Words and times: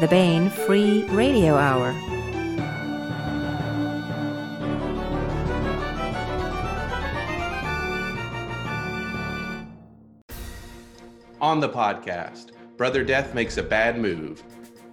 the 0.00 0.06
Baen 0.06 0.48
Free 0.48 1.02
Radio 1.08 1.56
Hour. 1.56 1.88
On 11.40 11.58
the 11.58 11.68
podcast, 11.68 12.52
Brother 12.76 13.02
Death 13.02 13.34
makes 13.34 13.56
a 13.56 13.62
bad 13.62 13.98
move. 13.98 14.44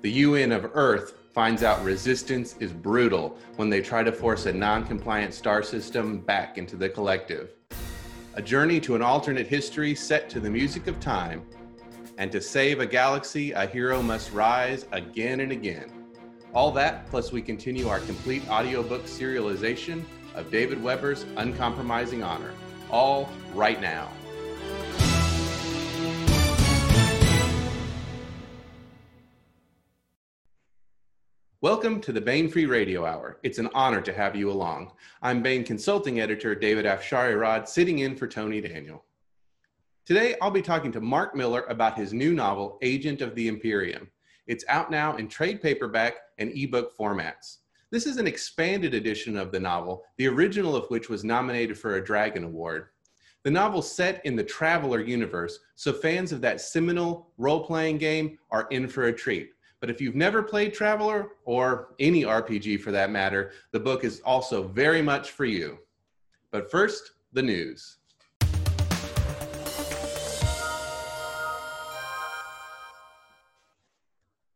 The 0.02 0.10
UN 0.10 0.52
of 0.52 0.72
Earth 0.74 1.14
finds 1.36 1.62
out 1.62 1.84
resistance 1.84 2.56
is 2.60 2.74
brutal 2.74 3.38
when 3.58 3.70
they 3.70 3.82
try 3.82 4.02
to 4.02 4.12
force 4.12 4.48
a 4.48 4.54
non 4.54 4.88
compliant 4.88 5.36
star 5.36 5.62
system 5.62 6.18
back 6.18 6.58
into 6.58 6.76
the 6.76 6.90
collective. 6.90 7.52
A 8.34 8.42
journey 8.42 8.80
to 8.80 8.96
an 8.96 9.04
alternate 9.04 9.46
history 9.46 9.94
set 9.94 10.32
to 10.32 10.40
the 10.40 10.50
music 10.50 10.88
of 10.88 11.00
time 11.00 11.46
and 12.18 12.32
to 12.32 12.42
save 12.42 12.80
a 12.80 12.86
galaxy, 12.86 13.52
a 13.52 13.66
hero 13.66 14.02
must 14.02 14.32
rise 14.32 14.86
again 14.92 15.42
and 15.42 15.52
again. 15.52 15.92
All 16.54 16.72
that, 16.72 17.08
plus 17.08 17.32
we 17.32 17.42
continue 17.42 17.90
our 17.90 18.00
complete 18.00 18.48
audiobook 18.50 19.04
serialization 19.04 20.04
of 20.34 20.50
David 20.50 20.82
Weber's 20.82 21.26
Uncompromising 21.36 22.24
Honor. 22.24 22.54
All 22.90 23.30
right 23.54 23.82
now. 23.82 24.10
Welcome 31.60 32.00
to 32.02 32.12
the 32.12 32.22
Baen 32.22 32.48
Free 32.48 32.68
Radio 32.68 33.06
Hour. 33.06 33.40
It's 33.42 33.58
an 33.58 33.70
honor 33.74 34.00
to 34.02 34.14
have 34.14 34.36
you 34.36 34.52
along. 34.52 34.92
I'm 35.22 35.42
Baen 35.42 35.64
Consulting 35.64 36.20
Editor 36.20 36.54
David 36.54 36.86
Afsharirad, 36.86 37.68
sitting 37.68 38.00
in 38.00 38.16
for 38.16 38.28
Tony 38.28 38.62
Daniel. 38.62 39.04
Today, 40.06 40.36
I'll 40.40 40.52
be 40.52 40.62
talking 40.62 40.92
to 40.92 41.02
Marc 41.02 41.34
Miller 41.34 41.64
about 41.68 41.98
his 41.98 42.14
new 42.14 42.32
novel, 42.32 42.78
Agent 42.84 43.24
of 43.24 43.34
the 43.34 43.48
Imperium. 43.48 44.08
It's 44.46 44.64
out 44.68 44.92
now 44.92 45.16
in 45.16 45.28
trade 45.28 45.64
paperback 45.64 46.18
and 46.38 46.56
ebook 46.56 46.96
formats. 46.96 47.58
This 47.90 48.06
is 48.06 48.18
an 48.18 48.28
expanded 48.28 48.94
edition 48.94 49.36
of 49.36 49.52
the 49.52 49.60
novel, 49.60 50.04
the 50.18 50.28
original 50.28 50.76
of 50.76 50.86
which 50.90 51.10
was 51.10 51.24
nominated 51.24 51.76
for 51.76 51.96
a 51.96 52.06
Dragon 52.06 52.44
Award. 52.44 52.90
The 53.42 53.50
novel's 53.50 53.92
set 53.92 54.24
in 54.28 54.36
the 54.36 54.44
Traveller 54.44 55.02
universe, 55.02 55.58
so 55.74 55.92
fans 55.92 56.32
of 56.32 56.40
that 56.42 56.62
seminal 56.62 57.32
role 57.40 57.66
playing 57.66 57.98
game 57.98 58.38
are 58.52 58.68
in 58.70 58.88
for 58.88 59.06
a 59.06 59.14
treat. 59.14 59.54
But 59.80 59.90
if 59.90 60.00
you've 60.00 60.14
never 60.14 60.44
played 60.44 60.76
Traveller, 60.76 61.30
or 61.46 61.96
any 61.98 62.26
RPG 62.26 62.80
for 62.82 62.92
that 62.92 63.10
matter, 63.10 63.54
the 63.72 63.80
book 63.80 64.04
is 64.04 64.22
also 64.24 64.68
very 64.68 65.02
much 65.02 65.32
for 65.32 65.46
you. 65.46 65.80
But 66.52 66.70
first, 66.70 67.14
the 67.34 67.42
news. 67.42 67.98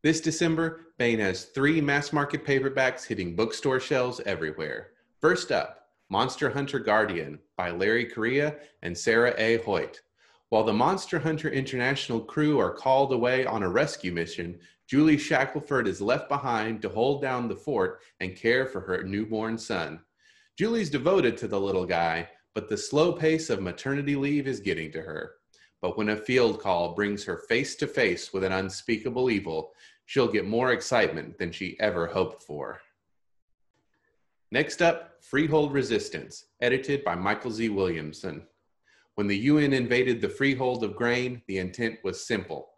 This 0.02 0.22
December, 0.22 0.94
Baen 0.98 1.20
has 1.20 1.46
three 1.46 1.82
mass 1.82 2.14
market 2.14 2.46
paperbacks 2.46 3.06
hitting 3.06 3.36
bookstore 3.36 3.82
shelves 3.82 4.22
everywhere. 4.26 4.92
First 5.20 5.52
up, 5.52 5.90
Monster 6.10 6.50
Hunter 6.50 6.80
Guardian 6.80 7.38
by 7.58 7.72
Larry 7.72 8.06
Correia 8.06 8.56
and 8.82 8.98
Sarah 8.98 9.34
A. 9.38 9.58
Hoyt. 9.58 10.00
While 10.48 10.64
the 10.64 10.72
Monster 10.72 11.20
Hunter 11.20 11.50
International 11.50 12.22
crew 12.22 12.60
are 12.60 12.74
called 12.74 13.12
away 13.12 13.46
on 13.46 13.62
a 13.62 13.70
rescue 13.70 14.14
mission, 14.14 14.60
Julie 14.88 15.18
Shackelford 15.18 15.86
is 15.86 16.00
left 16.00 16.30
behind 16.30 16.82
to 16.82 16.90
hold 16.90 17.22
down 17.22 17.50
the 17.50 17.56
fort 17.58 18.00
and 18.22 18.38
care 18.38 18.66
for 18.66 18.80
her 18.80 19.04
newborn 19.04 19.58
son. 19.58 20.00
Julie's 20.58 20.90
devoted 20.90 21.36
to 21.38 21.48
the 21.50 21.60
little 21.60 21.86
guy, 21.86 22.30
but 22.56 22.70
the 22.70 22.78
slow 22.78 23.12
pace 23.12 23.50
of 23.50 23.62
maternity 23.62 24.16
leave 24.16 24.48
is 24.48 24.62
getting 24.62 24.94
to 24.94 25.02
her. 25.02 25.34
But 25.82 25.98
when 25.98 26.10
a 26.10 26.18
field 26.18 26.60
call 26.60 26.94
brings 26.94 27.24
her 27.24 27.38
face 27.38 27.76
to 27.78 27.88
face 27.88 28.34
with 28.34 28.44
an 28.44 28.52
unspeakable 28.52 29.30
evil, 29.30 29.74
she'll 30.06 30.28
get 30.28 30.46
more 30.46 30.72
excitement 30.74 31.38
than 31.38 31.52
she 31.52 31.80
ever 31.80 32.08
hoped 32.08 32.44
for. 32.44 32.82
Next 34.52 34.82
up, 34.82 35.16
Freehold 35.22 35.74
Resistance, 35.74 36.46
edited 36.62 37.04
by 37.04 37.16
Michael 37.16 37.52
Z. 37.52 37.70
Williamson. 37.70 38.48
When 39.16 39.28
the 39.28 39.38
UN 39.38 39.74
invaded 39.74 40.22
the 40.22 40.30
freehold 40.30 40.84
of 40.84 40.96
grain, 40.96 41.42
the 41.48 41.60
intent 41.60 42.00
was 42.04 42.26
simple 42.26 42.70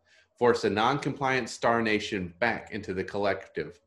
force 0.42 0.64
a 0.64 0.70
non 0.72 0.98
compliant 0.98 1.48
star 1.48 1.84
nation 1.84 2.34
back 2.40 2.72
into 2.72 2.96
the 2.96 3.04
collective. 3.04 3.80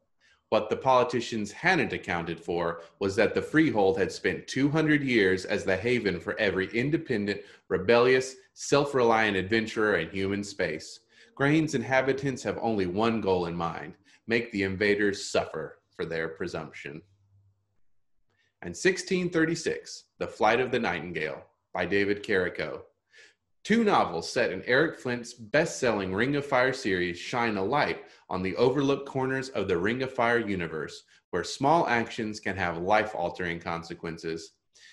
What 0.55 0.71
the 0.71 0.77
politicians 0.77 1.51
hadn't 1.51 1.93
accounted 1.93 2.39
for 2.39 2.83
was 3.01 3.17
that 3.17 3.35
the 3.35 3.43
freehold 3.43 3.99
had 3.99 4.13
spent 4.13 4.47
200 4.47 5.03
years 5.03 5.45
as 5.45 5.65
the 5.65 5.77
haven 5.77 6.21
for 6.21 6.39
every 6.39 6.69
independent, 6.69 7.41
rebellious, 7.67 8.37
self 8.53 8.95
reliant 8.95 9.37
adventurer 9.37 9.97
in 9.97 10.11
human 10.11 10.45
space. 10.45 11.01
Grain's 11.35 11.75
inhabitants 11.75 12.45
have 12.45 12.57
only 12.63 12.87
one 12.87 13.21
goal 13.21 13.47
in 13.47 13.57
mind 13.57 13.95
make 14.29 14.53
the 14.53 14.63
invaders 14.63 15.29
suffer 15.29 15.81
for 15.91 16.05
their 16.05 16.29
presumption. 16.29 17.03
And 18.63 18.77
1636, 18.77 20.05
The 20.19 20.29
Flight 20.29 20.61
of 20.61 20.71
the 20.71 20.79
Nightingale 20.79 21.45
by 21.73 21.85
David 21.85 22.23
Carrico. 22.23 22.85
Two 23.65 23.83
novels 23.83 24.31
set 24.31 24.53
in 24.53 24.63
Eric 24.67 24.99
Flint's 24.99 25.33
best 25.33 25.81
selling 25.81 26.13
Ring 26.13 26.37
of 26.37 26.45
Fire 26.45 26.75
series 26.75 27.19
shine 27.19 27.57
a 27.57 27.65
light 27.65 28.05
on 28.29 28.43
the 28.43 28.55
overlooked 28.57 29.09
corners 29.09 29.49
of 29.49 29.69
the 29.69 29.79
Ring 29.79 30.03
of 30.03 30.13
Fire 30.13 30.39
universe, 30.39 31.05
where 31.31 31.43
small 31.43 31.87
actions 31.87 32.41
can 32.41 32.59
have 32.59 32.77
life 32.77 33.15
altering 33.15 33.59
consequences. 33.59 34.53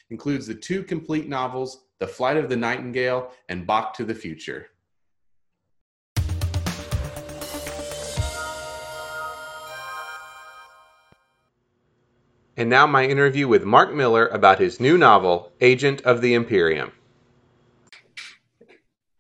Includes 0.10 0.48
the 0.48 0.56
two 0.56 0.84
complete 0.84 1.28
novels, 1.28 1.84
The 2.00 2.08
Flight 2.08 2.38
of 2.38 2.48
the 2.48 2.56
Nightingale 2.56 3.32
and 3.50 3.68
Bach 3.68 3.94
to 3.96 4.06
the 4.06 4.16
Future. 4.16 4.68
And 12.56 12.70
now, 12.70 12.88
my 12.88 13.06
interview 13.06 13.50
with 13.50 13.66
Marc 13.66 13.94
Miller 13.94 14.28
about 14.28 14.60
his 14.60 14.80
new 14.80 14.98
novel, 14.98 15.52
Agent 15.60 16.04
of 16.04 16.22
the 16.22 16.36
Imperium. 16.36 16.94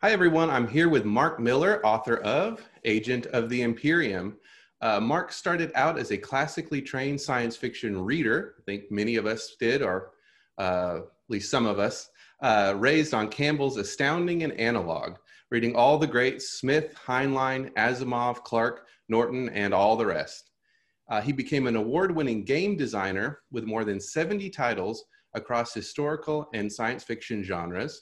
Hi, 0.03 0.13
everyone. 0.13 0.49
I'm 0.49 0.67
here 0.67 0.89
with 0.89 1.05
Marc 1.05 1.39
Miller, 1.39 1.79
author 1.85 2.17
of 2.21 2.67
Agent 2.85 3.27
of 3.27 3.49
the 3.49 3.61
Imperium. 3.61 4.35
Uh, 4.81 4.99
Marc 4.99 5.31
started 5.31 5.71
out 5.75 5.99
as 5.99 6.09
a 6.09 6.17
classically 6.17 6.81
trained 6.81 7.21
science 7.21 7.55
fiction 7.55 7.95
reader. 8.03 8.55
I 8.57 8.61
think 8.63 8.89
many 8.89 9.17
of 9.17 9.27
us 9.27 9.55
did, 9.59 9.83
or 9.83 10.13
uh, 10.57 11.01
at 11.01 11.29
least 11.29 11.51
some 11.51 11.67
of 11.67 11.77
us, 11.77 12.09
uh, 12.41 12.73
raised 12.77 13.13
on 13.13 13.27
Campbell's 13.27 13.77
Astounding 13.77 14.41
and 14.41 14.53
Analog, 14.53 15.17
reading 15.51 15.75
all 15.75 15.99
the 15.99 16.07
great 16.07 16.41
Smith, 16.41 16.95
Heinlein, 17.05 17.71
Asimov, 17.73 18.43
Clarke, 18.43 18.87
Norton, 19.07 19.49
and 19.49 19.71
all 19.71 19.95
the 19.95 20.07
rest. 20.07 20.49
Uh, 21.11 21.21
he 21.21 21.31
became 21.31 21.67
an 21.67 21.75
award 21.75 22.15
winning 22.15 22.43
game 22.43 22.75
designer 22.75 23.41
with 23.51 23.65
more 23.65 23.85
than 23.85 23.99
70 23.99 24.49
titles 24.49 25.03
across 25.35 25.75
historical 25.75 26.49
and 26.55 26.73
science 26.73 27.03
fiction 27.03 27.43
genres 27.43 28.01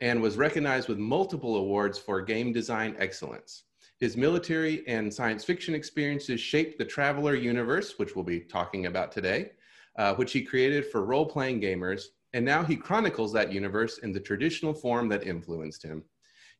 and 0.00 0.20
was 0.20 0.36
recognized 0.36 0.88
with 0.88 0.98
multiple 0.98 1.56
awards 1.56 1.98
for 1.98 2.20
game 2.20 2.52
design 2.52 2.94
excellence. 2.98 3.64
His 3.98 4.16
military 4.16 4.86
and 4.86 5.12
science 5.12 5.44
fiction 5.44 5.74
experiences 5.74 6.40
shaped 6.40 6.78
the 6.78 6.84
Traveller 6.84 7.34
universe, 7.34 7.98
which 7.98 8.14
we'll 8.14 8.24
be 8.24 8.40
talking 8.40 8.86
about 8.86 9.10
today, 9.10 9.52
uh, 9.98 10.14
which 10.14 10.32
he 10.32 10.42
created 10.42 10.86
for 10.86 11.04
role 11.04 11.24
playing 11.24 11.62
gamers. 11.62 12.04
And 12.34 12.44
now 12.44 12.62
he 12.62 12.76
chronicles 12.76 13.32
that 13.32 13.52
universe 13.52 13.98
in 13.98 14.12
the 14.12 14.20
traditional 14.20 14.74
form 14.74 15.08
that 15.08 15.26
influenced 15.26 15.82
him. 15.82 16.04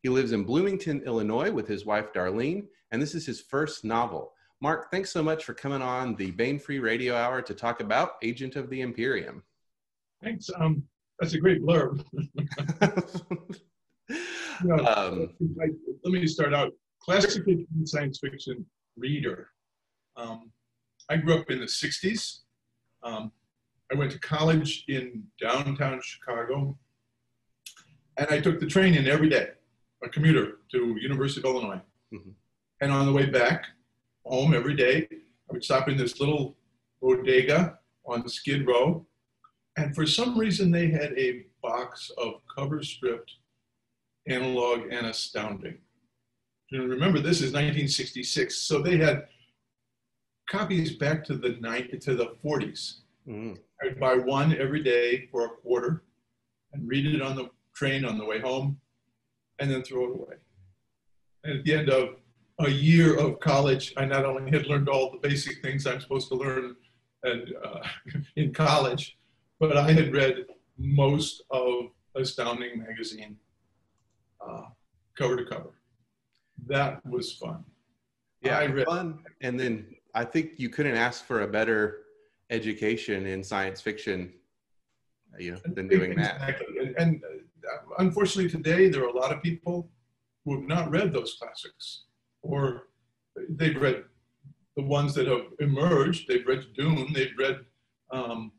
He 0.01 0.09
lives 0.09 0.31
in 0.31 0.43
Bloomington, 0.43 1.03
Illinois 1.05 1.51
with 1.51 1.67
his 1.67 1.85
wife, 1.85 2.11
Darlene, 2.13 2.65
and 2.91 3.01
this 3.01 3.13
is 3.13 3.25
his 3.25 3.41
first 3.41 3.85
novel. 3.85 4.33
Marc, 4.59 4.89
thanks 4.89 5.11
so 5.11 5.21
much 5.21 5.43
for 5.43 5.53
coming 5.53 5.83
on 5.83 6.15
the 6.15 6.31
Baen 6.31 6.57
Free 6.57 6.79
Radio 6.79 7.15
Hour 7.15 7.43
to 7.43 7.53
talk 7.53 7.79
about 7.79 8.13
Agent 8.23 8.55
of 8.55 8.71
the 8.71 8.81
Imperium. 8.81 9.43
Thanks. 10.23 10.49
Um, 10.59 10.83
that's 11.19 11.33
a 11.33 11.39
great 11.39 11.63
blurb. 11.63 12.03
you 14.09 14.17
know, 14.63 14.85
um, 14.95 15.29
let 16.03 16.13
me 16.13 16.27
start 16.27 16.53
out. 16.53 16.71
Classically 17.01 17.65
science 17.85 18.19
fiction 18.19 18.65
reader. 18.97 19.49
Um, 20.17 20.51
I 21.09 21.17
grew 21.17 21.35
up 21.35 21.49
in 21.49 21.59
the 21.59 21.65
60s. 21.65 22.39
Um, 23.03 23.31
I 23.91 23.95
went 23.95 24.11
to 24.11 24.19
college 24.19 24.83
in 24.89 25.23
downtown 25.39 26.01
Chicago. 26.03 26.77
And 28.17 28.27
I 28.29 28.39
took 28.39 28.59
the 28.59 28.65
train 28.65 28.95
in 28.95 29.07
every 29.07 29.29
day, 29.29 29.49
a 30.03 30.09
commuter 30.09 30.59
to 30.71 30.97
University 30.99 31.39
of 31.41 31.45
Illinois. 31.45 31.81
Mm-hmm. 32.13 32.31
And 32.81 32.91
on 32.91 33.05
the 33.05 33.13
way 33.13 33.27
back, 33.27 33.67
home 34.27 34.53
every 34.53 34.75
day. 34.75 35.07
I 35.11 35.53
would 35.53 35.63
stop 35.63 35.87
in 35.89 35.97
this 35.97 36.19
little 36.19 36.57
bodega 37.01 37.79
on 38.05 38.27
Skid 38.27 38.67
Row. 38.67 39.05
And 39.77 39.93
for 39.93 40.05
some 40.07 40.37
reason, 40.37 40.71
they 40.71 40.89
had 40.89 41.13
a 41.17 41.45
box 41.61 42.11
of 42.17 42.41
cover 42.53 42.81
stripped 42.81 43.31
analog 44.27 44.91
and 44.91 45.05
astounding. 45.05 45.77
And 46.71 46.89
remember, 46.89 47.19
this 47.19 47.37
is 47.37 47.53
1966. 47.53 48.57
So 48.57 48.81
they 48.81 48.97
had 48.97 49.27
copies 50.49 50.95
back 50.95 51.23
to 51.25 51.37
the 51.37 51.57
night 51.61 52.01
to 52.01 52.15
the 52.15 52.35
40s. 52.43 53.01
Mm. 53.27 53.57
I'd 53.83 53.99
buy 53.99 54.15
one 54.15 54.57
every 54.57 54.81
day 54.81 55.27
for 55.31 55.45
a 55.45 55.49
quarter 55.49 56.03
and 56.73 56.87
read 56.87 57.05
it 57.05 57.21
on 57.21 57.35
the 57.35 57.49
train 57.75 58.03
on 58.03 58.17
the 58.17 58.25
way 58.25 58.39
home 58.39 58.79
and 59.59 59.69
then 59.69 59.83
throw 59.83 60.05
it 60.05 60.15
away. 60.15 60.35
And 61.43 61.59
at 61.59 61.65
the 61.65 61.73
end 61.75 61.89
of 61.89 62.15
a 62.59 62.69
year 62.69 63.17
of 63.17 63.39
college, 63.39 63.93
I 63.95 64.05
not 64.05 64.25
only 64.25 64.49
had 64.49 64.65
learned 64.65 64.89
all 64.89 65.11
the 65.11 65.27
basic 65.27 65.61
things 65.61 65.85
I'm 65.85 66.01
supposed 66.01 66.27
to 66.29 66.35
learn 66.35 66.75
and, 67.23 67.53
uh, 67.63 67.79
in 68.35 68.53
college, 68.53 69.17
but 69.59 69.75
I 69.77 69.91
had 69.91 70.13
read 70.13 70.45
most 70.77 71.43
of 71.49 71.91
Astounding 72.15 72.79
Magazine 72.79 73.37
uh, 74.45 74.63
cover 75.17 75.37
to 75.37 75.45
cover. 75.45 75.73
That 76.67 77.05
was 77.05 77.33
fun. 77.33 77.63
Yeah, 78.41 78.59
I 78.59 78.65
read- 78.65 78.85
fun. 78.85 79.23
And 79.41 79.59
then 79.59 79.95
I 80.13 80.23
think 80.25 80.51
you 80.57 80.69
couldn't 80.69 80.95
ask 80.95 81.25
for 81.25 81.41
a 81.41 81.47
better 81.47 82.03
education 82.49 83.25
in 83.25 83.43
science 83.43 83.81
fiction, 83.81 84.33
you 85.37 85.51
know, 85.51 85.59
than 85.75 85.87
doing 85.87 86.15
that. 86.15 86.35
Exactly. 86.35 86.77
And, 86.79 86.95
and 86.97 87.23
uh, 87.23 87.95
unfortunately, 87.99 88.49
today 88.49 88.89
there 88.89 89.03
are 89.03 89.09
a 89.09 89.17
lot 89.17 89.31
of 89.31 89.41
people 89.43 89.89
who 90.45 90.55
have 90.55 90.67
not 90.67 90.89
read 90.91 91.13
those 91.13 91.35
classics, 91.39 92.03
or 92.41 92.87
they've 93.49 93.79
read 93.79 94.05
the 94.77 94.83
ones 94.83 95.13
that 95.15 95.27
have 95.27 95.47
emerged. 95.59 96.27
They've 96.27 96.47
read 96.47 96.65
Dune. 96.75 97.11
They've 97.13 97.37
read 97.37 97.65
um, 98.11 98.51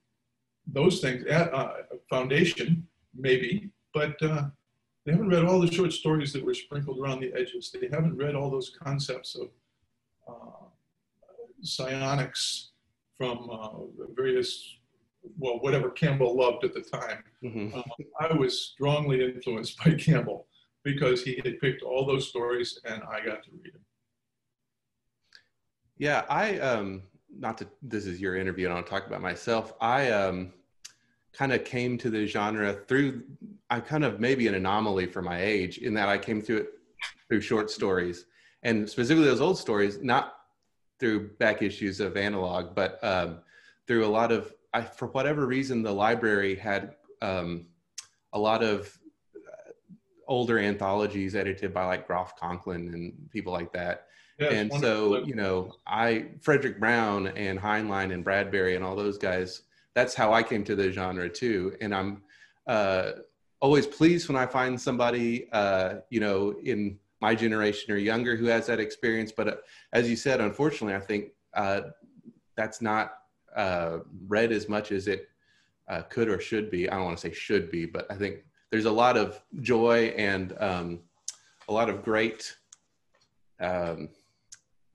those 0.73 1.00
things. 1.00 1.25
Uh, 1.29 1.32
uh, 1.53 1.73
Foundation, 2.11 2.87
maybe, 3.15 3.70
but 3.94 4.20
uh, 4.23 4.44
they 5.05 5.12
haven't 5.12 5.29
read 5.29 5.44
all 5.44 5.61
the 5.61 5.70
short 5.70 5.93
stories 5.93 6.32
that 6.32 6.44
were 6.44 6.55
sprinkled 6.55 6.99
around 6.99 7.20
the 7.20 7.32
edges. 7.35 7.70
They 7.73 7.88
haven't 7.93 8.17
read 8.17 8.35
all 8.35 8.50
those 8.50 8.70
concepts 8.82 9.35
of 9.37 9.49
uh, 10.29 10.67
psionics 11.62 12.70
from 13.17 13.49
uh, 13.50 13.70
various, 14.15 14.76
well, 15.38 15.59
whatever 15.61 15.91
Campbell 15.91 16.37
loved 16.37 16.65
at 16.65 16.75
the 16.75 16.81
time. 16.81 17.25
Mhm. 17.43 17.75
Um, 17.75 17.85
I 18.20 18.32
was 18.32 18.61
strongly 18.61 19.25
influenced 19.25 19.79
by 19.82 19.93
Campbell 19.99 20.47
because 20.85 21.23
he 21.23 21.41
had 21.44 21.59
picked 21.61 21.82
all 21.82 22.06
those 22.06 22.29
stories 22.29 22.81
and 22.85 23.03
I 23.03 23.25
got 23.25 23.43
to 23.44 23.50
read 23.62 23.75
them. 23.75 23.85
Yeah, 25.99 26.25
I 26.29 26.59
um 26.61 27.03
not 27.37 27.59
to 27.59 27.69
this 27.82 28.06
is 28.06 28.20
your 28.20 28.37
interview 28.37 28.69
and 28.69 28.76
I'll 28.76 28.85
talk 28.85 29.06
about 29.06 29.20
myself. 29.20 29.75
I 29.81 30.11
um 30.11 30.53
kind 31.38 31.52
of 31.52 31.64
came 31.64 31.96
to 31.96 32.11
the 32.11 32.26
genre 32.26 32.73
through 32.73 33.23
I 33.70 33.79
kind 33.79 34.05
of 34.05 34.19
maybe 34.19 34.49
an 34.49 34.55
anomaly 34.55 35.06
for 35.06 35.23
my 35.23 35.40
age 35.40 35.79
in 35.79 35.94
that 35.94 36.08
I 36.08 36.19
came 36.19 36.43
through 36.43 36.56
it 36.58 36.70
through 37.29 37.43
short 37.43 37.70
stories. 37.70 38.25
And 38.64 38.88
specifically 38.88 39.29
those 39.29 39.40
old 39.40 39.56
stories, 39.56 40.02
not 40.02 40.35
through 40.99 41.29
back 41.37 41.62
issues 41.62 42.00
of 42.00 42.17
analog, 42.17 42.75
but 42.75 42.99
um, 43.05 43.38
through 43.87 44.05
a 44.05 44.08
lot 44.08 44.32
of 44.32 44.52
I 44.75 44.82
for 44.82 45.06
whatever 45.08 45.46
reason 45.46 45.82
the 45.82 45.93
library 45.93 46.56
had 46.56 46.96
um, 47.23 47.67
a 48.32 48.38
lot 48.38 48.64
of 48.64 48.99
uh, 49.37 49.70
older 50.26 50.58
anthologies 50.58 51.37
edited 51.37 51.73
by 51.73 51.84
like 51.84 52.08
Groff 52.08 52.37
Conklin 52.37 52.93
and 52.93 53.31
people 53.31 53.52
like 53.52 53.73
that. 53.75 54.06
Yeah, 54.41 54.50
and 54.50 54.73
so 54.75 55.25
you 55.25 55.34
know 55.34 55.73
i 55.84 56.26
fredric 56.41 56.79
brown 56.79 57.26
and 57.26 57.58
heinlein 57.58 58.12
and 58.14 58.23
bradbury 58.23 58.76
and 58.76 58.84
all 58.84 58.94
those 58.94 59.19
guys 59.19 59.62
that's 59.94 60.14
how 60.14 60.32
i 60.32 60.43
came 60.43 60.64
to 60.64 60.76
the 60.76 60.90
genre 60.90 61.29
too. 61.29 61.76
And 61.81 61.94
i'm 61.94 62.23
uh, 62.67 63.12
always 63.61 63.87
pleased 63.87 64.29
when 64.29 64.37
i 64.37 64.46
find 64.46 64.81
somebody 64.81 65.49
uh, 65.52 65.96
you 66.11 66.20
know 66.20 66.55
in 66.62 66.99
my 67.20 67.35
generation 67.35 67.93
or 67.93 67.96
younger 67.96 68.37
who 68.37 68.44
has 68.46 68.67
that 68.67 68.79
experience. 68.79 69.32
But 69.32 69.49
uh, 69.49 69.56
as 69.93 70.08
you 70.08 70.17
said 70.17 70.40
unfortunately 70.40 70.94
i 70.94 71.00
think 71.00 71.32
uh, 71.55 71.81
that's 72.56 72.81
not 72.81 73.14
uh, 73.56 73.99
read 74.26 74.52
as 74.52 74.69
much 74.69 74.93
as 74.93 75.08
it 75.08 75.29
uh, 75.88 76.02
could 76.02 76.29
or 76.29 76.38
should 76.38 76.70
be. 76.70 76.88
I 76.88 76.96
don't 76.96 77.06
want 77.06 77.19
to 77.19 77.29
say 77.29 77.34
should 77.34 77.70
be 77.70 77.87
but 77.87 78.06
i 78.11 78.14
think 78.14 78.44
there's 78.70 78.84
a 78.84 78.91
lot 78.91 79.17
of 79.17 79.41
joy 79.61 80.12
and 80.17 80.55
um, 80.61 81.00
a 81.69 81.73
lot 81.73 81.88
of 81.88 82.02
great 82.02 82.56
um, 83.61 84.08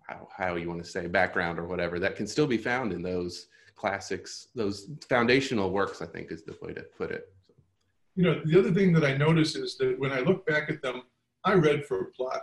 how, 0.08 0.28
how 0.36 0.56
you 0.56 0.68
want 0.68 0.84
to 0.84 0.90
say 0.90 1.08
background 1.08 1.60
or 1.60 1.66
whatever 1.66 2.00
that 2.00 2.16
can 2.16 2.28
still 2.28 2.48
be 2.48 2.58
found 2.58 2.92
in 2.94 3.02
those 3.02 3.48
classics 3.76 4.48
those 4.56 4.90
foundational 5.10 5.72
works 5.72 6.02
i 6.02 6.06
think 6.06 6.32
is 6.32 6.44
the 6.44 6.56
way 6.62 6.74
to 6.74 6.84
put 6.98 7.12
it 7.12 7.34
you 8.16 8.24
know, 8.24 8.42
the 8.46 8.60
other 8.60 8.72
thing 8.72 8.94
that 8.94 9.04
I 9.04 9.18
notice 9.18 9.56
is 9.56 9.76
that 9.78 10.00
when 10.00 10.12
I 10.12 10.20
look 10.20 10.46
back 10.46 10.70
at 10.70 10.82
them, 10.82 11.04
I 11.46 11.54
read 11.54 11.86
for 11.86 12.06
plot. 12.16 12.42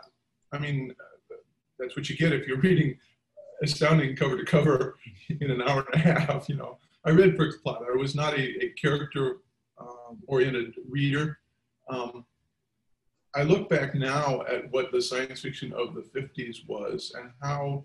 I 0.53 0.59
mean, 0.59 0.93
that's 1.79 1.97
what 1.97 2.09
you 2.09 2.17
get 2.17 2.33
if 2.33 2.47
you're 2.47 2.61
reading 2.61 2.99
astounding 3.63 4.17
cover 4.17 4.37
to 4.37 4.45
cover 4.45 4.97
in 5.41 5.51
an 5.51 5.63
hour 5.63 5.87
and 5.93 6.05
a 6.05 6.21
half. 6.21 6.49
You 6.49 6.57
know, 6.57 6.79
I 7.05 7.11
read 7.11 7.37
for 7.37 7.51
plot. 7.63 7.83
I 7.89 7.97
was 7.97 8.15
not 8.15 8.35
a, 8.35 8.65
a 8.65 8.71
character 8.71 9.39
um, 9.79 10.19
oriented 10.27 10.75
reader. 10.89 11.39
Um, 11.89 12.25
I 13.35 13.45
look 13.45 13.69
back 13.69 13.95
now 13.95 14.43
at 14.51 14.71
what 14.73 14.91
the 14.91 15.01
science 15.01 15.43
fiction 15.43 15.73
of 15.73 15.95
the 15.95 16.03
50s 16.03 16.67
was 16.67 17.15
and 17.17 17.31
how 17.41 17.85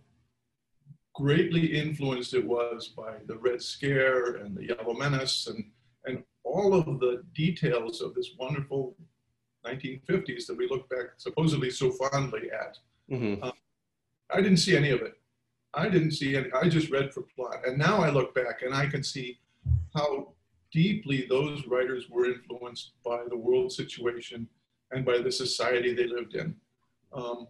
greatly 1.16 1.78
influenced 1.78 2.34
it 2.34 2.46
was 2.46 2.90
by 2.90 3.16
the 3.26 3.38
Red 3.38 3.62
Scare 3.62 4.36
and 4.36 4.56
the 4.56 4.66
Yellow 4.66 4.94
Menace 4.94 5.48
and, 5.48 5.72
and 6.06 6.24
all 6.44 6.74
of 6.74 7.00
the 7.00 7.24
details 7.34 8.02
of 8.02 8.14
this 8.14 8.32
wonderful 8.38 8.96
1950s 9.66 10.46
that 10.46 10.58
we 10.58 10.68
look 10.70 10.88
back 10.90 11.08
supposedly 11.18 11.72
so 11.72 11.90
fondly 11.92 12.52
at. 12.52 12.78
Mhm. 13.10 13.54
I 14.30 14.42
didn't 14.42 14.58
see 14.58 14.76
any 14.76 14.90
of 14.92 15.02
it. 15.02 15.18
I 15.74 15.88
didn't 15.90 16.12
see 16.12 16.36
any. 16.36 16.52
I 16.52 16.68
just 16.70 16.90
read 16.90 17.14
for 17.14 17.22
plot. 17.36 17.66
And 17.66 17.78
now 17.78 17.98
I 18.02 18.10
look 18.10 18.36
back 18.36 18.62
and 18.62 18.74
I 18.74 18.86
can 18.88 19.04
see 19.04 19.40
how 19.94 20.34
deeply 20.72 21.26
those 21.28 21.66
writers 21.68 22.10
were 22.10 22.26
influenced 22.26 22.92
by 23.04 23.24
the 23.30 23.38
world 23.38 23.72
situation 23.72 24.48
and 24.92 25.06
by 25.06 25.20
the 25.20 25.32
society 25.32 25.94
they 25.94 26.08
lived 26.08 26.36
in. 26.36 26.56
Um, 27.14 27.48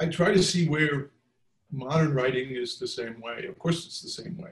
I 0.00 0.06
try 0.06 0.32
to 0.32 0.42
see 0.42 0.68
where 0.68 1.10
modern 1.72 2.12
writing 2.12 2.50
is 2.50 2.78
the 2.78 2.86
same 2.86 3.20
way. 3.20 3.46
Of 3.46 3.58
course, 3.58 3.86
it's 3.86 4.02
the 4.02 4.22
same 4.22 4.36
way. 4.36 4.50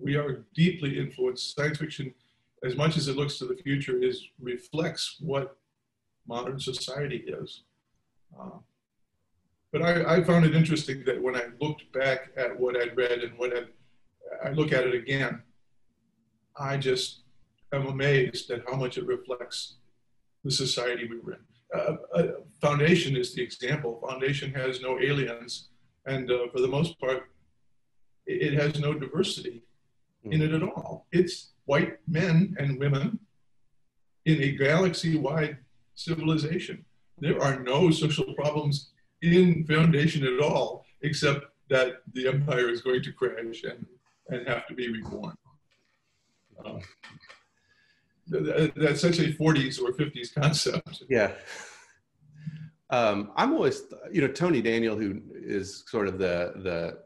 We 0.00 0.16
are 0.16 0.44
deeply 0.54 0.98
influenced. 0.98 1.54
Science 1.54 1.78
fiction, 1.78 2.12
as 2.64 2.76
much 2.76 2.96
as 2.96 3.08
it 3.08 3.16
looks 3.16 3.38
to 3.38 3.46
the 3.46 3.56
future, 3.56 4.02
is 4.02 4.28
reflects 4.40 5.16
what 5.20 5.56
modern 6.26 6.58
society 6.60 7.24
is. 7.26 7.62
Uh, 8.38 8.58
but 9.72 9.82
I, 9.82 10.16
I 10.16 10.24
found 10.24 10.44
it 10.44 10.54
interesting 10.54 11.04
that 11.06 11.22
when 11.22 11.36
I 11.36 11.44
looked 11.60 11.90
back 11.92 12.30
at 12.36 12.58
what 12.58 12.76
I'd 12.76 12.96
read 12.96 13.20
and 13.20 13.38
what 13.38 13.56
I'd, 13.56 13.68
I 14.44 14.50
look 14.50 14.72
at 14.72 14.86
it 14.86 14.94
again, 14.94 15.42
I 16.58 16.76
just 16.76 17.20
am 17.72 17.86
amazed 17.86 18.50
at 18.50 18.62
how 18.68 18.76
much 18.76 18.98
it 18.98 19.06
reflects 19.06 19.74
the 20.44 20.50
society 20.50 21.06
we 21.08 21.20
were 21.20 21.34
in. 21.34 21.38
Uh, 21.74 21.96
uh, 22.14 22.22
Foundation 22.60 23.14
is 23.16 23.34
the 23.34 23.42
example. 23.42 24.02
Foundation 24.08 24.52
has 24.54 24.80
no 24.80 24.98
aliens, 24.98 25.67
and 26.08 26.30
uh, 26.30 26.48
for 26.52 26.60
the 26.60 26.68
most 26.68 26.98
part, 26.98 27.28
it, 28.26 28.42
it 28.48 28.54
has 28.54 28.80
no 28.80 28.94
diversity 28.94 29.62
in 30.24 30.42
it 30.42 30.52
at 30.52 30.62
all. 30.62 31.06
It's 31.12 31.52
white 31.66 31.98
men 32.06 32.56
and 32.58 32.78
women 32.78 33.18
in 34.24 34.42
a 34.42 34.52
galaxy-wide 34.52 35.58
civilization. 35.94 36.84
There 37.18 37.40
are 37.42 37.60
no 37.60 37.90
social 37.90 38.34
problems 38.34 38.90
in 39.22 39.64
Foundation 39.64 40.24
at 40.24 40.40
all, 40.40 40.84
except 41.02 41.46
that 41.70 42.02
the 42.12 42.28
empire 42.28 42.68
is 42.68 42.80
going 42.82 43.02
to 43.02 43.12
crash 43.12 43.64
and, 43.64 43.86
and 44.28 44.46
have 44.46 44.66
to 44.68 44.74
be 44.74 44.90
reborn. 44.90 45.36
Th- 48.30 48.72
that's 48.76 49.00
such 49.00 49.18
a 49.18 49.32
40s 49.32 49.80
or 49.80 49.92
50s 49.92 50.34
concept. 50.34 51.02
yeah 51.08 51.32
um, 52.90 53.30
i'm 53.36 53.52
always 53.52 53.82
you 54.12 54.20
know 54.20 54.28
tony 54.28 54.60
daniel 54.62 54.96
who 54.96 55.20
is 55.34 55.84
sort 55.88 56.08
of 56.08 56.18
the 56.18 56.52
the 56.56 56.98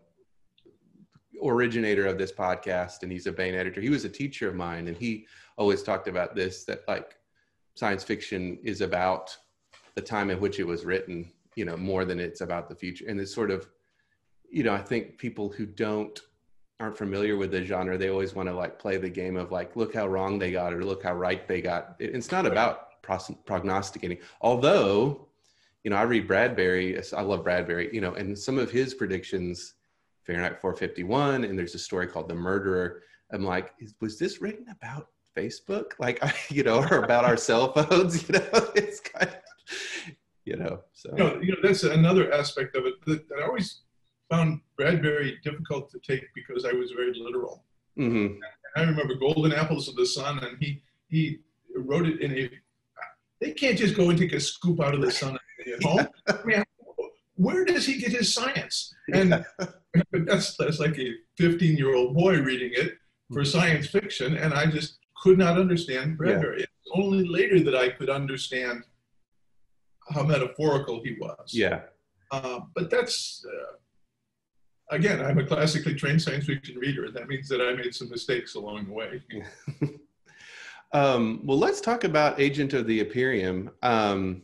originator 1.45 2.07
of 2.07 2.19
this 2.19 2.33
podcast 2.33 3.03
and 3.03 3.11
he's 3.11 3.27
a 3.27 3.33
Baen 3.33 3.55
editor. 3.55 3.81
He 3.81 3.91
was 3.91 4.05
a 4.05 4.09
teacher 4.09 4.49
of 4.49 4.55
mine 4.55 4.87
and 4.87 4.97
he 4.97 5.27
always 5.57 5.83
talked 5.83 6.07
about 6.07 6.37
this 6.37 6.65
that 6.67 6.87
like 6.87 7.17
science 7.75 8.05
fiction 8.05 8.59
is 8.63 8.81
about 8.81 9.37
the 9.97 10.01
time 10.03 10.31
in 10.31 10.39
which 10.41 10.61
it 10.61 10.67
was 10.67 10.85
written, 10.85 11.31
you 11.57 11.65
know, 11.65 11.77
more 11.77 12.05
than 12.05 12.21
it's 12.21 12.43
about 12.43 12.69
the 12.69 12.77
future. 12.77 13.07
And 13.09 13.21
it's 13.21 13.35
sort 13.35 13.51
of, 13.51 13.69
you 14.51 14.63
know, 14.63 14.73
I 14.73 14.79
think 14.83 15.19
people 15.19 15.49
who 15.49 15.67
don't 15.67 16.21
aren't 16.79 16.97
familiar 16.97 17.37
with 17.37 17.51
the 17.51 17.65
genre, 17.65 17.99
they 17.99 18.09
always 18.09 18.35
want 18.35 18.49
to 18.49 18.55
like 18.55 18.79
play 18.79 18.97
the 18.97 19.11
game 19.11 19.37
of 19.37 19.51
like, 19.51 19.75
look 19.75 19.93
how 19.95 20.07
wrong 20.07 20.39
they 20.39 20.53
got 20.53 20.73
or 20.73 20.85
look 20.85 21.03
how 21.03 21.15
right 21.15 21.49
they 21.49 21.61
got. 21.61 21.97
It- 21.99 22.15
It's 22.15 22.31
not 22.31 22.47
about 22.47 23.03
prognosticating. 23.03 24.19
Although, 24.41 25.27
you 25.85 25.91
know, 25.91 25.97
I 25.97 26.03
read 26.03 26.29
Bradbury. 26.29 27.01
I 27.13 27.23
love 27.23 27.45
Bradbury. 27.45 27.91
You 27.93 28.01
know, 28.01 28.15
and 28.15 28.39
some 28.39 28.59
of 28.59 28.71
his 28.71 28.95
predictions, 28.95 29.75
Fahrenheit 30.25 30.61
451, 30.61 31.45
and 31.45 31.59
there's 31.59 31.75
a 31.75 31.79
story 31.79 32.07
called 32.07 32.29
The 32.29 32.35
Murderer. 32.35 33.03
I'm 33.33 33.45
like, 33.45 33.73
is, 33.81 33.95
was 34.01 34.19
this 34.19 34.41
written 34.41 34.67
about 34.69 35.09
Facebook? 35.37 35.93
Like, 35.99 36.23
you 36.51 36.63
know, 36.63 36.83
or 36.83 37.03
about 37.05 37.25
our 37.25 37.37
cell 37.37 37.73
phones? 37.73 38.29
You 38.29 38.39
know, 38.39 38.69
it's 38.75 39.01
kind 39.01 39.29
of, 39.29 39.37
you 40.45 40.57
know, 40.57 40.81
so. 40.93 41.11
You 41.17 41.19
know, 41.19 41.41
you 41.41 41.53
know 41.53 41.59
that's 41.63 41.83
another 41.83 42.33
aspect 42.33 42.77
of 42.77 42.87
it 42.87 42.95
that, 43.07 43.25
I 43.41 43.47
always 43.47 43.83
found 44.31 44.61
Bradbury 44.77 45.39
difficult 45.43 45.91
to 45.91 45.99
take 45.99 46.25
because 46.35 46.65
I 46.65 46.73
was 46.73 46.93
very 46.93 47.13
literal. 47.19 47.65
Mhm. 47.99 48.39
I 48.77 48.83
remember 48.83 49.15
Golden 49.17 49.53
Apples 49.53 49.89
of 49.89 49.97
the 49.97 50.07
Sun, 50.07 50.39
and 50.43 50.57
he 50.59 50.83
he 51.09 51.41
wrote 51.77 52.07
it 52.07 52.21
in 52.21 52.33
a. 52.33 52.51
They 53.41 53.53
can't 53.53 53.77
just 53.77 53.97
go 53.97 54.09
and 54.09 54.19
take 54.19 54.33
a 54.33 54.41
scoop 54.41 54.81
out 54.81 54.95
of 54.95 55.03
the 55.03 55.11
sun 55.11 55.37
and 55.67 55.81
take. 55.81 56.07
I 56.29 56.45
mean, 56.45 56.65
where 57.37 57.65
does 57.65 57.87
he 57.87 57.99
get 57.99 58.13
his 58.13 58.33
science? 58.33 58.95
And 59.13 59.45
that's 60.13 60.57
that's 60.57 60.79
like 60.79 60.99
a 60.99 61.13
15 61.39 61.77
year 61.77 61.95
old 61.95 62.15
boy 62.15 62.41
reading 62.41 62.73
it 62.75 62.95
for 63.33 63.45
science 63.45 63.87
fiction, 63.87 64.37
and 64.37 64.53
I 64.55 64.67
just 64.67 64.99
could 65.23 65.39
not 65.39 65.59
understand 65.59 66.19
Bradbury. 66.19 66.61
Yeah. 66.61 66.65
It's 66.65 66.91
only 66.95 67.27
later 67.27 67.61
that 67.61 67.77
I 67.77 67.91
could 67.91 68.11
understand 68.11 68.85
how 70.11 70.25
metaphorical 70.25 71.03
he 71.03 71.17
was. 71.21 71.53
Yeah. 71.53 71.83
Uh, 72.31 72.61
but 72.75 72.91
that's 72.91 73.45
uh, 73.47 73.77
again, 74.93 75.25
I'm 75.25 75.39
a 75.39 75.45
classically 75.45 75.95
trained 75.95 76.23
science 76.23 76.47
fiction 76.47 76.79
reader. 76.79 77.07
And 77.07 77.15
that 77.15 77.29
means 77.29 77.49
that 77.49 77.61
I 77.61 77.75
made 77.75 77.95
some 77.95 78.09
mistakes 78.11 78.55
along 78.55 78.87
the 78.87 78.93
way. 78.93 79.23
um, 80.93 81.41
well, 81.45 81.59
let's 81.59 81.81
talk 81.81 82.05
about 82.05 82.41
Agent 82.41 82.75
of 82.75 82.87
the 82.87 83.01
Imperium. 83.01 83.71
Um, 83.83 84.43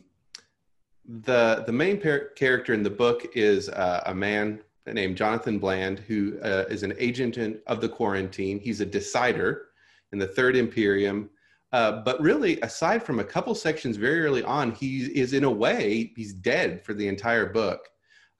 the 1.09 1.63
the 1.65 1.71
main 1.71 1.99
par- 1.99 2.29
character 2.35 2.73
in 2.73 2.83
the 2.83 2.89
book 2.89 3.25
is 3.33 3.67
uh, 3.69 4.03
a 4.05 4.13
man 4.13 4.59
named 4.85 5.17
Jonathan 5.17 5.57
Bland, 5.59 5.99
who 5.99 6.39
uh, 6.41 6.65
is 6.69 6.83
an 6.83 6.93
agent 6.97 7.37
in, 7.37 7.59
of 7.67 7.81
the 7.81 7.89
quarantine. 7.89 8.59
He's 8.59 8.81
a 8.81 8.85
decider 8.85 9.67
in 10.11 10.19
the 10.19 10.27
Third 10.27 10.55
Imperium. 10.55 11.29
Uh, 11.71 12.01
but 12.03 12.19
really, 12.19 12.59
aside 12.61 13.03
from 13.03 13.19
a 13.19 13.23
couple 13.23 13.53
sections 13.53 13.95
very 13.95 14.21
early 14.21 14.43
on, 14.43 14.71
he 14.71 15.05
is 15.19 15.33
in 15.33 15.43
a 15.43 15.51
way 15.51 16.11
he's 16.15 16.33
dead 16.33 16.83
for 16.83 16.95
the 16.95 17.07
entire 17.07 17.45
book. 17.45 17.87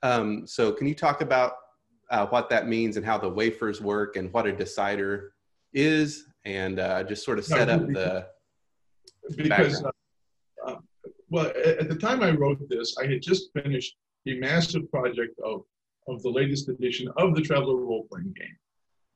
Um, 0.01 0.47
so, 0.47 0.71
can 0.71 0.88
you 0.88 0.95
talk 0.95 1.21
about 1.21 1.53
uh, 2.09 2.25
what 2.27 2.49
that 2.49 2.67
means 2.67 2.97
and 2.97 3.05
how 3.05 3.17
the 3.17 3.29
wafers 3.29 3.81
work 3.81 4.15
and 4.15 4.33
what 4.33 4.47
a 4.47 4.51
decider 4.51 5.33
is, 5.73 6.25
and 6.45 6.79
uh, 6.79 7.03
just 7.03 7.23
sort 7.23 7.38
of 7.38 7.45
set 7.45 7.67
no, 7.67 7.75
up 7.75 7.88
the 7.88 8.27
because 9.35 9.83
uh, 9.83 9.91
well, 11.29 11.51
at 11.65 11.89
the 11.89 11.95
time 11.95 12.21
I 12.24 12.31
wrote 12.31 12.67
this, 12.69 12.98
I 12.98 13.07
had 13.07 13.21
just 13.21 13.51
finished 13.53 13.95
a 14.27 14.36
massive 14.36 14.89
project 14.91 15.39
of 15.43 15.63
of 16.07 16.24
the 16.24 16.29
latest 16.29 16.69
edition 16.69 17.07
of 17.17 17.36
the 17.36 17.41
Traveller 17.41 17.75
role 17.75 18.07
playing 18.09 18.33
game, 18.38 18.57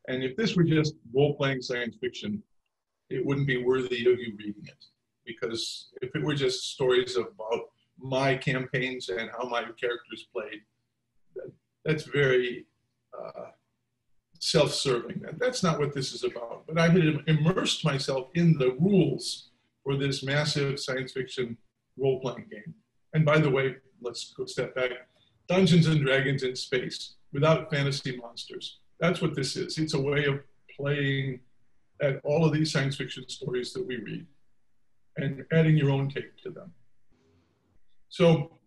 and 0.07 0.23
if 0.23 0.35
this 0.35 0.55
were 0.55 0.63
just 0.63 0.95
role 1.13 1.35
playing 1.35 1.61
science 1.61 1.95
fiction, 1.99 2.41
it 3.09 3.25
wouldn't 3.25 3.47
be 3.47 3.63
worthy 3.63 4.01
of 4.11 4.19
you 4.19 4.35
reading 4.37 4.65
it 4.65 4.85
because 5.25 5.89
if 6.01 6.15
it 6.15 6.23
were 6.23 6.35
just 6.35 6.73
stories 6.73 7.17
about 7.17 7.61
my 7.97 8.35
campaigns 8.35 9.09
and 9.09 9.29
how 9.37 9.47
my 9.47 9.63
characters 9.79 10.27
played, 10.33 10.61
that, 11.35 11.51
that's 11.85 12.03
very 12.03 12.65
uh, 13.17 13.47
self-serving. 14.39 15.23
That's 15.37 15.63
not 15.63 15.79
what 15.79 15.93
this 15.93 16.13
is 16.13 16.23
about. 16.23 16.65
But 16.67 16.77
I 16.77 16.89
had 16.89 17.23
immersed 17.27 17.85
myself 17.85 18.29
in 18.35 18.57
the 18.57 18.71
rules 18.79 19.49
for 19.83 19.95
this 19.95 20.23
massive 20.23 20.79
science 20.79 21.13
fiction 21.13 21.57
role-playing 21.97 22.47
game. 22.49 22.73
And 23.13 23.25
by 23.25 23.39
the 23.39 23.49
way, 23.49 23.75
let's 24.01 24.33
go 24.33 24.45
step 24.45 24.75
back. 24.75 24.91
Dungeons 25.47 25.87
and 25.87 26.01
Dragons 26.01 26.43
in 26.43 26.55
space 26.55 27.15
without 27.31 27.69
fantasy 27.69 28.17
monsters. 28.17 28.79
That's 28.99 29.21
what 29.21 29.35
this 29.35 29.55
is. 29.55 29.77
It's 29.77 29.93
a 29.93 30.01
way 30.01 30.25
of 30.25 30.39
playing 30.75 31.39
at 32.01 32.19
all 32.23 32.45
of 32.45 32.53
these 32.53 32.71
science 32.71 32.95
fiction 32.95 33.27
stories 33.27 33.73
that 33.73 33.85
we 33.85 33.97
read 33.97 34.25
and 35.17 35.45
adding 35.51 35.77
your 35.77 35.91
own 35.91 36.09
take 36.09 36.35
to 36.43 36.49
them. 36.49 36.71
So 38.09 38.57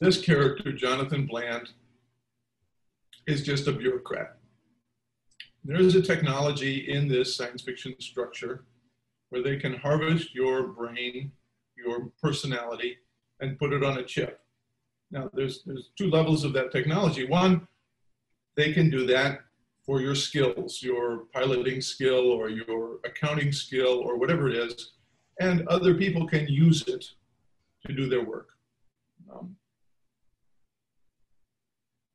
this 0.00 0.20
character, 0.20 0.72
Jonathan 0.72 1.26
Bland, 1.26 1.70
is 3.26 3.42
just 3.42 3.66
a 3.66 3.72
bureaucrat. 3.72 4.36
There 5.64 5.80
is 5.80 5.94
a 5.94 6.02
technology 6.02 6.92
in 6.92 7.08
this 7.08 7.34
science 7.34 7.62
fiction 7.62 7.94
structure 7.98 8.64
where 9.30 9.42
they 9.42 9.56
can 9.56 9.74
harvest 9.74 10.34
your 10.34 10.68
brain, 10.68 11.32
your 11.76 12.10
personality, 12.22 12.98
and 13.40 13.58
put 13.58 13.72
it 13.72 13.84
on 13.84 13.98
a 13.98 14.04
chip. 14.04 14.40
Now, 15.10 15.30
there's, 15.34 15.62
there's 15.64 15.90
two 15.96 16.10
levels 16.10 16.44
of 16.44 16.52
that 16.54 16.72
technology. 16.72 17.26
One, 17.26 17.68
they 18.56 18.72
can 18.72 18.90
do 18.90 19.06
that 19.06 19.40
for 19.84 20.00
your 20.00 20.14
skills, 20.14 20.82
your 20.82 21.26
piloting 21.32 21.80
skill 21.80 22.30
or 22.30 22.48
your 22.48 22.98
accounting 23.04 23.52
skill 23.52 23.98
or 23.98 24.18
whatever 24.18 24.48
it 24.48 24.56
is, 24.56 24.92
and 25.40 25.66
other 25.68 25.94
people 25.94 26.26
can 26.26 26.46
use 26.48 26.82
it 26.88 27.04
to 27.86 27.92
do 27.92 28.08
their 28.08 28.24
work. 28.24 28.48
Um, 29.32 29.56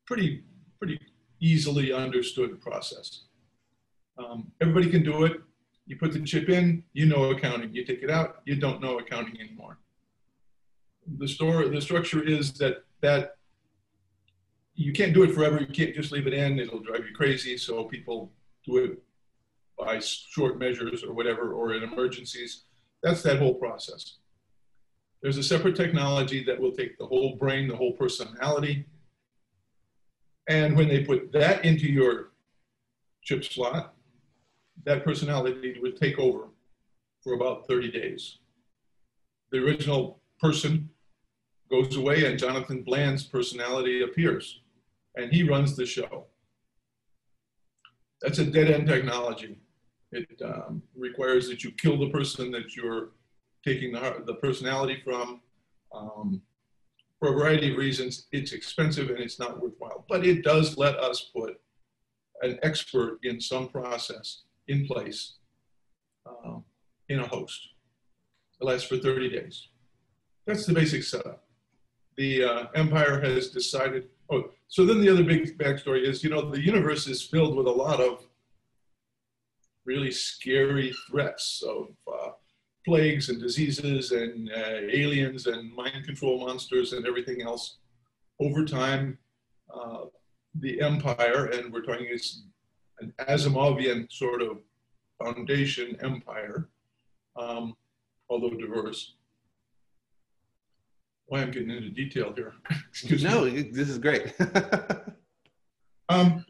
pretty 0.06 0.44
pretty 0.78 1.00
easily 1.40 1.94
understood 1.94 2.60
process. 2.60 3.24
Um, 4.18 4.52
everybody 4.62 4.90
can 4.90 5.04
do 5.04 5.24
it. 5.24 5.40
You 5.92 5.98
put 5.98 6.14
the 6.14 6.22
chip 6.22 6.48
in, 6.48 6.86
you 6.94 7.06
know 7.06 7.32
accounting. 7.32 7.76
You 7.76 7.84
take 7.84 8.02
it 8.02 8.10
out, 8.10 8.44
you 8.46 8.56
don't 8.56 8.82
know 8.82 9.00
accounting 9.00 9.38
anymore. 9.42 9.78
The 11.18 11.28
store, 11.28 11.68
the 11.68 11.82
structure 11.82 12.24
is 12.24 12.54
that 12.60 12.86
that 13.02 13.36
you 14.74 14.94
can't 14.94 15.14
do 15.14 15.24
it 15.24 15.34
forever. 15.36 15.60
You 15.60 15.66
can't 15.66 15.94
just 15.94 16.14
leave 16.14 16.28
it 16.28 16.34
in; 16.34 16.60
it'll 16.60 16.80
drive 16.80 17.06
you 17.06 17.14
crazy. 17.14 17.58
So 17.58 17.84
people 17.84 18.32
do 18.66 18.78
it 18.78 19.04
by 19.78 20.00
short 20.00 20.58
measures 20.58 21.04
or 21.04 21.12
whatever, 21.12 21.52
or 21.52 21.74
in 21.74 21.84
emergencies. 21.84 22.64
That's 23.04 23.22
that 23.24 23.40
whole 23.40 23.56
process. 23.56 24.20
There's 25.22 25.38
a 25.38 25.44
separate 25.44 25.76
technology 25.76 26.42
that 26.46 26.58
will 26.58 26.72
take 26.72 26.98
the 27.00 27.06
whole 27.06 27.36
brain, 27.36 27.68
the 27.68 27.76
whole 27.76 27.98
personality, 27.98 28.86
and 30.48 30.78
when 30.78 30.88
they 30.88 31.04
put 31.04 31.34
that 31.34 31.66
into 31.66 31.88
your 31.88 32.32
chip 33.24 33.44
slot, 33.44 33.94
that 34.86 35.04
personality 35.04 35.78
would 35.82 35.98
take 35.98 36.18
over 36.20 36.50
for 37.24 37.34
about 37.34 37.68
30 37.68 37.92
days. 37.92 38.38
The 39.52 39.60
original 39.60 40.22
person 40.40 40.90
goes 41.70 41.96
away 41.96 42.26
and 42.26 42.40
Jonathan 42.40 42.84
Bland's 42.84 43.24
personality 43.24 44.02
appears 44.02 44.62
and 45.16 45.32
he 45.32 45.44
runs 45.44 45.76
the 45.76 45.86
show. 45.86 46.26
That's 48.22 48.40
a 48.40 48.46
dead 48.46 48.72
end 48.72 48.88
technology. 48.88 49.60
It 50.12 50.42
um, 50.44 50.84
requires 50.96 51.48
that 51.50 51.64
you 51.64 51.72
kill 51.72 51.98
the 51.98 52.10
person 52.10 52.52
that 52.52 52.76
you're 52.76 53.10
taking 53.66 53.94
the, 53.94 54.24
the 54.26 54.36
personality 54.36 55.02
from. 55.04 55.42
Um, 55.94 56.42
for 57.20 57.30
a 57.30 57.34
variety 57.34 57.72
of 57.72 57.78
reasons, 57.78 58.28
it's 58.32 58.52
expensive 58.52 59.10
and 59.10 59.20
it's 59.20 59.40
not 59.40 59.62
worthwhile. 59.62 60.06
But 60.10 60.26
it 60.26 60.44
does 60.44 60.78
let 60.78 60.96
us 60.98 61.30
put 61.36 61.60
an 62.42 62.60
expert 62.64 63.20
in 63.24 63.40
some 63.40 63.70
process 63.70 64.44
in 64.72 64.88
place 64.88 65.36
uh, 66.26 66.58
in 67.10 67.20
a 67.20 67.28
host. 67.28 67.70
It 68.60 68.66
lasts 68.66 68.88
for 68.88 68.98
30 68.98 69.30
days. 69.30 69.68
That's 70.46 70.66
the 70.66 70.74
basic 70.74 71.04
setup. 71.04 71.44
The 72.18 72.44
uh, 72.44 72.66
empire 72.76 73.20
has 73.22 73.50
decided. 73.50 74.10
Oh, 74.30 74.52
so 74.68 74.86
then 74.86 75.02
the 75.02 75.10
other 75.10 75.24
big 75.24 75.58
backstory 75.58 76.04
is, 76.08 76.24
you 76.24 76.30
know, 76.30 76.50
the 76.50 76.62
universe 76.62 77.08
is 77.08 77.22
filled 77.22 77.56
with 77.56 77.68
a 77.68 77.72
lot 77.72 78.00
of 78.00 78.26
really 79.86 80.12
scary 80.12 80.94
threats 81.10 81.64
of 81.68 81.88
uh, 82.08 82.32
plagues 82.86 83.30
and 83.30 83.42
diseases 83.42 84.12
and 84.12 84.50
uh, 84.52 84.80
aliens 84.92 85.48
and 85.48 85.74
mind 85.74 86.06
control 86.06 86.46
monsters 86.46 86.94
and 86.94 87.06
everything 87.06 87.42
else. 87.42 87.78
Over 88.40 88.66
time, 88.66 89.18
uh, 89.74 90.06
the 90.56 90.82
empire, 90.82 91.46
and 91.54 91.72
we're 91.72 91.84
talking 91.84 92.08
an 93.02 93.14
Asimovian 93.20 94.12
sort 94.12 94.42
of 94.42 94.58
foundation 95.22 95.98
empire, 96.02 96.70
um, 97.36 97.76
although 98.30 98.52
diverse. 98.52 99.16
Why 101.26 101.42
I'm 101.42 101.52
getting 101.52 101.72
into 101.72 101.90
detail 101.90 102.34
here. 102.36 102.54
Excuse 102.90 103.24
no, 103.24 103.46
me. 103.46 103.64
this 103.64 103.90
is 103.90 103.98
great. 103.98 104.34
um, 106.10 106.46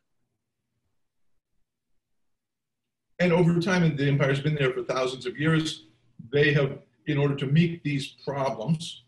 and 3.20 3.32
over 3.32 3.60
time, 3.60 3.96
the 3.96 4.08
empire's 4.08 4.40
been 4.40 4.56
there 4.56 4.74
for 4.74 4.84
thousands 4.84 5.26
of 5.26 5.38
years 5.38 5.86
they 6.32 6.54
have, 6.54 6.80
in 7.08 7.18
order 7.18 7.36
to 7.36 7.46
meet 7.46 7.84
these 7.84 8.16
problems, 8.26 9.04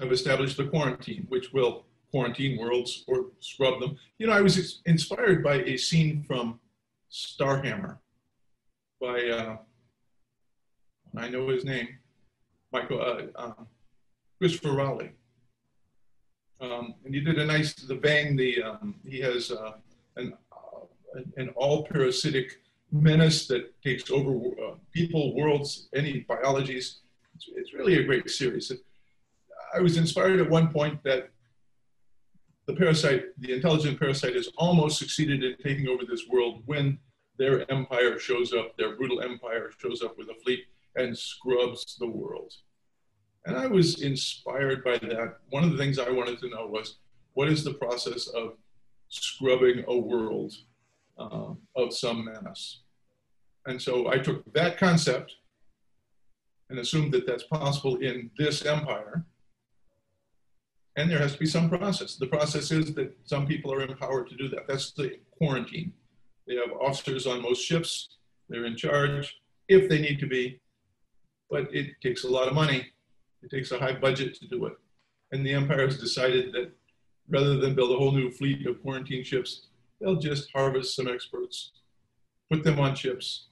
have 0.00 0.12
established 0.12 0.58
a 0.58 0.66
quarantine, 0.66 1.26
which 1.28 1.52
will 1.52 1.84
quarantine 2.10 2.58
worlds 2.58 3.04
or 3.06 3.26
scrub 3.40 3.80
them. 3.80 3.96
You 4.18 4.26
know, 4.26 4.32
I 4.32 4.40
was 4.40 4.80
inspired 4.86 5.42
by 5.42 5.56
a 5.62 5.76
scene 5.76 6.24
from 6.26 6.60
Starhammer 7.10 7.98
by, 9.00 9.28
uh, 9.28 9.56
I 11.16 11.28
know 11.28 11.48
his 11.48 11.64
name, 11.64 11.88
Michael, 12.72 13.00
uh, 13.00 13.42
um, 13.42 13.66
Christopher 14.38 14.72
Rowley. 14.72 15.10
Um, 16.60 16.94
and 17.04 17.14
he 17.14 17.20
did 17.20 17.38
a 17.38 17.46
nice, 17.46 17.72
the 17.74 17.94
Vang, 17.94 18.36
the, 18.36 18.62
um, 18.62 18.96
he 19.06 19.18
has 19.20 19.50
uh, 19.50 19.72
an, 20.16 20.34
uh, 20.52 21.20
an 21.38 21.48
all 21.56 21.84
parasitic 21.84 22.60
menace 22.92 23.46
that 23.46 23.72
takes 23.82 24.10
over 24.10 24.32
uh, 24.32 24.74
people, 24.92 25.34
worlds, 25.34 25.88
any 25.94 26.20
biologies. 26.20 26.98
It's, 27.34 27.48
it's, 27.54 27.72
really 27.72 27.98
a 27.98 28.04
great 28.04 28.28
series. 28.28 28.70
I 29.74 29.80
was 29.80 29.96
inspired 29.96 30.40
at 30.40 30.50
one 30.50 30.68
point 30.68 31.02
that 31.04 31.30
the 32.66 32.74
parasite, 32.74 33.24
the 33.38 33.52
intelligent 33.52 33.98
parasite, 33.98 34.34
has 34.34 34.48
almost 34.56 34.98
succeeded 34.98 35.42
in 35.42 35.56
taking 35.62 35.88
over 35.88 36.04
this 36.04 36.28
world 36.28 36.62
when 36.66 36.98
their 37.38 37.70
empire 37.70 38.18
shows 38.18 38.52
up, 38.52 38.76
their 38.76 38.96
brutal 38.96 39.22
empire 39.22 39.70
shows 39.78 40.02
up 40.02 40.16
with 40.18 40.28
a 40.28 40.34
fleet 40.42 40.66
and 40.96 41.16
scrubs 41.16 41.96
the 41.98 42.06
world. 42.06 42.52
And 43.46 43.56
I 43.56 43.66
was 43.66 44.02
inspired 44.02 44.84
by 44.84 44.98
that. 44.98 45.38
One 45.48 45.64
of 45.64 45.72
the 45.72 45.78
things 45.78 45.98
I 45.98 46.10
wanted 46.10 46.38
to 46.40 46.50
know 46.50 46.66
was 46.66 46.98
what 47.32 47.48
is 47.48 47.64
the 47.64 47.74
process 47.74 48.26
of 48.28 48.54
scrubbing 49.08 49.84
a 49.88 49.96
world 49.96 50.52
uh, 51.18 51.54
of 51.76 51.94
some 51.94 52.26
mass? 52.26 52.80
And 53.66 53.80
so 53.80 54.08
I 54.08 54.18
took 54.18 54.52
that 54.52 54.78
concept 54.78 55.36
and 56.68 56.78
assumed 56.78 57.12
that 57.12 57.26
that's 57.26 57.44
possible 57.44 57.96
in 57.96 58.30
this 58.38 58.64
empire. 58.64 59.24
And 60.96 61.10
there 61.10 61.18
has 61.18 61.32
to 61.34 61.38
be 61.38 61.46
some 61.46 61.68
process. 61.68 62.16
The 62.16 62.26
process 62.26 62.70
is 62.70 62.94
that 62.94 63.16
some 63.24 63.46
people 63.46 63.72
are 63.72 63.82
empowered 63.82 64.28
to 64.30 64.36
do 64.36 64.48
that. 64.48 64.66
That's 64.66 64.92
the 64.92 65.18
quarantine. 65.30 65.92
They 66.46 66.56
have 66.56 66.72
officers 66.80 67.26
on 67.26 67.42
most 67.42 67.62
ships. 67.64 68.16
They're 68.48 68.64
in 68.64 68.76
charge 68.76 69.40
if 69.68 69.88
they 69.88 70.00
need 70.00 70.18
to 70.18 70.26
be, 70.26 70.60
but 71.48 71.72
it 71.72 71.92
takes 72.02 72.24
a 72.24 72.28
lot 72.28 72.48
of 72.48 72.54
money. 72.54 72.88
It 73.42 73.50
takes 73.50 73.70
a 73.70 73.78
high 73.78 73.94
budget 73.94 74.34
to 74.40 74.48
do 74.48 74.66
it. 74.66 74.74
And 75.30 75.46
the 75.46 75.52
empire 75.52 75.86
has 75.86 75.98
decided 75.98 76.52
that 76.52 76.72
rather 77.28 77.56
than 77.56 77.76
build 77.76 77.92
a 77.92 77.96
whole 77.96 78.10
new 78.10 78.30
fleet 78.32 78.66
of 78.66 78.82
quarantine 78.82 79.22
ships, 79.22 79.68
they'll 80.00 80.16
just 80.16 80.50
harvest 80.52 80.96
some 80.96 81.06
experts, 81.06 81.70
put 82.50 82.64
them 82.64 82.80
on 82.80 82.96
ships, 82.96 83.46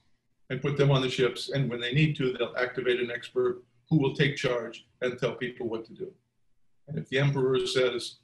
and 0.49 0.61
put 0.61 0.75
them 0.77 0.91
on 0.91 1.01
the 1.01 1.09
ships. 1.09 1.49
And 1.49 1.69
when 1.69 1.79
they 1.79 1.93
need 1.93 2.17
to, 2.17 2.33
they'll 2.33 2.55
activate 2.57 2.99
an 2.99 3.11
expert 3.11 3.63
who 3.89 3.97
will 3.97 4.13
take 4.13 4.35
charge 4.35 4.85
and 5.01 5.17
tell 5.17 5.35
people 5.35 5.69
what 5.69 5.85
to 5.85 5.93
do. 5.93 6.11
And 6.89 6.97
if 6.97 7.07
the 7.09 7.19
emperor 7.19 7.65
says, 7.65 8.15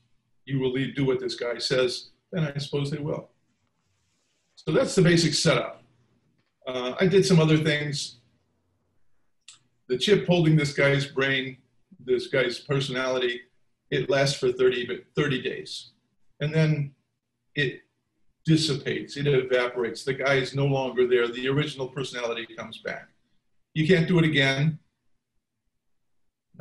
you 0.46 0.60
will 0.60 0.74
do 0.74 1.06
what 1.06 1.20
this 1.20 1.36
guy 1.36 1.58
says, 1.58 2.10
then 2.32 2.52
I 2.54 2.58
suppose 2.58 2.92
they 2.92 2.98
will. 2.98 3.30
So 4.56 4.72
that's 4.72 4.96
the 4.96 5.02
basic 5.02 5.34
setup. 5.34 5.84
Uh, 6.68 6.94
I 7.00 7.06
did 7.06 7.26
some 7.26 7.40
other 7.40 7.58
things. 7.58 8.18
The 9.88 9.98
chip 9.98 10.26
holding 10.26 10.56
this 10.56 10.74
guy's 10.74 11.06
brain, 11.06 11.58
this 12.04 12.28
guy's 12.28 12.60
personality, 12.60 13.42
it 13.92 14.10
lasts 14.10 14.40
for 14.40 14.52
30, 14.52 15.04
30 15.16 15.42
days. 15.42 15.92
And 16.42 16.54
then 16.54 16.92
it 17.54 17.82
dissipates, 18.46 19.16
it 19.18 19.28
evaporates. 19.28 20.04
The 20.04 20.14
guy 20.14 20.36
is 20.36 20.56
no 20.56 20.66
longer 20.66 21.08
there. 21.08 21.28
The 21.28 21.48
original 21.48 21.88
personality 21.88 22.48
comes 22.58 22.80
back. 22.80 23.10
You 23.74 23.88
can't 23.88 24.08
do 24.08 24.18
it 24.18 24.26
again. 24.26 24.80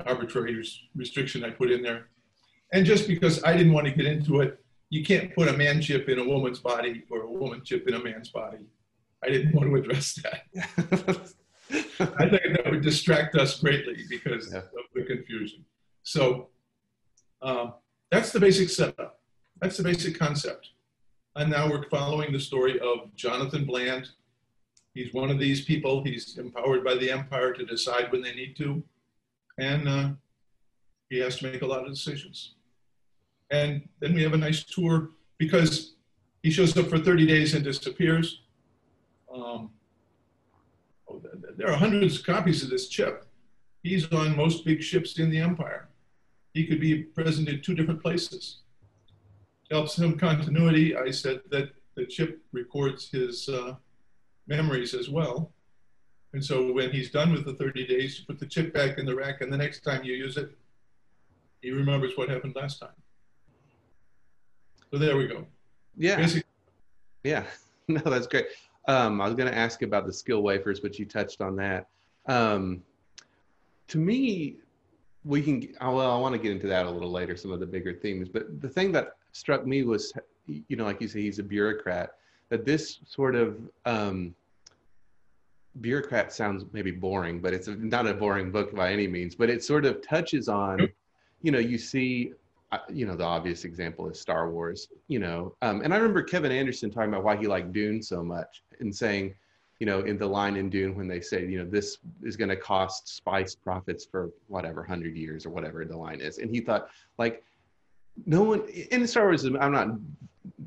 Arbitrary 0.06 0.62
restriction 0.94 1.44
I 1.44 1.50
put 1.50 1.70
in 1.70 1.82
there. 1.82 2.08
And 2.72 2.84
just 2.84 3.06
because 3.06 3.42
I 3.44 3.56
didn't 3.56 3.72
want 3.72 3.86
to 3.86 3.92
get 3.92 4.06
into 4.06 4.40
it, 4.40 4.64
you 4.90 5.04
can't 5.04 5.34
put 5.34 5.48
a 5.48 5.52
man 5.52 5.80
chip 5.80 6.08
in 6.08 6.18
a 6.18 6.24
woman's 6.24 6.60
body 6.60 7.04
or 7.10 7.22
a 7.22 7.30
woman 7.30 7.62
chip 7.64 7.88
in 7.88 7.94
a 7.94 8.02
man's 8.02 8.30
body. 8.30 8.58
I 9.22 9.28
didn't 9.28 9.54
want 9.54 9.68
to 9.68 9.76
address 9.76 10.18
that. 10.22 11.32
I 12.18 12.28
think 12.28 12.56
that 12.56 12.70
would 12.70 12.82
distract 12.82 13.36
us 13.36 13.58
greatly 13.58 14.04
because 14.08 14.52
yeah. 14.52 14.58
of 14.58 14.84
the 14.94 15.04
confusion. 15.04 15.64
So 16.02 16.48
um, 17.42 17.74
that's 18.10 18.32
the 18.32 18.40
basic 18.40 18.68
setup. 18.68 19.20
That's 19.60 19.76
the 19.76 19.82
basic 19.82 20.18
concept. 20.18 20.70
And 21.36 21.50
now 21.50 21.68
we're 21.68 21.88
following 21.88 22.32
the 22.32 22.40
story 22.40 22.78
of 22.80 23.14
Jonathan 23.16 23.64
Bland. 23.64 24.08
He's 24.94 25.12
one 25.12 25.30
of 25.30 25.38
these 25.38 25.64
people. 25.64 26.04
He's 26.04 26.38
empowered 26.38 26.84
by 26.84 26.94
the 26.94 27.10
empire 27.10 27.52
to 27.52 27.64
decide 27.64 28.12
when 28.12 28.22
they 28.22 28.34
need 28.34 28.56
to. 28.58 28.82
And 29.58 29.88
uh, 29.88 30.10
he 31.10 31.18
has 31.18 31.36
to 31.38 31.50
make 31.50 31.62
a 31.62 31.66
lot 31.66 31.84
of 31.84 31.90
decisions. 31.90 32.54
And 33.50 33.88
then 34.00 34.14
we 34.14 34.22
have 34.22 34.32
a 34.32 34.38
nice 34.38 34.64
tour 34.64 35.10
because 35.38 35.94
he 36.42 36.50
shows 36.50 36.76
up 36.76 36.88
for 36.88 36.98
30 36.98 37.26
days 37.26 37.54
and 37.54 37.62
disappears. 37.62 38.42
Um, 39.32 39.70
oh, 41.08 41.22
there 41.56 41.70
are 41.70 41.76
hundreds 41.76 42.18
of 42.18 42.26
copies 42.26 42.62
of 42.62 42.70
this 42.70 42.88
chip. 42.88 43.26
He's 43.82 44.10
on 44.12 44.36
most 44.36 44.64
big 44.64 44.82
ships 44.82 45.18
in 45.18 45.30
the 45.30 45.38
empire. 45.38 45.88
He 46.52 46.66
could 46.66 46.80
be 46.80 47.02
present 47.02 47.48
in 47.48 47.60
two 47.60 47.74
different 47.74 48.02
places 48.02 48.58
helps 49.70 49.98
him 49.98 50.18
continuity. 50.18 50.96
I 50.96 51.10
said 51.10 51.40
that 51.50 51.70
the 51.96 52.06
chip 52.06 52.40
records 52.52 53.08
his 53.10 53.48
uh, 53.48 53.74
memories 54.46 54.94
as 54.94 55.08
well. 55.08 55.52
And 56.34 56.44
so 56.44 56.72
when 56.72 56.90
he's 56.90 57.12
done 57.12 57.32
with 57.32 57.44
the 57.44 57.54
30 57.54 57.86
days, 57.86 58.18
you 58.18 58.26
put 58.26 58.40
the 58.40 58.46
chip 58.46 58.74
back 58.74 58.98
in 58.98 59.06
the 59.06 59.14
rack, 59.14 59.40
and 59.40 59.52
the 59.52 59.56
next 59.56 59.84
time 59.84 60.02
you 60.02 60.14
use 60.14 60.36
it, 60.36 60.50
he 61.62 61.70
remembers 61.70 62.16
what 62.16 62.28
happened 62.28 62.56
last 62.56 62.80
time. 62.80 62.90
So 64.90 64.98
there 64.98 65.16
we 65.16 65.28
go. 65.28 65.46
Yeah. 65.96 66.16
Basically. 66.16 66.42
yeah. 67.22 67.44
No, 67.86 68.00
that's 68.00 68.26
great. 68.26 68.46
Um, 68.88 69.20
I 69.20 69.26
was 69.26 69.34
going 69.34 69.50
to 69.50 69.54
ask 69.54 69.82
about 69.82 70.06
the 70.06 70.12
skill 70.12 70.42
wafers, 70.42 70.80
but 70.80 70.98
you 70.98 71.04
touched 71.04 71.42
on 71.42 71.54
that. 71.56 71.86
Um, 72.26 72.82
to 73.88 73.98
me, 73.98 74.56
we 75.22 75.42
can. 75.42 75.68
Well, 75.82 76.10
I 76.10 76.18
want 76.18 76.32
to 76.32 76.38
get 76.38 76.50
into 76.50 76.66
that 76.68 76.86
a 76.86 76.90
little 76.90 77.10
later. 77.10 77.36
Some 77.36 77.52
of 77.52 77.60
the 77.60 77.66
bigger 77.66 77.92
themes, 77.92 78.30
but 78.30 78.62
the 78.62 78.70
thing 78.70 78.90
that 78.92 79.16
struck 79.32 79.66
me 79.66 79.82
was, 79.82 80.14
you 80.46 80.76
know, 80.76 80.84
like 80.84 81.02
you 81.02 81.08
say, 81.08 81.20
he's 81.20 81.38
a 81.38 81.42
bureaucrat. 81.42 82.12
That 82.48 82.64
this 82.64 83.00
sort 83.04 83.34
of 83.34 83.58
um, 83.84 84.34
bureaucrat 85.80 86.32
sounds 86.32 86.64
maybe 86.72 86.90
boring, 86.90 87.40
but 87.40 87.52
it's 87.52 87.68
not 87.68 88.06
a 88.06 88.14
boring 88.14 88.50
book 88.50 88.74
by 88.74 88.92
any 88.92 89.06
means. 89.06 89.34
But 89.34 89.50
it 89.50 89.62
sort 89.64 89.84
of 89.84 90.00
touches 90.02 90.48
on, 90.48 90.88
you 91.42 91.52
know, 91.52 91.58
you 91.58 91.78
see, 91.78 92.32
uh, 92.72 92.78
you 92.88 93.06
know, 93.06 93.16
the 93.16 93.24
obvious 93.24 93.64
example 93.64 94.08
is 94.08 94.20
Star 94.20 94.50
Wars. 94.50 94.88
You 95.08 95.18
know, 95.18 95.54
um, 95.62 95.82
and 95.82 95.92
I 95.92 95.96
remember 95.96 96.22
Kevin 96.22 96.52
Anderson 96.52 96.90
talking 96.90 97.10
about 97.10 97.24
why 97.24 97.36
he 97.36 97.46
liked 97.46 97.72
Dune 97.72 98.02
so 98.02 98.22
much 98.22 98.62
and 98.80 98.94
saying, 98.94 99.34
you 99.80 99.86
know, 99.86 100.00
in 100.00 100.16
the 100.16 100.26
line 100.26 100.56
in 100.56 100.70
Dune 100.70 100.96
when 100.96 101.08
they 101.08 101.20
say, 101.20 101.44
you 101.46 101.58
know, 101.58 101.68
this 101.68 101.98
is 102.22 102.36
going 102.36 102.48
to 102.48 102.56
cost 102.56 103.08
Spice 103.08 103.54
profits 103.54 104.04
for 104.04 104.30
whatever 104.46 104.84
hundred 104.84 105.16
years 105.16 105.44
or 105.44 105.50
whatever 105.50 105.84
the 105.84 105.96
line 105.96 106.20
is, 106.20 106.38
and 106.38 106.50
he 106.50 106.60
thought 106.60 106.88
like 107.18 107.42
no 108.26 108.42
one 108.44 108.62
in 108.68 109.06
Star 109.06 109.24
Wars. 109.24 109.44
I'm 109.44 109.72
not 109.72 109.88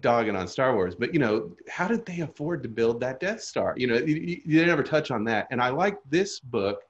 dogging 0.01 0.35
on 0.35 0.47
Star 0.47 0.75
Wars, 0.75 0.95
but 0.95 1.13
you 1.13 1.19
know, 1.19 1.51
how 1.69 1.87
did 1.87 2.05
they 2.05 2.21
afford 2.21 2.63
to 2.63 2.69
build 2.69 2.99
that 3.01 3.19
Death 3.19 3.41
Star? 3.41 3.73
You 3.77 3.87
know, 3.87 3.95
you, 3.95 4.41
you 4.43 4.65
never 4.65 4.83
touch 4.83 5.11
on 5.11 5.23
that. 5.25 5.47
And 5.51 5.61
I 5.61 5.69
like 5.69 5.97
this 6.09 6.39
book 6.39 6.83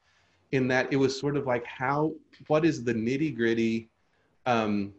in 0.52 0.68
that 0.70 0.92
it 0.92 0.96
was 0.96 1.20
sort 1.20 1.38
of 1.38 1.46
like 1.46 1.66
how 1.66 2.14
what 2.48 2.66
is 2.66 2.84
the 2.84 2.94
nitty 2.94 3.36
gritty. 3.36 3.90
Um, 4.46 4.94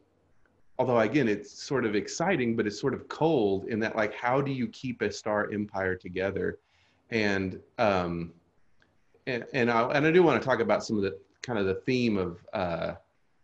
although 0.78 0.98
again, 1.00 1.28
it's 1.28 1.50
sort 1.50 1.84
of 1.84 1.94
exciting, 1.94 2.56
but 2.56 2.66
it's 2.66 2.80
sort 2.80 2.94
of 2.94 3.08
cold 3.08 3.66
in 3.66 3.80
that 3.80 3.96
like 3.96 4.14
how 4.14 4.40
do 4.40 4.52
you 4.52 4.68
keep 4.68 5.02
a 5.02 5.10
star 5.10 5.50
empire 5.52 5.94
together? 5.94 6.58
And 7.10 7.60
um, 7.78 8.32
and 9.26 9.44
and 9.52 9.70
I 9.70 9.82
and 9.90 10.06
I 10.06 10.10
do 10.10 10.22
want 10.22 10.40
to 10.40 10.46
talk 10.46 10.60
about 10.60 10.84
some 10.84 10.96
of 10.96 11.02
the 11.02 11.18
kind 11.42 11.58
of 11.58 11.66
the 11.66 11.74
theme 11.74 12.16
of. 12.16 12.38
Uh, 12.52 12.94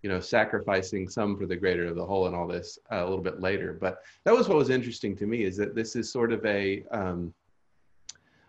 you 0.04 0.10
know, 0.10 0.20
sacrificing 0.20 1.08
some 1.08 1.34
for 1.38 1.46
the 1.46 1.56
greater 1.56 1.86
of 1.86 1.96
the 1.96 2.04
whole 2.04 2.26
and 2.26 2.36
all 2.36 2.46
this 2.46 2.78
uh, 2.92 2.96
a 2.96 3.08
little 3.08 3.24
bit 3.24 3.40
later. 3.40 3.72
But 3.72 4.02
that 4.24 4.34
was 4.34 4.50
what 4.50 4.58
was 4.58 4.68
interesting 4.68 5.16
to 5.16 5.26
me 5.26 5.44
is 5.44 5.56
that 5.56 5.74
this 5.74 5.96
is 5.96 6.12
sort 6.12 6.30
of 6.30 6.44
a 6.44 6.84
um, 6.90 7.32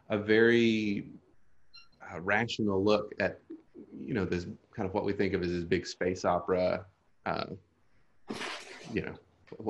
a 0.10 0.18
very 0.18 1.08
uh, 2.12 2.20
rational 2.20 2.84
look 2.84 3.14
at 3.22 3.40
you 3.98 4.14
know 4.14 4.26
this 4.26 4.48
kind 4.76 4.86
of 4.86 4.94
what 4.94 5.06
we 5.06 5.14
think 5.14 5.34
of 5.34 5.44
as 5.44 5.50
this 5.50 5.64
big 5.64 5.88
space 5.88 6.26
opera. 6.26 6.86
Uh, 7.26 7.46
you 8.94 9.04
know, 9.04 9.16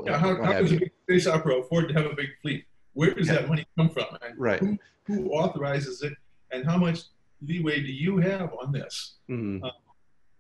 yeah, 0.08 0.18
how, 0.18 0.44
how 0.44 0.54
does 0.54 0.72
a 0.72 0.80
big 0.80 0.92
space 1.04 1.28
opera 1.28 1.60
afford 1.60 1.88
to 1.90 1.94
have 1.94 2.08
a 2.08 2.16
big 2.16 2.30
fleet? 2.42 2.66
Where 2.94 3.14
does 3.14 3.28
yeah. 3.28 3.34
that 3.34 3.48
money 3.48 3.68
come 3.78 3.92
from? 3.92 4.06
Right. 4.38 4.60
Who, 4.60 4.80
who, 5.04 5.30
authorizes 5.30 6.02
it, 6.02 6.14
and 6.50 6.66
how 6.66 6.78
much 6.78 7.02
leeway 7.46 7.82
do 7.84 7.94
you 7.94 8.18
have 8.18 8.54
on 8.60 8.72
this? 8.72 9.18
Mm-hmm. 9.30 9.64
Uh, 9.64 9.70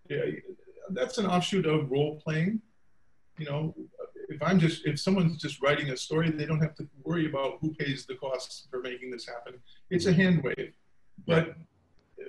yeah, 0.09 0.23
that's 0.91 1.17
an 1.17 1.25
offshoot 1.25 1.65
of 1.65 1.91
role 1.91 2.21
playing. 2.23 2.61
You 3.37 3.45
know, 3.45 3.75
if 4.29 4.41
I'm 4.41 4.59
just 4.59 4.85
if 4.85 4.99
someone's 4.99 5.37
just 5.37 5.61
writing 5.61 5.89
a 5.89 5.97
story, 5.97 6.31
they 6.31 6.45
don't 6.45 6.61
have 6.61 6.75
to 6.75 6.87
worry 7.03 7.27
about 7.27 7.57
who 7.61 7.73
pays 7.73 8.05
the 8.05 8.15
costs 8.15 8.67
for 8.69 8.81
making 8.81 9.11
this 9.11 9.27
happen. 9.27 9.55
It's 9.89 10.05
a 10.05 10.11
mm-hmm. 10.11 10.21
hand 10.21 10.43
wave. 10.43 10.73
But 11.27 11.55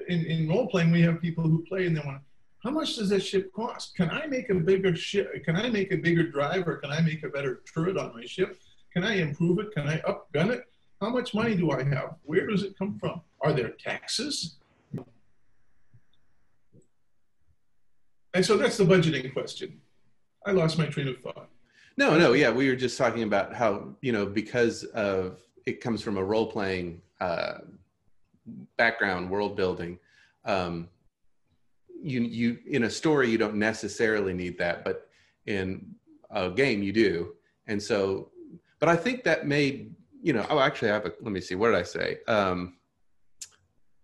in, 0.09 0.25
in 0.25 0.49
role 0.49 0.69
playing, 0.69 0.91
we 0.91 1.03
have 1.03 1.21
people 1.21 1.45
who 1.45 1.65
play 1.65 1.87
and 1.87 1.97
they 1.97 2.01
want, 2.01 2.23
how 2.63 2.71
much 2.71 2.97
does 2.97 3.09
this 3.09 3.25
ship 3.25 3.53
cost? 3.53 3.95
Can 3.95 4.11
I 4.11 4.27
make 4.27 4.51
a 4.51 4.55
bigger 4.55 4.95
ship? 4.97 5.45
Can 5.45 5.57
I 5.57 5.69
make 5.69 5.93
a 5.93 5.97
bigger 5.97 6.29
drive 6.29 6.67
or 6.67 6.77
can 6.77 6.91
I 6.91 7.01
make 7.01 7.23
a 7.23 7.29
better 7.29 7.63
turret 7.73 7.97
on 7.97 8.15
my 8.15 8.25
ship? 8.25 8.61
Can 8.93 9.05
I 9.05 9.17
improve 9.17 9.59
it? 9.59 9.73
Can 9.73 9.87
I 9.87 9.99
upgun 9.99 10.51
it? 10.51 10.65
How 11.01 11.11
much 11.11 11.35
money 11.35 11.55
do 11.55 11.71
I 11.71 11.85
have? 11.85 12.17
Where 12.25 12.47
does 12.47 12.63
it 12.63 12.79
come 12.79 12.99
from? 12.99 13.21
Are 13.41 13.53
there 13.53 13.71
taxes? 13.71 14.57
And 18.37 18.45
so 18.45 18.59
that's 18.59 18.77
the 18.77 18.85
budgeting 18.85 19.33
question. 19.33 19.81
I 20.45 20.51
lost 20.51 20.77
my 20.77 20.85
train 20.85 21.09
of 21.09 21.19
thought. 21.21 21.49
No, 21.97 22.19
no, 22.19 22.35
yeah, 22.35 22.51
we 22.51 22.69
were 22.69 22.77
just 22.77 22.99
talking 22.99 23.23
about 23.23 23.55
how 23.55 23.95
you 24.03 24.13
know 24.13 24.27
because 24.27 24.85
of 24.85 25.41
it 25.65 25.81
comes 25.81 26.03
from 26.03 26.19
a 26.19 26.23
role 26.23 26.47
playing 26.47 27.01
uh, 27.19 27.55
background, 28.77 29.31
world 29.31 29.57
building. 29.57 29.99
Um, 30.45 30.91
you 32.03 32.21
you 32.21 32.59
in 32.67 32.85
a 32.85 32.91
story 32.91 33.31
you 33.31 33.39
don't 33.39 33.55
necessarily 33.55 34.35
need 34.35 34.59
that, 34.59 34.85
but 34.85 35.09
in 35.47 35.95
a 36.31 36.51
game 36.51 36.83
you 36.83 36.93
do. 36.93 37.33
And 37.67 37.83
so, 37.83 38.33
but 38.81 38.91
I 38.91 38.97
think 38.97 39.25
that 39.25 39.47
made 39.47 39.95
you 40.23 40.35
know. 40.35 40.45
Oh, 40.51 40.59
actually, 40.59 40.91
I 40.91 40.95
have 40.95 41.07
a. 41.07 41.13
Let 41.23 41.33
me 41.33 41.41
see. 41.41 41.55
What 41.55 41.69
did 41.69 41.77
I 41.77 41.85
say? 41.85 42.19
Um, 42.29 42.77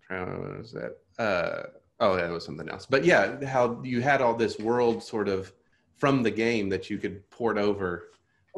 what 0.09 0.59
was 0.59 0.73
that? 0.73 0.97
Uh, 1.19 1.65
Oh, 2.03 2.17
that 2.17 2.29
was 2.31 2.45
something 2.45 2.69
else. 2.69 2.85
But 2.85 3.05
yeah, 3.05 3.45
how 3.47 3.81
you 3.85 4.03
had 4.03 4.21
all 4.21 4.35
this 4.35 4.59
world 4.59 5.05
sort 5.05 5.29
of 5.29 5.53
from 5.97 6.25
the 6.25 6.33
game 6.33 6.69
that 6.71 6.91
you 6.91 6.99
could 6.99 7.31
port 7.31 7.57
over, 7.57 8.09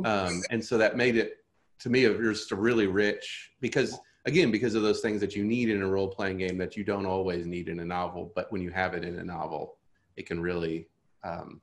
um, 0.02 0.40
and 0.50 0.64
so 0.64 0.78
that 0.78 0.96
made 0.96 1.16
it 1.16 1.44
to 1.80 1.90
me 1.90 2.04
it 2.04 2.18
was 2.18 2.38
just 2.38 2.52
a 2.52 2.56
really 2.56 2.86
rich 2.86 3.52
because 3.60 4.00
again 4.24 4.50
because 4.50 4.74
of 4.74 4.82
those 4.82 5.00
things 5.00 5.20
that 5.20 5.36
you 5.36 5.44
need 5.44 5.68
in 5.68 5.82
a 5.82 5.86
role 5.86 6.08
playing 6.08 6.38
game 6.38 6.56
that 6.56 6.74
you 6.74 6.84
don't 6.84 7.04
always 7.04 7.44
need 7.44 7.68
in 7.68 7.80
a 7.80 7.84
novel, 7.84 8.32
but 8.34 8.50
when 8.50 8.62
you 8.62 8.70
have 8.70 8.94
it 8.94 9.04
in 9.04 9.18
a 9.18 9.24
novel, 9.24 9.76
it 10.16 10.24
can 10.24 10.40
really 10.40 10.88
um, 11.22 11.60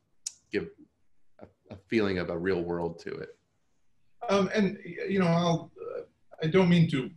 give 0.51 0.69
a, 1.39 1.47
a, 1.71 1.77
feeling 1.87 2.19
of 2.19 2.29
a 2.29 2.37
real 2.37 2.61
world 2.61 2.99
to 2.99 3.09
it. 3.09 3.35
Um, 4.29 4.51
and 4.53 4.77
you 4.85 5.17
know, 5.17 5.25
I'll 5.25 5.71
uh, 5.97 6.01
I 6.43 6.47
don't 6.47 6.69
mean 6.69 6.87
to 6.91 7.09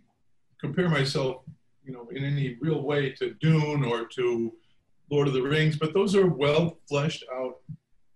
compare 0.59 0.88
myself 0.88 1.42
you 1.85 1.92
know, 1.92 2.09
in 2.12 2.25
any 2.25 2.57
real 2.61 2.83
way 2.83 3.11
to 3.11 3.35
Dune 3.35 3.85
or 3.85 4.07
to 4.07 4.53
Lord 5.11 5.29
of 5.29 5.35
the 5.35 5.42
Rings, 5.42 5.77
but 5.77 5.92
those 5.92 6.14
are 6.16 6.27
well 6.27 6.79
fleshed 6.88 7.25
out 7.33 7.57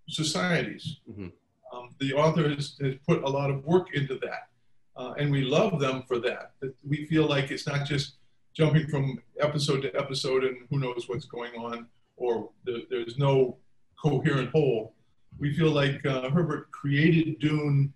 societies. 0.08 1.00
Mm-hmm. 1.10 1.28
Um, 1.72 1.94
the 2.00 2.14
author 2.14 2.48
has, 2.48 2.76
has, 2.80 2.94
put 3.06 3.22
a 3.22 3.28
lot 3.28 3.50
of 3.50 3.64
work 3.64 3.94
into 3.94 4.18
that, 4.20 4.48
uh, 4.96 5.12
and 5.18 5.30
we 5.30 5.42
love 5.42 5.80
them 5.80 6.04
for 6.08 6.18
that. 6.20 6.52
That 6.60 6.74
we 6.86 7.06
feel 7.06 7.26
like 7.26 7.50
it's 7.50 7.66
not 7.66 7.86
just 7.86 8.14
jumping 8.54 8.88
from 8.88 9.22
episode 9.38 9.82
to 9.82 9.94
episode 9.94 10.44
and 10.44 10.56
who 10.70 10.78
knows 10.78 11.04
what's 11.08 11.26
going 11.26 11.52
on, 11.54 11.86
or 12.16 12.50
the, 12.64 12.86
there's 12.88 13.18
no 13.18 13.58
coherent 14.02 14.50
whole. 14.50 14.94
We 15.38 15.54
feel 15.54 15.70
like 15.70 16.04
uh, 16.06 16.30
Herbert 16.30 16.70
created 16.70 17.38
Dune 17.38 17.92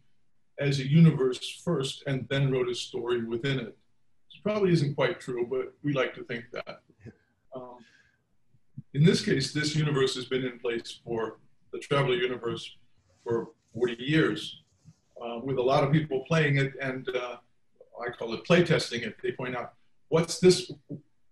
as 0.59 0.79
a 0.79 0.87
universe 0.87 1.61
first, 1.65 2.05
and 2.07 2.29
then 2.29 2.53
wrote 2.53 2.69
a 2.69 2.75
story 2.75 3.25
within 3.25 3.59
it 3.59 3.77
probably 4.43 4.73
isn't 4.73 4.95
quite 4.95 5.21
true, 5.21 5.47
but 5.49 5.73
we 5.83 5.93
like 5.93 6.15
to 6.15 6.25
think 6.25 6.45
that. 6.53 6.81
Um, 7.55 7.79
in 8.95 9.05
this 9.05 9.25
case, 9.25 9.53
this 9.53 9.75
universe 9.75 10.15
has 10.15 10.27
been 10.27 10.45
in 10.45 10.59
place 10.59 11.01
for 11.05 11.39
the 11.73 11.79
Traveller 11.79 12.17
universe 12.17 12.77
for 13.25 13.49
40 13.75 13.97
years, 14.03 14.63
uh, 15.23 15.39
with 15.43 15.59
a 15.59 15.63
lot 15.63 15.85
of 15.85 15.93
people 15.93 16.25
playing 16.27 16.57
it, 16.57 16.73
and 16.81 17.09
uh, 17.09 17.37
I 18.01 18.11
call 18.11 18.35
it 18.35 18.45
playtesting 18.45 19.03
it. 19.03 19.17
They 19.23 19.33
point 19.33 19.57
out, 19.57 19.75
what's 20.09 20.41
this? 20.41 20.71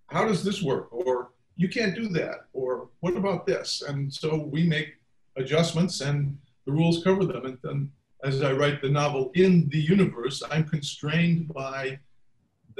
How 0.06 0.26
does 0.26 0.42
this 0.42 0.62
work? 0.62 0.88
Or 0.92 1.32
you 1.56 1.68
can't 1.68 1.94
do 1.94 2.08
that. 2.08 2.46
Or 2.52 2.88
what 3.00 3.16
about 3.16 3.46
this? 3.46 3.82
And 3.86 4.12
so 4.12 4.36
we 4.36 4.66
make 4.66 4.94
adjustments, 5.36 6.00
and 6.00 6.38
the 6.66 6.72
rules 6.72 7.04
cover 7.04 7.24
them. 7.24 7.44
And 7.44 7.58
then, 7.62 7.90
as 8.24 8.42
I 8.42 8.52
write 8.52 8.80
the 8.80 8.88
novel 8.88 9.30
in 9.34 9.68
the 9.68 9.80
universe, 9.80 10.42
I'm 10.50 10.64
constrained 10.64 11.48
by 11.48 11.98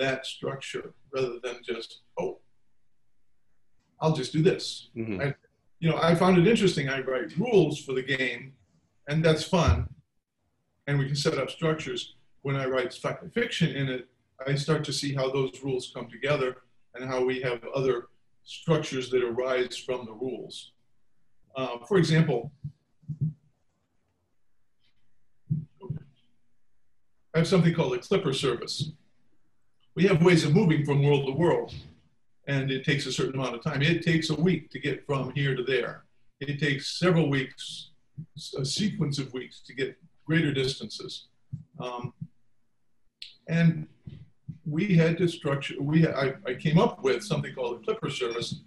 that 0.00 0.26
structure 0.26 0.94
rather 1.14 1.38
than 1.42 1.56
just, 1.62 2.00
oh, 2.18 2.38
I'll 4.00 4.14
just 4.14 4.32
do 4.32 4.42
this. 4.42 4.88
Mm-hmm. 4.96 5.20
I, 5.20 5.34
you 5.78 5.90
know, 5.90 5.98
I 6.00 6.14
found 6.14 6.38
it 6.38 6.46
interesting. 6.46 6.88
I 6.88 7.00
write 7.00 7.36
rules 7.36 7.78
for 7.78 7.92
the 7.92 8.02
game, 8.02 8.54
and 9.08 9.22
that's 9.24 9.44
fun. 9.44 9.88
And 10.86 10.98
we 10.98 11.06
can 11.06 11.16
set 11.16 11.38
up 11.38 11.50
structures. 11.50 12.14
When 12.42 12.56
I 12.56 12.66
write 12.66 12.98
fiction 13.32 13.76
in 13.76 13.88
it, 13.88 14.08
I 14.46 14.54
start 14.54 14.84
to 14.84 14.92
see 14.92 15.14
how 15.14 15.30
those 15.30 15.62
rules 15.62 15.92
come 15.94 16.08
together 16.08 16.56
and 16.94 17.08
how 17.08 17.22
we 17.22 17.40
have 17.42 17.62
other 17.74 18.08
structures 18.44 19.10
that 19.10 19.22
arise 19.22 19.76
from 19.76 20.06
the 20.06 20.12
rules. 20.12 20.72
Uh, 21.54 21.78
for 21.86 21.98
example, 21.98 22.50
I 27.34 27.38
have 27.38 27.46
something 27.46 27.74
called 27.74 27.94
a 27.94 27.98
clipper 27.98 28.32
service 28.32 28.92
we 29.94 30.05
have 30.05 30.22
ways 30.22 30.44
of 30.44 30.55
moving 30.55 30.85
from 30.85 31.03
world 31.03 31.26
to 31.26 31.33
world, 31.33 31.74
and 32.46 32.70
it 32.70 32.85
takes 32.85 33.07
a 33.07 33.12
certain 33.12 33.35
amount 33.35 33.55
of 33.55 33.62
time. 33.62 33.83
It 33.83 34.03
takes 34.03 34.31
a 34.31 34.35
week 34.35 34.70
to 34.70 34.79
get 34.79 35.05
from 35.07 35.33
here 35.33 35.55
to 35.55 35.62
there. 35.62 36.05
It 36.40 36.59
takes 36.59 36.98
several 36.98 37.29
weeks, 37.29 37.90
a 38.57 38.64
sequence 38.64 39.18
of 39.18 39.33
weeks 39.33 39.61
to 39.66 39.74
get 39.74 39.96
greater 40.24 40.53
distances. 40.53 41.26
Um, 41.79 42.12
and 43.48 43.88
we 44.64 44.94
had 44.94 45.18
to 45.18 45.29
structure, 45.29 45.74
we, 45.81 46.07
I, 46.07 46.35
I 46.46 46.55
came 46.55 46.79
up 46.79 47.03
with 47.03 47.24
something 47.24 47.55
called 47.55 47.81
a 47.81 47.85
Clipper 47.85 48.11
service, 48.11 48.61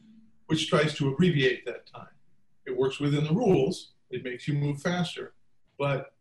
which 0.48 0.70
tries 0.70 0.94
to 0.96 1.08
abbreviate 1.08 1.66
that 1.66 1.86
time. 1.86 2.08
It 2.66 2.78
works 2.78 3.00
within 3.00 3.24
the 3.24 3.34
rules, 3.34 3.94
it 4.10 4.24
makes 4.24 4.48
you 4.48 4.56
move 4.56 4.82
faster, 4.82 5.34
but 5.80 6.14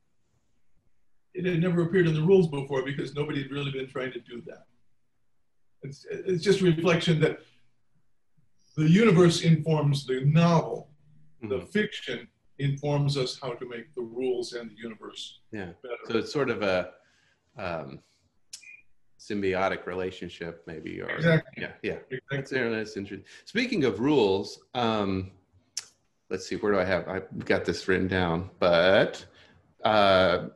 it 1.35 1.45
had 1.45 1.61
never 1.61 1.83
appeared 1.83 2.07
in 2.07 2.15
the 2.15 2.23
rules 2.23 2.49
before 2.49 2.85
because 2.85 3.15
nobody 3.15 3.43
had 3.43 3.51
really 3.51 3.71
been 3.71 3.89
trying 3.89 4.13
to 4.13 4.21
do 4.21 4.43
that. 4.47 4.67
It's, 5.83 6.07
it's 6.11 6.43
just 6.43 6.61
a 6.61 6.65
reflection 6.65 7.21
that 7.21 7.41
the 8.77 8.89
universe 8.89 9.43
informs 9.43 10.07
the 10.07 10.25
novel. 10.25 10.91
Mm-hmm. 11.43 11.49
The 11.49 11.67
fiction 11.67 12.29
informs 12.59 13.17
us 13.17 13.39
how 13.43 13.53
to 13.55 13.69
make 13.69 13.95
the 13.95 14.03
rules 14.03 14.53
and 14.53 14.71
the 14.71 14.77
universe 14.77 15.41
yeah. 15.53 15.71
better. 15.83 15.97
So 16.09 16.19
it's 16.19 16.33
sort 16.33 16.51
of 16.51 16.63
a 16.63 16.91
um, 17.59 17.99
symbiotic 19.19 19.87
relationship, 19.87 20.63
maybe. 20.67 21.01
Or, 21.01 21.11
exactly. 21.11 21.63
Yeah, 21.63 21.73
yeah. 21.83 21.99
Exactly. 22.11 22.29
That's, 22.31 22.51
that's 22.51 22.97
interesting. 22.97 23.27
Speaking 23.45 23.85
of 23.85 24.01
rules, 24.01 24.61
um, 24.75 25.33
let's 26.31 26.47
see, 26.47 26.57
where 26.57 26.73
do 26.73 26.79
I 26.79 26.85
have? 26.85 27.09
I've 27.09 27.45
got 27.45 27.65
this 27.65 27.87
written 27.89 28.09
down, 28.09 28.51
but 28.59 29.25
uh, 29.85 30.49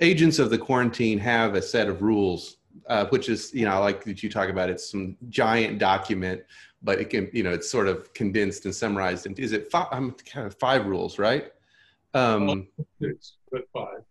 agents 0.00 0.38
of 0.38 0.50
the 0.50 0.58
quarantine 0.58 1.18
have 1.18 1.54
a 1.54 1.62
set 1.62 1.88
of 1.88 2.02
rules 2.02 2.56
uh, 2.92 3.06
which 3.06 3.30
is 3.30 3.54
you 3.54 3.64
know 3.64 3.72
I 3.72 3.78
like 3.78 4.04
that 4.04 4.22
you 4.22 4.28
talk 4.28 4.50
about 4.50 4.68
it's 4.68 4.90
some 4.90 5.16
giant 5.30 5.78
document 5.78 6.42
but 6.82 7.00
it 7.00 7.08
can 7.08 7.30
you 7.32 7.42
know 7.42 7.50
it's 7.50 7.70
sort 7.70 7.88
of 7.88 8.12
condensed 8.12 8.66
and 8.66 8.74
summarized 8.74 9.24
and 9.26 9.38
is 9.38 9.52
it 9.52 9.70
five 9.70 9.86
i'm 9.92 10.10
kind 10.32 10.46
of 10.46 10.54
five 10.58 10.84
rules 10.84 11.18
right? 11.18 11.52
Um 12.12 12.68
six 13.00 13.36
but 13.50 13.62
five. 13.72 14.02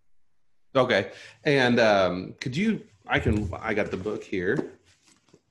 Okay. 0.75 1.11
And 1.43 1.79
um 1.79 2.33
could 2.41 2.57
you 2.57 2.81
i 3.07 3.19
can 3.19 3.51
i 3.61 3.73
got 3.75 3.91
the 3.91 3.97
book 3.97 4.23
here. 4.23 4.55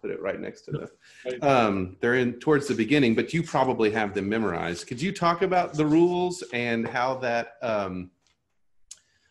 Put 0.02 0.10
it 0.10 0.20
right 0.20 0.40
next 0.40 0.62
to 0.62 0.70
the 0.72 1.48
um 1.48 1.96
they're 2.00 2.16
in 2.16 2.32
towards 2.40 2.66
the 2.66 2.74
beginning 2.74 3.14
but 3.14 3.32
you 3.32 3.44
probably 3.44 3.92
have 3.92 4.12
them 4.12 4.28
memorized. 4.28 4.88
Could 4.88 5.00
you 5.00 5.12
talk 5.12 5.42
about 5.42 5.74
the 5.74 5.86
rules 5.86 6.42
and 6.52 6.88
how 6.88 7.14
that 7.26 7.46
um 7.62 8.10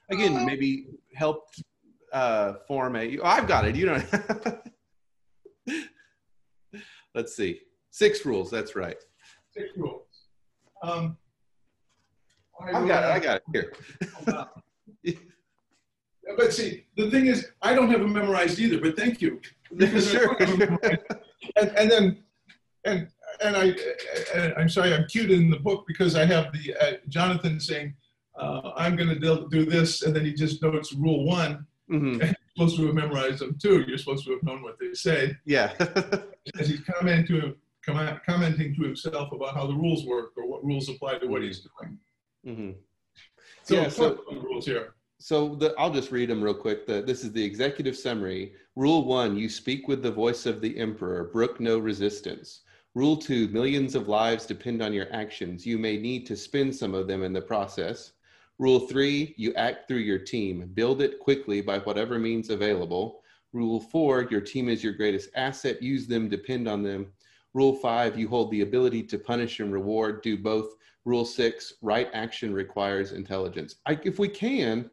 again 0.09 0.38
uh, 0.38 0.45
maybe 0.45 0.85
helped 1.15 1.63
uh, 2.13 2.54
form 2.67 2.95
a. 2.95 3.17
Oh, 3.19 3.26
I've 3.26 3.48
got 3.48 3.67
it. 3.67 3.76
You 3.76 3.86
know. 3.88 4.02
Let's 7.15 7.36
see. 7.36 7.62
Six 7.91 8.26
rules. 8.26 8.52
That's 8.52 8.76
right. 8.76 8.98
Six 9.52 9.69
rules. 9.76 10.06
Um, 10.84 11.17
I 12.62 12.72
have 12.72 12.88
got 12.88 13.04
it. 13.04 13.08
I 13.08 13.19
got 13.19 13.38
it 13.38 13.43
here. 13.54 13.74
but 16.38 16.54
see, 16.54 16.86
the 16.95 17.10
thing 17.10 17.26
is, 17.28 17.48
I 17.62 17.74
don't 17.74 17.89
have 17.89 18.02
them 18.02 18.13
memorized 18.13 18.60
either. 18.60 18.80
But 18.80 18.98
thank 18.98 19.22
you. 19.22 19.41
sure. 20.00 20.36
and, 20.39 21.69
and 21.78 21.91
then, 21.91 22.24
and 22.86 23.08
and 23.41 23.56
I, 23.56 23.76
I'm 24.58 24.69
sorry, 24.69 24.93
I'm 24.93 25.08
cute 25.08 25.32
in 25.32 25.50
the 25.50 25.60
book 25.60 25.86
because 25.88 26.15
I 26.15 26.26
have 26.26 26.52
the 26.52 26.76
uh, 26.76 26.93
Jonathan 27.08 27.60
saying, 27.60 27.93
uh, 28.38 28.72
"I'm 28.76 28.95
going 28.95 29.10
to 29.10 29.48
do 29.50 29.65
this," 29.65 30.04
and 30.04 30.15
then 30.15 30.26
he 30.26 30.34
just 30.34 30.62
notes 30.62 30.93
rule 30.93 31.26
one, 31.26 31.65
Mm-hmm. 31.89 32.21
You're 32.21 32.36
supposed 32.56 32.78
to 32.78 32.86
have 32.88 32.95
memorized 32.95 33.39
them 33.39 33.58
too. 33.62 33.84
You're 33.88 33.97
supposed 33.97 34.25
to 34.25 34.32
have 34.32 34.43
known 34.43 34.62
what 34.62 34.78
they 34.80 34.93
say. 34.93 35.36
Yeah. 35.45 35.73
As 36.60 36.67
he's 36.67 36.82
commenting 36.82 37.28
to, 37.28 37.56
commenting 38.25 38.75
to 38.75 38.84
himself 38.84 39.32
about 39.32 39.56
how 39.56 39.67
the 39.67 39.73
rules 39.73 40.06
work 40.06 40.32
or 40.38 40.47
what 40.47 40.63
rules 40.63 40.89
apply 40.89 41.19
to 41.19 41.28
what 41.28 41.41
he's 41.41 41.62
doing. 41.62 41.97
Mm-hmm. 42.45 42.71
So, 43.63 43.75
yeah, 43.75 43.89
so 43.89 44.19
rules 44.32 44.65
here. 44.65 44.93
So 45.19 45.56
the, 45.56 45.75
I'll 45.78 45.91
just 45.91 46.12
read 46.12 46.30
them 46.30 46.41
real 46.41 46.54
quick. 46.54 46.88
The, 46.88 47.02
this 47.02 47.23
is 47.23 47.34
the 47.34 47.43
executive 47.43 47.95
summary. 47.95 48.54
Rule 48.75 49.06
one: 49.06 49.36
You 49.36 49.49
speak 49.49 49.88
with 49.88 50.02
the 50.02 50.12
voice 50.12 50.45
of 50.45 50.62
the 50.62 50.78
emperor. 50.78 51.25
Brook 51.25 51.60
no 51.60 51.78
resistance. 51.78 52.62
Rule 52.95 53.17
two: 53.17 53.49
Millions 53.49 53.95
of 53.95 54.08
lives 54.08 54.45
depend 54.45 54.82
on 54.82 54.93
your 54.93 55.08
actions. 55.13 55.65
You 55.65 55.78
may 55.78 55.97
need 55.97 56.25
to 56.28 56.38
spend 56.38 56.73
some 56.73 56.95
of 56.95 57.08
them 57.08 57.23
in 57.23 57.34
the 57.34 57.41
process. 57.41 58.13
Rule 58.60 58.82
three, 58.82 59.34
you 59.38 59.54
act 59.56 59.88
through 59.88 60.00
your 60.00 60.19
team. 60.19 60.69
Build 60.74 61.02
it 61.02 61.19
quickly 61.19 61.62
by 61.62 61.80
whatever 61.80 62.19
means 62.19 62.50
available. 62.50 63.22
Rule 63.54 63.80
four, 63.80 64.28
your 64.30 64.41
team 64.41 64.67
is 64.67 64.84
your 64.84 64.93
greatest 64.93 65.30
asset. 65.36 65.82
Use 65.82 66.06
them, 66.08 66.28
depend 66.28 66.67
on 66.67 66.84
them. 66.84 67.08
Rule 67.54 67.74
five, 67.74 68.19
you 68.19 68.28
hold 68.28 68.52
the 68.52 68.62
ability 68.62 69.04
to 69.04 69.17
punish 69.17 69.60
and 69.60 69.74
reward. 69.74 70.22
Do 70.22 70.38
both. 70.38 70.76
Rule 71.06 71.26
six, 71.26 71.74
right 71.82 72.10
action 72.13 72.54
requires 72.54 73.13
intelligence. 73.13 73.76
I, 73.86 73.98
if 74.04 74.19
we 74.19 74.28
can, 74.28 74.91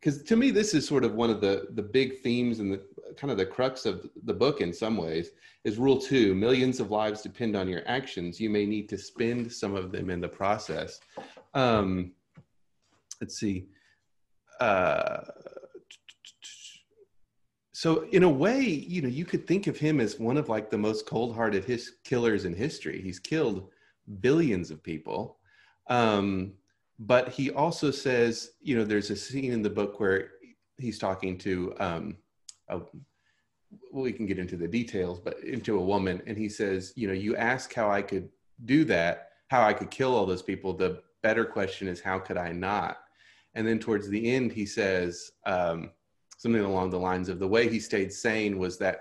because 0.00 0.22
to 0.22 0.36
me, 0.36 0.50
this 0.50 0.74
is 0.74 0.88
sort 0.88 1.04
of 1.04 1.14
one 1.14 1.30
of 1.30 1.40
the, 1.40 1.68
the 1.74 1.82
big 1.82 2.20
themes 2.20 2.58
and 2.58 2.72
the 2.72 2.82
kind 3.16 3.30
of 3.30 3.36
the 3.36 3.46
crux 3.46 3.84
of 3.84 4.08
the 4.24 4.34
book 4.34 4.60
in 4.60 4.72
some 4.72 4.96
ways 4.96 5.30
is 5.64 5.78
rule 5.78 5.98
two 5.98 6.34
millions 6.34 6.80
of 6.80 6.90
lives 6.90 7.22
depend 7.22 7.54
on 7.54 7.68
your 7.68 7.82
actions. 7.86 8.40
You 8.40 8.50
may 8.50 8.66
need 8.66 8.88
to 8.88 8.98
spend 8.98 9.52
some 9.52 9.76
of 9.76 9.92
them 9.92 10.10
in 10.10 10.20
the 10.20 10.28
process. 10.28 11.00
Um, 11.52 12.12
let's 13.20 13.38
see. 13.38 13.66
Uh, 14.60 15.20
so 17.72 18.02
in 18.12 18.22
a 18.22 18.28
way, 18.28 18.62
you 18.62 19.02
know, 19.02 19.08
you 19.08 19.24
could 19.24 19.46
think 19.46 19.66
of 19.66 19.76
him 19.76 20.00
as 20.00 20.18
one 20.18 20.36
of 20.36 20.48
like 20.48 20.70
the 20.70 20.78
most 20.78 21.06
cold-hearted 21.06 21.64
his 21.64 21.94
killers 22.04 22.44
in 22.44 22.54
history. 22.54 23.02
He's 23.02 23.18
killed 23.18 23.68
billions 24.20 24.70
of 24.70 24.82
people. 24.82 25.38
Um, 25.88 26.52
but 26.98 27.28
he 27.30 27.50
also 27.50 27.90
says, 27.90 28.52
you 28.62 28.76
know, 28.76 28.84
there's 28.84 29.10
a 29.10 29.16
scene 29.16 29.52
in 29.52 29.62
the 29.62 29.70
book 29.70 29.98
where 29.98 30.30
he's 30.78 30.98
talking 30.98 31.36
to, 31.38 31.74
um, 31.78 32.16
a, 32.68 32.80
we 33.92 34.12
can 34.12 34.26
get 34.26 34.38
into 34.38 34.56
the 34.56 34.68
details, 34.68 35.18
but 35.18 35.42
into 35.42 35.76
a 35.76 35.84
woman, 35.84 36.22
and 36.26 36.38
he 36.38 36.48
says, 36.48 36.92
you 36.94 37.08
know, 37.08 37.12
you 37.12 37.36
ask 37.36 37.74
how 37.74 37.90
I 37.90 38.02
could 38.02 38.28
do 38.64 38.84
that, 38.84 39.30
how 39.48 39.62
I 39.62 39.72
could 39.72 39.90
kill 39.90 40.14
all 40.14 40.26
those 40.26 40.42
people. 40.42 40.72
The 40.72 41.02
better 41.22 41.44
question 41.44 41.88
is, 41.88 42.00
how 42.00 42.18
could 42.20 42.36
I 42.36 42.52
not? 42.52 42.98
And 43.54 43.66
then 43.66 43.78
towards 43.78 44.08
the 44.08 44.32
end, 44.34 44.52
he 44.52 44.66
says 44.66 45.30
um, 45.46 45.90
something 46.36 46.62
along 46.62 46.90
the 46.90 46.98
lines 46.98 47.28
of 47.28 47.38
the 47.38 47.48
way 47.48 47.68
he 47.68 47.80
stayed 47.80 48.12
sane 48.12 48.58
was 48.58 48.78
that 48.78 49.00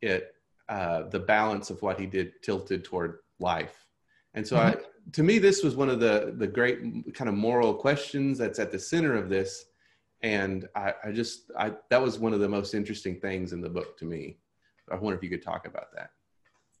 it, 0.00 0.34
uh, 0.68 1.04
the 1.08 1.18
balance 1.18 1.70
of 1.70 1.82
what 1.82 1.98
he 1.98 2.06
did 2.06 2.32
tilted 2.42 2.84
toward 2.84 3.18
life. 3.40 3.86
And 4.34 4.46
so, 4.46 4.56
mm-hmm. 4.56 4.78
I, 4.78 5.10
to 5.12 5.22
me, 5.22 5.38
this 5.38 5.62
was 5.62 5.74
one 5.74 5.88
of 5.88 5.98
the 5.98 6.34
the 6.38 6.46
great 6.46 6.78
kind 7.14 7.28
of 7.28 7.34
moral 7.34 7.74
questions 7.74 8.38
that's 8.38 8.58
at 8.58 8.70
the 8.70 8.78
center 8.78 9.14
of 9.14 9.28
this. 9.28 9.66
And 10.22 10.68
I, 10.76 10.94
I 11.04 11.10
just, 11.10 11.50
I 11.58 11.72
that 11.90 12.00
was 12.00 12.18
one 12.18 12.32
of 12.32 12.40
the 12.40 12.48
most 12.48 12.72
interesting 12.72 13.20
things 13.20 13.52
in 13.52 13.60
the 13.60 13.68
book 13.68 13.98
to 13.98 14.04
me. 14.04 14.38
I 14.90 14.94
wonder 14.94 15.16
if 15.16 15.22
you 15.22 15.30
could 15.30 15.42
talk 15.42 15.66
about 15.66 15.92
that. 15.96 16.10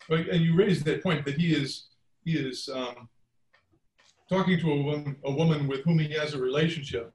Well, 0.08 0.24
and 0.30 0.40
you 0.40 0.54
raised 0.54 0.84
that 0.84 1.02
point 1.02 1.24
that 1.24 1.34
he 1.34 1.54
is 1.54 1.88
he 2.24 2.38
is 2.38 2.68
um, 2.72 3.08
talking 4.32 4.58
to 4.58 4.72
a 4.72 4.82
woman, 4.82 5.16
a 5.24 5.30
woman 5.30 5.68
with 5.68 5.82
whom 5.84 5.98
he 5.98 6.10
has 6.14 6.32
a 6.32 6.38
relationship, 6.38 7.12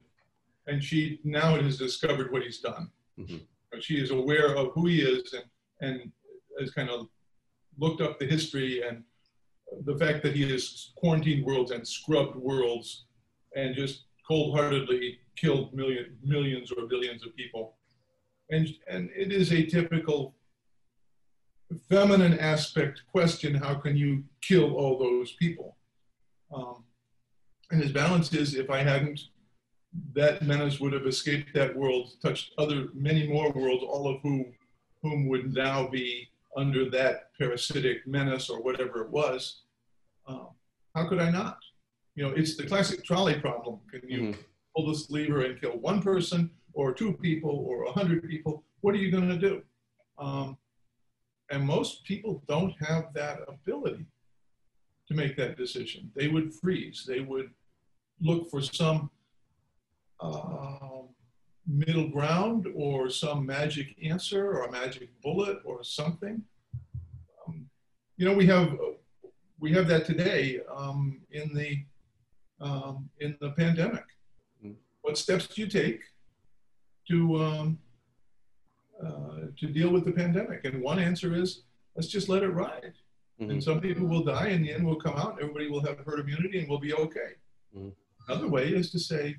and 0.67 0.83
she 0.83 1.19
now 1.23 1.59
has 1.59 1.77
discovered 1.77 2.31
what 2.31 2.43
he's 2.43 2.59
done. 2.59 2.91
Mm-hmm. 3.19 3.37
She 3.79 3.95
is 3.95 4.11
aware 4.11 4.55
of 4.55 4.71
who 4.73 4.85
he 4.87 5.01
is 5.01 5.33
and, 5.33 5.45
and 5.81 6.11
has 6.59 6.71
kind 6.71 6.89
of 6.89 7.07
looked 7.79 8.01
up 8.01 8.19
the 8.19 8.25
history 8.25 8.83
and 8.87 9.03
the 9.85 9.97
fact 9.97 10.21
that 10.23 10.35
he 10.35 10.49
has 10.51 10.91
quarantined 10.95 11.43
worlds 11.43 11.71
and 11.71 11.87
scrubbed 11.87 12.35
worlds 12.35 13.05
and 13.55 13.75
just 13.75 14.03
cold-heartedly 14.27 15.17
killed 15.35 15.73
million, 15.73 16.17
millions 16.23 16.71
or 16.71 16.85
billions 16.87 17.25
of 17.25 17.35
people. 17.35 17.75
And, 18.51 18.67
and 18.87 19.09
it 19.15 19.31
is 19.31 19.51
a 19.51 19.65
typical 19.65 20.35
feminine 21.89 22.37
aspect 22.39 23.01
question, 23.11 23.55
how 23.55 23.75
can 23.75 23.97
you 23.97 24.23
kill 24.41 24.75
all 24.75 24.99
those 24.99 25.31
people? 25.33 25.76
And 27.71 27.81
his 27.81 27.91
balance 27.91 28.33
is, 28.33 28.55
if 28.55 28.69
I 28.69 28.79
hadn't, 28.79 29.19
that 30.13 30.41
menace 30.41 30.79
would 30.79 30.93
have 30.93 31.05
escaped 31.05 31.53
that 31.53 31.75
world, 31.75 32.13
touched 32.21 32.53
other, 32.57 32.87
many 32.93 33.27
more 33.27 33.51
worlds, 33.51 33.83
all 33.83 34.07
of 34.07 34.21
whom, 34.21 34.53
whom 35.01 35.27
would 35.27 35.53
now 35.53 35.87
be 35.87 36.29
under 36.55 36.89
that 36.89 37.31
parasitic 37.37 38.05
menace 38.07 38.49
or 38.49 38.61
whatever 38.61 39.03
it 39.03 39.09
was. 39.09 39.61
Um, 40.27 40.49
how 40.95 41.07
could 41.07 41.19
I 41.19 41.29
not? 41.29 41.59
You 42.15 42.23
know, 42.23 42.33
it's 42.35 42.57
the 42.57 42.65
classic 42.65 43.03
trolley 43.03 43.39
problem. 43.39 43.79
Can 43.91 44.09
you 44.09 44.21
mm-hmm. 44.21 44.41
pull 44.75 44.87
this 44.87 45.09
lever 45.09 45.45
and 45.45 45.59
kill 45.59 45.77
one 45.77 46.01
person 46.01 46.49
or 46.73 46.93
two 46.93 47.13
people 47.13 47.65
or 47.67 47.83
a 47.83 47.91
hundred 47.91 48.27
people? 48.27 48.63
What 48.81 48.95
are 48.95 48.99
you 48.99 49.11
going 49.11 49.29
to 49.29 49.37
do? 49.37 49.61
Um, 50.17 50.57
and 51.51 51.63
most 51.63 52.03
people 52.03 52.43
don't 52.47 52.73
have 52.81 53.13
that 53.13 53.39
ability 53.47 54.05
to 55.07 55.13
make 55.13 55.37
that 55.37 55.57
decision. 55.57 56.11
They 56.15 56.27
would 56.27 56.53
freeze. 56.53 57.05
They 57.07 57.21
would 57.21 57.51
look 58.19 58.49
for 58.49 58.61
some 58.61 59.09
uh, 60.19 60.77
middle 61.65 62.07
ground 62.09 62.67
or 62.75 63.09
some 63.09 63.45
magic 63.45 63.95
answer 64.03 64.51
or 64.51 64.65
a 64.65 64.71
magic 64.71 65.09
bullet 65.21 65.59
or 65.65 65.83
something. 65.83 66.41
Um, 67.45 67.69
you 68.17 68.25
know, 68.25 68.33
we 68.33 68.45
have 68.47 68.77
we 69.59 69.71
have 69.73 69.87
that 69.87 70.05
today 70.05 70.59
um, 70.73 71.21
in 71.31 71.53
the 71.53 71.83
um, 72.59 73.09
in 73.19 73.37
the 73.39 73.51
pandemic. 73.51 74.05
Mm-hmm. 74.63 74.73
What 75.01 75.17
steps 75.17 75.47
do 75.47 75.61
you 75.61 75.67
take 75.67 76.01
to 77.09 77.43
um, 77.43 77.79
uh, 79.03 79.47
to 79.57 79.67
deal 79.67 79.89
with 79.89 80.05
the 80.05 80.11
pandemic? 80.11 80.65
And 80.65 80.81
one 80.81 80.99
answer 80.99 81.35
is 81.35 81.63
let's 81.95 82.07
just 82.07 82.29
let 82.29 82.43
it 82.43 82.49
ride. 82.49 82.93
Mm-hmm. 83.39 83.51
And 83.51 83.63
some 83.63 83.79
people 83.79 84.07
will 84.07 84.23
die, 84.23 84.47
and 84.47 84.65
the 84.65 84.73
end 84.73 84.85
will 84.85 84.95
come 84.95 85.15
out. 85.15 85.37
Everybody 85.39 85.69
will 85.69 85.85
have 85.85 85.99
herd 85.99 86.19
immunity, 86.19 86.59
and 86.59 86.67
we'll 86.67 86.79
be 86.79 86.93
okay. 86.93 87.35
Mm-hmm. 87.75 87.89
Another 88.27 88.47
way 88.47 88.69
is 88.69 88.91
to 88.91 88.99
say 88.99 89.35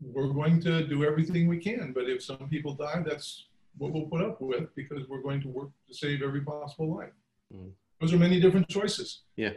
we're 0.00 0.28
going 0.28 0.60
to 0.60 0.86
do 0.86 1.04
everything 1.04 1.48
we 1.48 1.58
can, 1.58 1.92
but 1.92 2.04
if 2.08 2.22
some 2.22 2.48
people 2.50 2.74
die, 2.74 3.02
that's 3.06 3.46
what 3.78 3.92
we'll 3.92 4.06
put 4.06 4.20
up 4.20 4.40
with 4.40 4.74
because 4.74 5.08
we're 5.08 5.22
going 5.22 5.40
to 5.40 5.48
work 5.48 5.70
to 5.88 5.94
save 5.94 6.22
every 6.22 6.42
possible 6.42 6.94
life. 6.96 7.12
Mm-hmm. 7.52 7.68
Those 8.00 8.12
are 8.12 8.18
many 8.18 8.40
different 8.40 8.68
choices. 8.68 9.22
Yeah. 9.36 9.52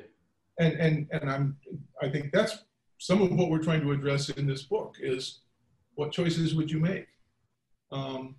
And 0.60 0.74
and 0.74 1.08
and 1.12 1.30
I'm 1.30 1.58
I 2.02 2.10
think 2.10 2.32
that's 2.32 2.64
some 2.98 3.22
of 3.22 3.32
what 3.32 3.50
we're 3.50 3.62
trying 3.62 3.82
to 3.82 3.92
address 3.92 4.30
in 4.30 4.48
this 4.48 4.64
book 4.64 4.96
is 5.00 5.40
what 5.96 6.12
choices 6.12 6.56
would 6.56 6.72
you 6.72 6.80
make? 6.80 7.08
Um, 7.92 8.36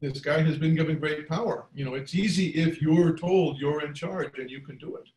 this 0.00 0.20
guy 0.20 0.42
has 0.42 0.58
been 0.58 0.74
given 0.74 0.98
great 0.98 1.28
power. 1.28 1.66
You 1.74 1.84
know, 1.84 1.94
it's 1.94 2.14
easy 2.14 2.48
if 2.48 2.82
you're 2.82 3.16
told 3.16 3.58
you're 3.58 3.84
in 3.84 3.94
charge 3.94 4.38
and 4.38 4.50
you 4.50 4.60
can 4.60 4.76
do 4.78 4.96
it. 4.96 5.08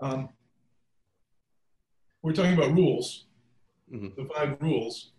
Um, 0.00 0.28
we're 2.22 2.32
talking 2.32 2.54
about 2.54 2.72
rules, 2.72 3.26
mm-hmm. 3.92 4.20
the 4.20 4.28
five 4.34 4.56
rules. 4.60 5.10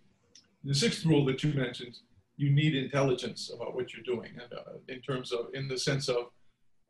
The 0.64 0.74
sixth 0.74 1.04
rule 1.06 1.24
that 1.26 1.42
you 1.42 1.52
mentioned, 1.54 1.98
you 2.36 2.50
need 2.50 2.74
intelligence 2.74 3.50
about 3.54 3.74
what 3.74 3.92
you're 3.92 4.02
doing, 4.02 4.32
and 4.34 4.52
uh, 4.52 4.72
in 4.88 5.00
terms 5.00 5.32
of, 5.32 5.46
in 5.54 5.68
the 5.68 5.78
sense 5.78 6.08
of 6.08 6.30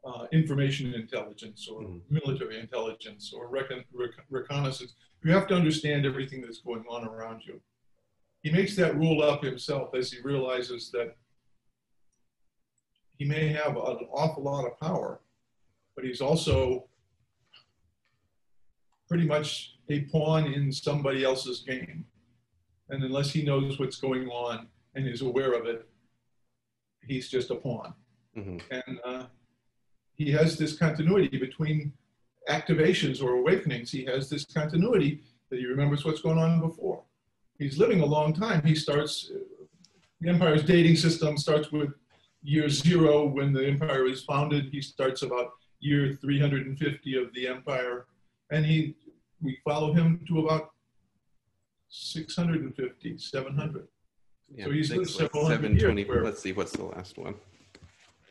uh, 0.04 0.26
information 0.32 0.94
intelligence 0.94 1.68
or 1.70 1.82
mm-hmm. 1.82 1.98
military 2.14 2.58
intelligence 2.58 3.32
or 3.34 3.48
recon- 3.48 3.84
rec- 3.92 4.24
reconnaissance. 4.30 4.94
You 5.22 5.32
have 5.32 5.46
to 5.48 5.54
understand 5.54 6.06
everything 6.06 6.40
that's 6.40 6.60
going 6.60 6.84
on 6.88 7.06
around 7.06 7.42
you 7.44 7.60
he 8.42 8.50
makes 8.50 8.74
that 8.76 8.96
rule 8.96 9.22
up 9.22 9.42
himself 9.44 9.94
as 9.94 10.10
he 10.10 10.20
realizes 10.22 10.90
that 10.92 11.16
he 13.18 13.24
may 13.26 13.48
have 13.48 13.76
an 13.76 14.08
awful 14.12 14.42
lot 14.42 14.66
of 14.66 14.80
power, 14.80 15.20
but 15.94 16.04
he's 16.04 16.22
also 16.22 16.88
pretty 19.08 19.26
much 19.26 19.76
a 19.90 20.02
pawn 20.02 20.46
in 20.46 20.72
somebody 20.72 21.22
else's 21.22 21.60
game. 21.60 22.06
And 22.88 23.04
unless 23.04 23.30
he 23.30 23.42
knows 23.42 23.78
what's 23.78 24.00
going 24.00 24.28
on 24.28 24.68
and 24.94 25.06
is 25.06 25.20
aware 25.20 25.52
of 25.52 25.66
it, 25.66 25.86
he's 27.06 27.28
just 27.28 27.50
a 27.50 27.56
pawn. 27.56 27.92
Mm-hmm. 28.36 28.58
And 28.70 29.00
uh, 29.04 29.26
he 30.14 30.30
has 30.32 30.56
this 30.56 30.78
continuity 30.78 31.36
between 31.36 31.92
activations 32.48 33.22
or 33.22 33.32
awakenings. 33.34 33.90
He 33.90 34.04
has 34.06 34.30
this 34.30 34.46
continuity 34.46 35.22
that 35.50 35.58
he 35.58 35.66
remembers 35.66 36.04
what's 36.04 36.22
going 36.22 36.38
on 36.38 36.60
before 36.60 37.02
he's 37.60 37.78
living 37.78 38.00
a 38.00 38.06
long 38.06 38.32
time. 38.32 38.62
He 38.64 38.74
starts, 38.74 39.30
the 40.20 40.30
empire's 40.30 40.64
dating 40.64 40.96
system 40.96 41.36
starts 41.36 41.70
with 41.70 41.90
year 42.42 42.68
zero 42.68 43.26
when 43.26 43.52
the 43.52 43.64
empire 43.64 44.06
is 44.06 44.24
founded. 44.24 44.70
He 44.72 44.80
starts 44.80 45.22
about 45.22 45.50
year 45.78 46.18
350 46.20 47.16
of 47.22 47.32
the 47.34 47.46
empire. 47.46 48.06
And 48.50 48.66
he, 48.66 48.96
we 49.40 49.58
follow 49.64 49.92
him 49.92 50.24
to 50.28 50.40
about 50.40 50.70
650, 51.88 53.18
700. 53.18 53.86
Yeah, 54.52 54.64
so 54.64 54.70
he's 54.72 54.90
lived 54.92 55.10
several 55.10 55.46
hundred 55.46 55.80
years. 55.80 56.08
Where, 56.08 56.24
let's 56.24 56.40
see, 56.40 56.52
what's 56.52 56.72
the 56.72 56.84
last 56.84 57.18
one? 57.18 57.34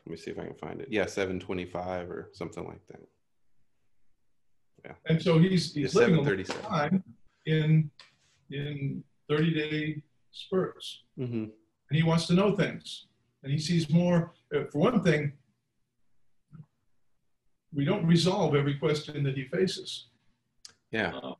Let 0.05 0.11
me 0.11 0.17
see 0.17 0.31
if 0.31 0.39
I 0.39 0.45
can 0.45 0.55
find 0.55 0.81
it. 0.81 0.87
Yeah, 0.89 1.05
725 1.05 2.09
or 2.09 2.29
something 2.33 2.65
like 2.65 2.85
that. 2.87 3.01
Yeah. 4.83 4.93
And 5.05 5.21
so 5.21 5.37
he's, 5.37 5.73
he's 5.73 5.93
living 5.93 6.15
a 6.15 6.21
long 6.21 6.43
time 6.45 7.03
in, 7.45 7.91
in 8.49 9.03
30 9.29 9.53
day 9.53 10.01
spurts. 10.31 11.03
Mm-hmm. 11.17 11.43
And 11.43 11.97
he 11.97 12.03
wants 12.03 12.27
to 12.27 12.33
know 12.33 12.55
things. 12.55 13.05
And 13.43 13.51
he 13.51 13.59
sees 13.59 13.89
more. 13.89 14.33
Uh, 14.53 14.65
for 14.71 14.79
one 14.79 15.01
thing, 15.03 15.33
we 17.73 17.85
don't 17.85 18.05
resolve 18.05 18.55
every 18.55 18.75
question 18.75 19.23
that 19.23 19.35
he 19.35 19.45
faces. 19.45 20.07
Yeah. 20.91 21.13
Uh, 21.13 21.33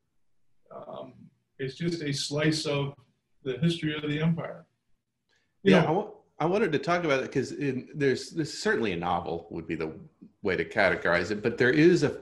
um, 0.76 1.14
it's 1.58 1.76
just 1.76 2.02
a 2.04 2.14
slice 2.14 2.66
of 2.66 2.94
the 3.44 3.58
history 3.58 3.96
of 3.96 4.04
the 4.04 4.22
empire. 4.22 4.66
You 5.64 5.74
yeah, 5.74 5.82
know, 5.82 6.18
I 6.40 6.46
wanted 6.46 6.72
to 6.72 6.80
talk 6.80 7.04
about 7.04 7.20
it 7.20 7.24
because 7.24 7.54
there's, 7.94 8.30
there's 8.30 8.58
certainly 8.58 8.94
a 8.94 8.98
novel 8.98 9.48
would 9.50 9.68
be 9.68 9.76
the 9.76 9.92
way 10.42 10.56
to 10.56 10.64
categorize 10.64 11.32
it, 11.32 11.44
but 11.44 11.58
there 11.58 11.72
is 11.72 12.04
a 12.04 12.18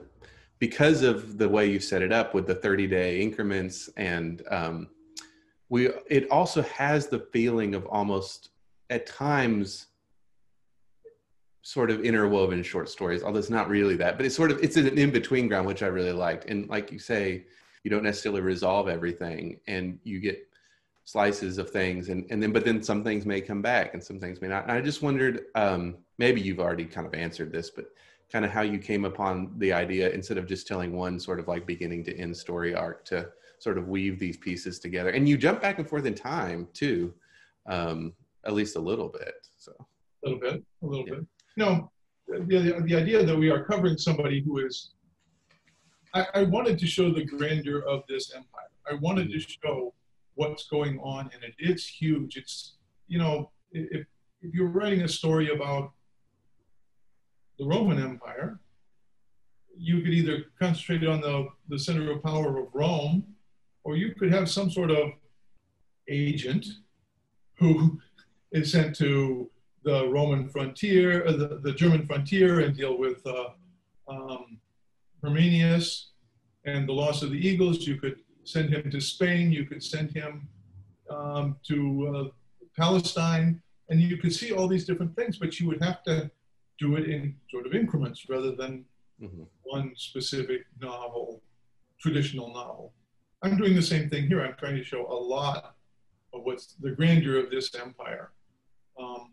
because 0.58 1.02
of 1.02 1.38
the 1.38 1.48
way 1.48 1.70
you 1.70 1.78
set 1.78 2.02
it 2.02 2.12
up 2.12 2.34
with 2.34 2.46
the 2.48 2.54
30 2.54 2.88
day 2.88 3.20
increments 3.20 3.88
and 3.96 4.42
um, 4.50 4.88
we 5.68 5.88
it 6.08 6.30
also 6.30 6.62
has 6.62 7.08
the 7.08 7.18
feeling 7.32 7.74
of 7.74 7.86
almost 7.86 8.50
at 8.90 9.06
times 9.06 9.86
sort 11.62 11.90
of 11.90 12.02
interwoven 12.04 12.62
short 12.62 12.88
stories 12.88 13.22
although 13.22 13.38
it's 13.38 13.50
not 13.50 13.68
really 13.68 13.96
that 13.96 14.16
but 14.16 14.24
it's 14.24 14.34
sort 14.34 14.50
of 14.50 14.62
it's 14.62 14.76
an 14.76 14.96
in-between 14.98 15.48
ground 15.48 15.66
which 15.66 15.82
i 15.82 15.86
really 15.86 16.12
liked. 16.12 16.46
And 16.46 16.68
like 16.68 16.90
you 16.90 16.98
say 16.98 17.44
you 17.84 17.90
don't 17.90 18.02
necessarily 18.02 18.40
resolve 18.40 18.88
everything 18.88 19.60
and 19.66 19.98
you 20.02 20.20
get 20.20 20.46
slices 21.04 21.56
of 21.58 21.70
things 21.70 22.08
and, 22.08 22.26
and 22.30 22.42
then 22.42 22.52
but 22.52 22.64
then 22.64 22.82
some 22.82 23.02
things 23.02 23.24
may 23.24 23.40
come 23.40 23.62
back 23.62 23.94
and 23.94 24.02
some 24.02 24.18
things 24.18 24.40
may 24.40 24.48
not. 24.48 24.64
And 24.64 24.72
i 24.72 24.80
just 24.80 25.02
wondered 25.02 25.46
um, 25.54 25.96
maybe 26.18 26.40
you've 26.40 26.60
already 26.60 26.84
kind 26.84 27.06
of 27.06 27.14
answered 27.14 27.52
this 27.52 27.70
but 27.70 27.86
kind 28.30 28.44
of 28.44 28.50
how 28.50 28.62
you 28.62 28.78
came 28.78 29.04
upon 29.04 29.52
the 29.56 29.72
idea 29.72 30.10
instead 30.10 30.38
of 30.38 30.46
just 30.46 30.66
telling 30.66 30.92
one 30.94 31.18
sort 31.18 31.40
of 31.40 31.48
like 31.48 31.66
beginning 31.66 32.04
to 32.04 32.16
end 32.16 32.36
story 32.36 32.74
arc 32.74 33.04
to 33.06 33.28
sort 33.60 33.78
of 33.78 33.88
weave 33.88 34.18
these 34.18 34.36
pieces 34.36 34.78
together. 34.78 35.10
And 35.10 35.28
you 35.28 35.36
jump 35.36 35.60
back 35.60 35.78
and 35.78 35.88
forth 35.88 36.06
in 36.06 36.14
time 36.14 36.68
too, 36.72 37.14
um, 37.68 38.12
at 38.44 38.52
least 38.52 38.76
a 38.76 38.80
little 38.80 39.08
bit. 39.08 39.34
So 39.56 39.72
a 40.24 40.28
little 40.28 40.40
bit, 40.40 40.64
a 40.82 40.86
little 40.86 41.06
yeah. 41.08 41.14
bit. 41.14 41.26
No, 41.56 41.90
the, 42.28 42.82
the 42.86 42.94
idea 42.94 43.24
that 43.24 43.36
we 43.36 43.50
are 43.50 43.64
covering 43.64 43.96
somebody 43.96 44.42
who 44.42 44.64
is, 44.64 44.90
I, 46.14 46.26
I 46.34 46.42
wanted 46.44 46.78
to 46.78 46.86
show 46.86 47.12
the 47.12 47.24
grandeur 47.24 47.80
of 47.80 48.02
this 48.08 48.32
empire. 48.34 48.70
I 48.90 48.94
wanted 48.94 49.30
to 49.30 49.40
show 49.40 49.94
what's 50.34 50.68
going 50.68 50.98
on 51.00 51.30
in 51.36 51.42
it. 51.42 51.54
It's 51.58 51.86
huge. 51.86 52.36
It's, 52.36 52.76
you 53.08 53.18
know, 53.18 53.50
if, 53.72 54.06
if 54.40 54.54
you're 54.54 54.68
writing 54.68 55.02
a 55.02 55.08
story 55.08 55.50
about 55.50 55.92
the 57.58 57.66
Roman 57.66 58.00
Empire, 58.00 58.60
you 59.76 60.00
could 60.00 60.14
either 60.14 60.44
concentrate 60.60 61.06
on 61.06 61.20
the, 61.20 61.48
the 61.68 61.78
center 61.78 62.10
of 62.10 62.22
power 62.22 62.58
of 62.58 62.68
Rome, 62.72 63.24
or 63.88 63.96
you 63.96 64.14
could 64.14 64.30
have 64.30 64.50
some 64.50 64.70
sort 64.70 64.90
of 64.90 65.12
agent 66.08 66.66
who 67.58 67.98
is 68.52 68.70
sent 68.70 68.94
to 68.94 69.50
the 69.82 70.06
Roman 70.08 70.46
frontier, 70.50 71.26
uh, 71.26 71.32
the, 71.32 71.60
the 71.62 71.72
German 71.72 72.06
frontier, 72.06 72.60
and 72.60 72.76
deal 72.76 72.98
with 72.98 73.26
uh, 73.26 73.48
um, 74.06 74.58
Arminius 75.24 76.10
and 76.66 76.86
the 76.86 76.92
loss 76.92 77.22
of 77.22 77.30
the 77.30 77.48
Eagles. 77.48 77.86
You 77.86 77.96
could 77.96 78.18
send 78.44 78.68
him 78.74 78.90
to 78.90 79.00
Spain. 79.00 79.50
You 79.50 79.64
could 79.64 79.82
send 79.82 80.10
him 80.10 80.46
um, 81.08 81.56
to 81.68 81.78
uh, 82.14 82.24
Palestine, 82.76 83.62
and 83.88 84.02
you 84.02 84.18
could 84.18 84.34
see 84.34 84.52
all 84.52 84.68
these 84.68 84.84
different 84.84 85.16
things. 85.16 85.38
But 85.38 85.58
you 85.58 85.66
would 85.68 85.82
have 85.82 86.02
to 86.02 86.30
do 86.78 86.96
it 86.96 87.08
in 87.08 87.34
sort 87.50 87.64
of 87.66 87.72
increments 87.72 88.28
rather 88.28 88.54
than 88.54 88.84
mm-hmm. 89.22 89.44
one 89.62 89.92
specific 89.96 90.66
novel, 90.78 91.40
traditional 91.98 92.48
novel. 92.52 92.92
I'm 93.42 93.56
doing 93.56 93.74
the 93.74 93.82
same 93.82 94.08
thing 94.08 94.26
here. 94.26 94.44
I'm 94.44 94.56
trying 94.58 94.76
to 94.76 94.84
show 94.84 95.06
a 95.06 95.14
lot 95.14 95.76
of 96.34 96.42
what's 96.42 96.74
the 96.80 96.90
grandeur 96.90 97.38
of 97.38 97.50
this 97.50 97.74
empire. 97.74 98.32
Um, 99.00 99.32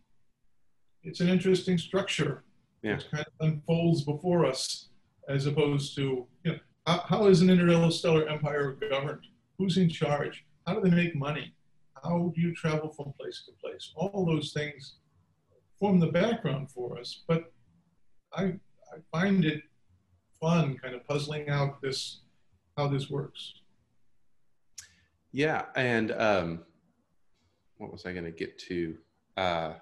it's 1.03 1.21
an 1.21 1.29
interesting 1.29 1.77
structure. 1.77 2.43
Yeah. 2.83 2.95
It 2.95 3.05
kind 3.11 3.25
of 3.25 3.47
unfolds 3.47 4.03
before 4.03 4.45
us 4.45 4.89
as 5.27 5.47
opposed 5.47 5.95
to, 5.95 6.27
you 6.43 6.51
know, 6.51 6.59
how, 6.85 7.03
how 7.07 7.25
is 7.25 7.41
an 7.41 7.49
interstellar 7.49 8.27
empire 8.27 8.77
governed? 8.89 9.25
Who's 9.57 9.77
in 9.77 9.89
charge? 9.89 10.45
How 10.67 10.75
do 10.75 10.81
they 10.81 10.95
make 10.95 11.15
money? 11.15 11.55
How 12.03 12.31
do 12.35 12.41
you 12.41 12.53
travel 12.53 12.89
from 12.89 13.13
place 13.19 13.43
to 13.47 13.53
place? 13.53 13.91
All 13.95 14.25
those 14.25 14.53
things 14.53 14.97
form 15.79 15.99
the 15.99 16.07
background 16.07 16.69
for 16.71 16.99
us, 16.99 17.23
but 17.27 17.51
I, 18.33 18.43
I 18.43 18.97
find 19.11 19.45
it 19.45 19.63
fun 20.39 20.77
kind 20.77 20.93
of 20.93 21.05
puzzling 21.07 21.49
out 21.49 21.81
this, 21.81 22.21
how 22.77 22.87
this 22.87 23.09
works. 23.09 23.53
Yeah. 25.35 25.63
And 25.75 26.13
um, 26.13 26.59
what 27.77 27.91
was 27.91 28.05
I 28.05 28.13
going 28.13 28.23
to 28.23 28.31
get 28.31 28.57
to? 28.69 28.97
Uh, 29.35 29.73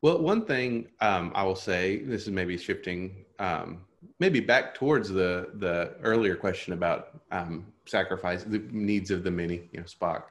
well, 0.00 0.22
one 0.22 0.46
thing 0.46 0.88
um, 1.02 1.32
I 1.34 1.42
will 1.42 1.54
say, 1.54 1.98
this 1.98 2.22
is 2.22 2.30
maybe 2.30 2.56
shifting, 2.56 3.26
um, 3.38 3.82
maybe 4.20 4.40
back 4.40 4.74
towards 4.74 5.10
the 5.10 5.50
the 5.56 5.96
earlier 6.02 6.34
question 6.34 6.72
about 6.72 7.20
um, 7.30 7.66
sacrifice, 7.84 8.42
the 8.42 8.60
needs 8.70 9.10
of 9.10 9.22
the 9.22 9.30
many, 9.30 9.68
you 9.72 9.80
know, 9.80 9.84
Spock. 9.84 10.22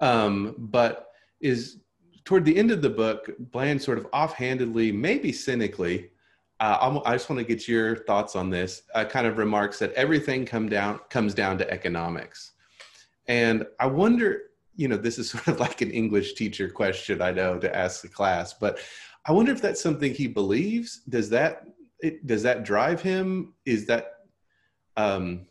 Um, 0.00 0.54
but 0.58 1.12
is 1.40 1.78
toward 2.26 2.44
the 2.44 2.58
end 2.58 2.72
of 2.72 2.82
the 2.82 2.90
book, 2.90 3.30
Bland 3.38 3.80
sort 3.80 3.96
of 3.96 4.06
offhandedly, 4.12 4.92
maybe 4.92 5.32
cynically, 5.32 6.10
uh, 6.60 7.00
i 7.04 7.12
just 7.12 7.28
want 7.28 7.38
to 7.38 7.44
get 7.44 7.66
your 7.66 7.96
thoughts 8.04 8.36
on 8.36 8.50
this. 8.50 8.82
Uh, 8.94 9.04
kind 9.04 9.26
of 9.26 9.38
remarks 9.38 9.78
that 9.78 9.92
everything 9.94 10.46
come 10.46 10.68
down 10.68 11.00
comes 11.10 11.34
down 11.34 11.58
to 11.58 11.70
economics, 11.70 12.52
and 13.28 13.66
I 13.80 13.86
wonder. 13.86 14.42
You 14.76 14.88
know, 14.88 14.96
this 14.96 15.20
is 15.20 15.30
sort 15.30 15.46
of 15.46 15.60
like 15.60 15.82
an 15.82 15.92
English 15.92 16.34
teacher 16.34 16.68
question 16.68 17.22
I 17.22 17.30
know 17.30 17.58
to 17.58 17.76
ask 17.76 18.02
the 18.02 18.08
class, 18.08 18.54
but 18.54 18.80
I 19.26 19.32
wonder 19.32 19.52
if 19.52 19.62
that's 19.62 19.80
something 19.80 20.12
he 20.12 20.26
believes. 20.26 21.02
Does 21.08 21.30
that 21.30 21.64
it, 22.00 22.26
does 22.26 22.42
that 22.42 22.64
drive 22.64 23.00
him? 23.00 23.54
Is 23.64 23.86
that 23.86 24.06
um, 24.96 25.46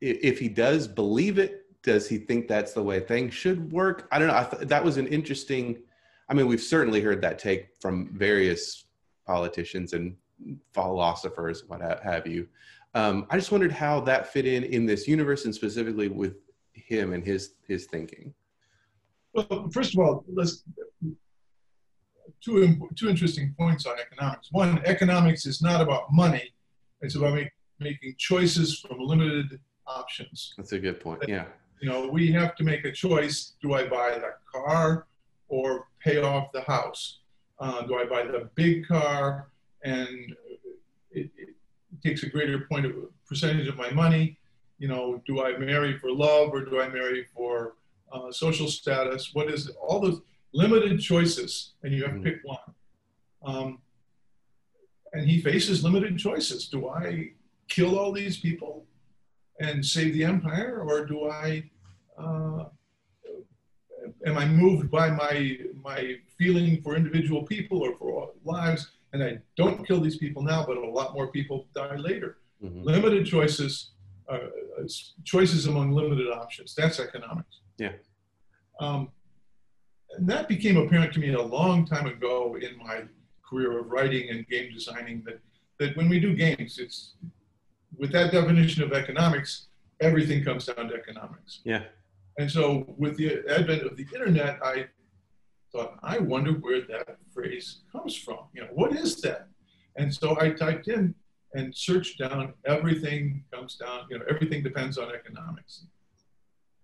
if 0.00 0.38
he 0.38 0.48
does 0.48 0.88
believe 0.88 1.38
it, 1.38 1.66
does 1.82 2.08
he 2.08 2.18
think 2.18 2.48
that's 2.48 2.72
the 2.72 2.82
way 2.82 3.00
things 3.00 3.34
should 3.34 3.70
work? 3.72 4.08
I 4.10 4.18
don't 4.18 4.28
know. 4.28 4.36
I 4.36 4.44
th- 4.44 4.68
that 4.68 4.84
was 4.84 4.96
an 4.96 5.06
interesting. 5.06 5.82
I 6.28 6.34
mean, 6.34 6.46
we've 6.46 6.60
certainly 6.60 7.00
heard 7.00 7.20
that 7.22 7.38
take 7.38 7.68
from 7.80 8.10
various 8.16 8.86
politicians 9.30 9.92
and 9.92 10.16
philosophers, 10.72 11.64
what 11.68 11.80
have 11.80 12.26
you. 12.26 12.48
Um, 12.94 13.26
I 13.30 13.36
just 13.36 13.52
wondered 13.52 13.70
how 13.70 14.00
that 14.00 14.32
fit 14.32 14.46
in 14.46 14.64
in 14.64 14.86
this 14.86 15.06
universe, 15.06 15.44
and 15.44 15.54
specifically 15.54 16.08
with 16.08 16.36
him 16.72 17.12
and 17.12 17.22
his 17.24 17.42
his 17.68 17.86
thinking. 17.86 18.34
Well, 19.32 19.68
first 19.72 19.94
of 19.94 20.00
all, 20.00 20.24
let's 20.40 20.64
two, 22.44 22.88
two 22.96 23.08
interesting 23.08 23.54
points 23.56 23.86
on 23.86 23.94
economics. 24.00 24.48
One, 24.50 24.82
economics 24.84 25.46
is 25.46 25.62
not 25.62 25.80
about 25.80 26.12
money, 26.12 26.52
it's 27.00 27.14
about 27.14 27.34
make, 27.34 27.52
making 27.78 28.14
choices 28.18 28.80
from 28.80 28.98
limited 28.98 29.60
options. 29.86 30.54
That's 30.56 30.72
a 30.72 30.78
good 30.78 30.98
point. 30.98 31.22
Yeah. 31.28 31.44
You 31.80 31.88
know, 31.88 32.08
we 32.08 32.32
have 32.32 32.56
to 32.56 32.64
make 32.64 32.84
a 32.84 32.92
choice 32.92 33.54
do 33.62 33.74
I 33.74 33.82
buy 33.86 34.18
the 34.18 34.32
car 34.52 35.06
or 35.48 35.86
pay 36.04 36.18
off 36.20 36.50
the 36.52 36.62
house? 36.62 37.20
Uh, 37.60 37.82
do 37.82 37.96
I 37.96 38.04
buy 38.04 38.22
the 38.24 38.48
big 38.54 38.86
car 38.86 39.50
and 39.84 40.34
it, 41.10 41.30
it 41.36 41.54
takes 42.02 42.22
a 42.22 42.28
greater 42.28 42.66
point 42.70 42.86
of 42.86 42.92
percentage 43.26 43.68
of 43.68 43.76
my 43.76 43.90
money? 43.90 44.38
You 44.78 44.88
know, 44.88 45.22
do 45.26 45.42
I 45.42 45.58
marry 45.58 45.98
for 45.98 46.10
love 46.10 46.50
or 46.52 46.64
do 46.64 46.80
I 46.80 46.88
marry 46.88 47.26
for 47.34 47.74
uh, 48.10 48.32
social 48.32 48.68
status? 48.68 49.30
What 49.34 49.50
is 49.50 49.68
it? 49.68 49.76
all 49.80 50.00
those? 50.00 50.22
limited 50.52 51.00
choices, 51.00 51.74
and 51.82 51.92
you 51.92 52.02
have 52.02 52.12
mm-hmm. 52.12 52.24
to 52.24 52.30
pick 52.30 52.40
one. 52.44 52.58
Um, 53.42 53.78
and 55.12 55.28
he 55.28 55.40
faces 55.40 55.82
limited 55.82 56.18
choices. 56.18 56.68
Do 56.68 56.88
I 56.88 57.32
kill 57.68 57.98
all 57.98 58.12
these 58.12 58.38
people 58.38 58.86
and 59.60 59.84
save 59.84 60.14
the 60.14 60.24
empire, 60.24 60.82
or 60.86 61.04
do 61.04 61.28
I? 61.28 61.70
Uh, 62.18 62.64
am 64.26 64.38
I 64.38 64.46
moved 64.46 64.90
by 64.90 65.10
my 65.10 65.58
my 65.82 66.16
feeling 66.38 66.82
for 66.82 66.96
individual 66.96 67.42
people 67.44 67.82
or 67.82 67.96
for 67.96 68.30
lives, 68.44 68.92
and 69.12 69.22
I 69.22 69.38
don't 69.56 69.86
kill 69.86 70.00
these 70.00 70.16
people 70.16 70.42
now, 70.42 70.64
but 70.66 70.76
a 70.76 70.88
lot 70.88 71.14
more 71.14 71.28
people 71.28 71.66
die 71.74 71.96
later? 71.96 72.38
Mm-hmm. 72.62 72.82
Limited 72.82 73.26
choices, 73.26 73.90
uh, 74.28 74.38
choices 75.24 75.66
among 75.66 75.92
limited 75.92 76.28
options. 76.28 76.74
That's 76.74 77.00
economics. 77.00 77.60
Yeah. 77.78 77.92
Um, 78.80 79.10
and 80.16 80.28
that 80.28 80.48
became 80.48 80.76
apparent 80.76 81.12
to 81.14 81.20
me 81.20 81.32
a 81.32 81.42
long 81.42 81.86
time 81.86 82.06
ago 82.06 82.56
in 82.60 82.76
my 82.78 83.02
career 83.48 83.78
of 83.78 83.90
writing 83.90 84.28
and 84.30 84.46
game 84.48 84.72
designing 84.72 85.22
that, 85.26 85.40
that 85.78 85.96
when 85.96 86.08
we 86.08 86.20
do 86.20 86.34
games, 86.34 86.78
it's 86.78 87.14
with 87.96 88.12
that 88.12 88.32
definition 88.32 88.82
of 88.82 88.92
economics, 88.92 89.66
everything 90.00 90.44
comes 90.44 90.66
down 90.66 90.88
to 90.88 90.94
economics. 90.94 91.60
Yeah. 91.64 91.84
And 92.40 92.50
so 92.50 92.86
with 92.96 93.18
the 93.18 93.44
advent 93.50 93.82
of 93.82 93.98
the 93.98 94.06
internet, 94.14 94.58
I 94.64 94.86
thought, 95.70 95.98
I 96.02 96.16
wonder 96.20 96.52
where 96.52 96.80
that 96.86 97.18
phrase 97.34 97.80
comes 97.92 98.16
from. 98.16 98.38
You 98.54 98.62
know, 98.62 98.68
what 98.72 98.96
is 98.96 99.20
that? 99.20 99.48
And 99.96 100.12
so 100.12 100.40
I 100.40 100.48
typed 100.48 100.88
in 100.88 101.14
and 101.52 101.76
searched 101.76 102.18
down, 102.18 102.54
everything 102.64 103.44
comes 103.52 103.76
down, 103.76 104.06
you 104.08 104.18
know, 104.18 104.24
everything 104.26 104.62
depends 104.62 104.96
on 104.96 105.14
economics. 105.14 105.84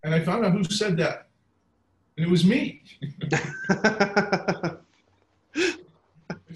And 0.04 0.14
I 0.14 0.20
found 0.20 0.44
out 0.44 0.52
who 0.52 0.62
said 0.62 0.98
that 0.98 1.28
and 2.18 2.26
it 2.26 2.30
was 2.30 2.44
me. 2.44 2.82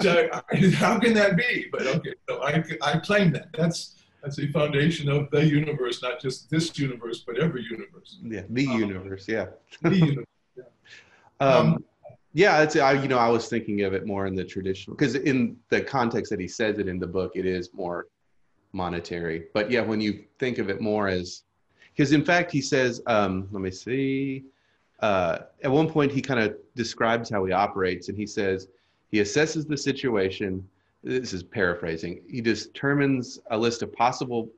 so 0.03 0.29
how 0.75 0.99
can 0.99 1.14
that 1.14 1.39
be? 1.39 1.68
But 1.72 1.87
okay, 1.87 2.12
so 2.29 2.43
I, 2.43 2.62
I 2.83 2.99
claim 2.99 3.33
that. 3.33 3.49
That's 3.55 3.95
that's 4.23 4.37
the 4.37 4.51
foundation 4.53 5.09
of 5.09 5.31
the 5.31 5.45
universe, 5.45 6.03
not 6.03 6.21
just 6.21 6.51
this 6.51 6.79
universe, 6.79 7.25
but 7.27 7.39
every 7.39 7.62
universe. 7.62 8.18
Yeah, 8.23 8.43
the 8.51 8.66
um, 8.66 8.79
universe. 8.79 9.27
Yeah. 9.27 9.47
the 9.83 9.97
universe. 9.97 10.27
Yeah. 10.57 10.64
Um, 11.43 11.83
yeah, 12.35 12.61
it's 12.61 12.77
I, 12.77 12.93
you 12.93 13.09
know 13.09 13.16
I 13.16 13.31
was 13.31 13.49
thinking 13.49 13.81
of 13.83 13.95
it 13.95 14.07
more 14.07 14.27
in 14.27 14.35
the 14.35 14.45
traditional 14.45 14.95
because 14.95 15.14
in 15.14 15.57
the 15.71 15.81
context 15.81 16.29
that 16.31 16.39
he 16.39 16.47
says 16.47 16.79
it 16.79 16.87
in 16.87 16.99
the 16.99 17.07
book, 17.07 17.33
it 17.35 17.47
is 17.47 17.73
more 17.73 18.09
monetary. 18.73 19.47
But 19.55 19.71
yeah, 19.71 19.81
when 19.81 20.03
you 20.03 20.25
think 20.39 20.59
of 20.59 20.68
it 20.68 20.83
more 20.83 21.09
as 21.09 21.45
because 21.97 22.12
in 22.12 22.23
fact 22.23 22.53
he 22.53 22.61
says, 22.61 23.03
um, 23.07 23.49
let 23.53 23.62
me 23.62 23.71
see 23.71 24.45
uh, 25.01 25.39
at 25.62 25.71
one 25.71 25.89
point 25.89 26.12
he 26.12 26.21
kind 26.21 26.41
of 26.41 26.57
describes 26.75 27.31
how 27.31 27.45
he 27.45 27.53
operates 27.53 28.09
and 28.09 28.18
he 28.18 28.27
says 28.27 28.68
he 29.11 29.21
assesses 29.21 29.66
the 29.66 29.77
situation 29.77 30.66
this 31.03 31.33
is 31.33 31.43
paraphrasing 31.43 32.21
he 32.29 32.41
determines 32.41 33.39
a 33.51 33.59
list 33.59 33.83
of 33.83 33.93
possible 33.93 34.51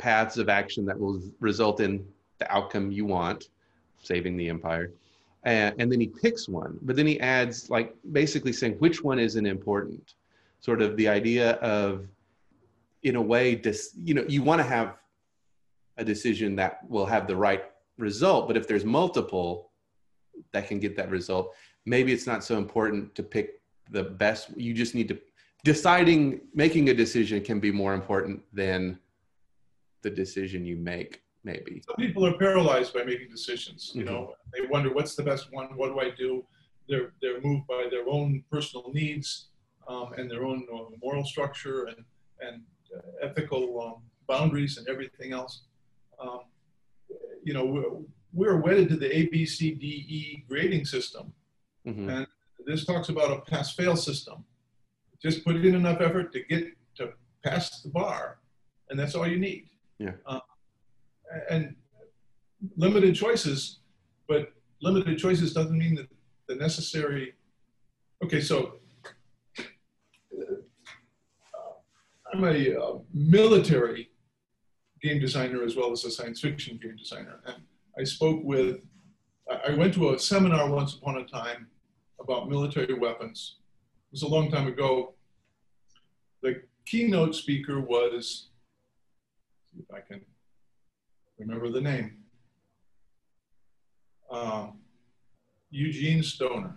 paths 0.00 0.38
of 0.38 0.48
action 0.48 0.86
that 0.86 0.98
will 0.98 1.20
result 1.40 1.80
in 1.80 2.04
the 2.38 2.50
outcome 2.52 2.90
you 2.90 3.04
want 3.04 3.50
saving 4.02 4.36
the 4.36 4.48
empire. 4.48 4.92
And, 5.44 5.74
and 5.78 5.92
then 5.92 6.00
he 6.00 6.08
picks 6.08 6.48
one 6.48 6.78
but 6.82 6.96
then 6.96 7.06
he 7.06 7.20
adds 7.20 7.70
like 7.70 7.94
basically 8.12 8.52
saying 8.52 8.74
which 8.74 9.04
one 9.04 9.18
isn't 9.18 9.46
important. 9.46 10.14
Sort 10.60 10.82
of 10.82 10.96
the 10.96 11.08
idea 11.08 11.52
of 11.56 12.06
in 13.02 13.16
a 13.16 13.22
way 13.22 13.54
dis, 13.54 13.94
you 14.02 14.14
know 14.14 14.24
you 14.28 14.42
want 14.42 14.60
to 14.60 14.66
have 14.66 14.96
a 15.96 16.04
decision 16.04 16.56
that 16.56 16.80
will 16.88 17.06
have 17.06 17.26
the 17.26 17.36
right 17.36 17.64
result 17.98 18.46
but 18.46 18.56
if 18.56 18.66
there's 18.66 18.84
multiple 18.84 19.70
that 20.52 20.66
can 20.66 20.78
get 20.78 20.96
that 20.96 21.10
result 21.10 21.54
maybe 21.84 22.12
it's 22.12 22.26
not 22.26 22.42
so 22.42 22.56
important 22.56 23.14
to 23.14 23.22
pick 23.22 23.60
the 23.90 24.02
best 24.02 24.50
you 24.56 24.72
just 24.72 24.94
need 24.94 25.08
to 25.08 25.18
deciding 25.64 26.40
making 26.54 26.88
a 26.88 26.94
decision 26.94 27.42
can 27.42 27.60
be 27.60 27.70
more 27.70 27.94
important 27.94 28.40
than 28.52 28.98
the 30.02 30.10
decision 30.10 30.64
you 30.64 30.76
make 30.76 31.22
maybe. 31.44 31.82
Some 31.86 31.96
people 31.96 32.26
are 32.26 32.36
paralyzed 32.38 32.94
by 32.94 33.02
making 33.04 33.28
decisions 33.30 33.92
you 33.94 34.04
mm-hmm. 34.04 34.12
know 34.12 34.34
they 34.52 34.66
wonder 34.66 34.92
what's 34.92 35.14
the 35.14 35.22
best 35.22 35.52
one? 35.52 35.68
What 35.76 35.88
do 35.88 36.00
i 36.00 36.10
do? 36.10 36.44
They're 36.88 37.12
they're 37.20 37.40
moved 37.40 37.66
by 37.66 37.88
their 37.90 38.08
own 38.08 38.42
personal 38.50 38.90
needs 38.92 39.48
um, 39.88 40.12
and 40.16 40.30
their 40.30 40.44
own 40.44 40.66
uh, 40.72 40.96
moral 41.02 41.24
structure 41.24 41.84
and 41.86 42.04
and 42.40 42.62
uh, 42.96 43.26
ethical 43.26 43.80
um, 43.82 44.02
boundaries 44.26 44.78
and 44.78 44.88
everything 44.88 45.32
else. 45.32 45.62
Um, 46.18 46.40
you 47.42 47.54
know 47.54 47.64
we're, 47.64 47.96
we're, 48.32 48.60
wedded 48.60 48.88
to 48.90 48.96
the 48.96 49.14
a 49.16 49.26
b 49.26 49.46
c 49.46 49.74
d 49.74 49.86
e 49.86 50.44
grading 50.48 50.84
system. 50.84 51.32
Mm-hmm. 51.86 52.10
and 52.10 52.26
this 52.66 52.84
talks 52.84 53.08
about 53.08 53.30
a 53.30 53.40
pass 53.50 53.72
fail 53.72 53.96
system 53.96 54.44
just 55.22 55.44
put 55.44 55.56
in 55.56 55.74
enough 55.74 56.00
effort 56.00 56.32
to 56.32 56.40
get 56.44 56.66
to 56.96 57.12
pass 57.44 57.82
the 57.82 57.88
bar 57.88 58.38
and 58.88 58.98
that's 58.98 59.14
all 59.14 59.26
you 59.26 59.38
need 59.38 59.68
yeah 59.98 60.12
uh, 60.26 60.40
and 61.48 61.74
limited 62.76 63.14
choices, 63.14 63.80
but 64.28 64.52
limited 64.82 65.18
choices 65.18 65.52
doesn't 65.52 65.78
mean 65.78 65.94
that 65.96 66.08
the 66.48 66.56
necessary. 66.56 67.34
Okay, 68.24 68.40
so 68.40 68.74
uh, 69.58 69.62
I'm 72.32 72.44
a 72.44 72.76
uh, 72.76 72.98
military 73.12 74.10
game 75.02 75.20
designer 75.20 75.62
as 75.62 75.76
well 75.76 75.92
as 75.92 76.04
a 76.04 76.10
science 76.10 76.40
fiction 76.40 76.78
game 76.82 76.96
designer, 76.96 77.40
and 77.46 77.62
I 77.98 78.04
spoke 78.04 78.40
with. 78.42 78.80
I 79.66 79.74
went 79.74 79.94
to 79.94 80.14
a 80.14 80.18
seminar 80.18 80.70
once 80.70 80.94
upon 80.94 81.16
a 81.16 81.24
time 81.24 81.66
about 82.20 82.48
military 82.48 82.94
weapons. 82.94 83.56
It 84.10 84.14
was 84.14 84.22
a 84.22 84.28
long 84.28 84.50
time 84.50 84.66
ago. 84.66 85.14
The 86.42 86.62
keynote 86.84 87.32
speaker 87.36 87.80
was, 87.80 88.48
see 89.70 89.78
if 89.78 89.94
I 89.94 90.00
can 90.00 90.20
remember 91.38 91.70
the 91.70 91.80
name. 91.80 92.16
Um, 94.28 94.80
Eugene 95.70 96.24
Stoner. 96.24 96.76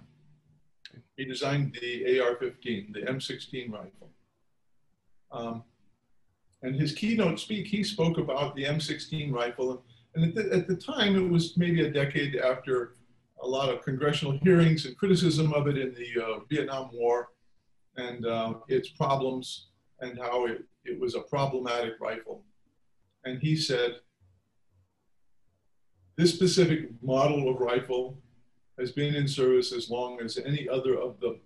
He 1.18 1.26
designed 1.26 1.76
the 1.82 2.20
AR-15, 2.20 2.94
the 2.94 3.02
M16 3.02 3.72
rifle. 3.72 4.12
Um, 5.32 5.64
and 6.62 6.80
his 6.80 6.94
keynote 6.94 7.40
speak, 7.40 7.66
he 7.66 7.84
spoke 7.84 8.20
about 8.20 8.56
the 8.56 8.66
M16 8.66 9.34
rifle. 9.34 9.84
And 10.14 10.26
at 10.26 10.36
the, 10.36 10.56
at 10.56 10.68
the 10.68 10.76
time, 10.76 11.16
it 11.16 11.28
was 11.28 11.58
maybe 11.58 11.82
a 11.82 11.90
decade 11.90 12.36
after 12.36 12.94
a 13.44 13.48
lot 13.48 13.70
of 13.70 13.84
congressional 13.84 14.40
hearings 14.42 14.86
and 14.86 14.98
criticism 14.98 15.54
of 15.54 15.68
it 15.68 15.78
in 15.78 15.94
the 15.94 16.24
uh, 16.24 16.40
Vietnam 16.50 16.90
War 16.94 17.30
and 17.98 18.26
uh, 18.26 18.56
its 18.68 18.90
problems 18.90 19.68
and 20.00 20.18
how 20.18 20.46
it, 20.46 20.64
it 20.86 21.00
was 21.00 21.16
a 21.16 21.22
problematic 21.22 21.94
rifle. 22.00 22.44
And 23.26 23.42
he 23.42 23.56
said, 23.56 23.98
this 26.18 26.34
specific 26.34 26.90
model 27.02 27.50
of 27.50 27.60
rifle 27.60 28.18
has 28.80 28.92
been 28.92 29.16
in 29.16 29.28
service 29.28 29.72
as 29.72 29.90
long 29.90 30.20
as 30.22 30.38
any 30.38 30.68
other 30.70 30.98
of 30.98 31.20
the 31.20 31.40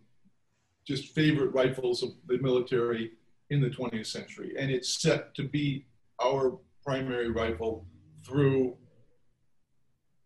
just 0.85 1.13
favorite 1.13 1.53
rifles 1.53 2.03
of 2.03 2.11
the 2.27 2.37
military 2.39 3.11
in 3.49 3.61
the 3.61 3.69
20th 3.69 4.07
century. 4.07 4.53
And 4.57 4.71
it's 4.71 5.01
set 5.01 5.33
to 5.35 5.43
be 5.43 5.85
our 6.21 6.57
primary 6.83 7.29
rifle 7.29 7.85
through 8.25 8.77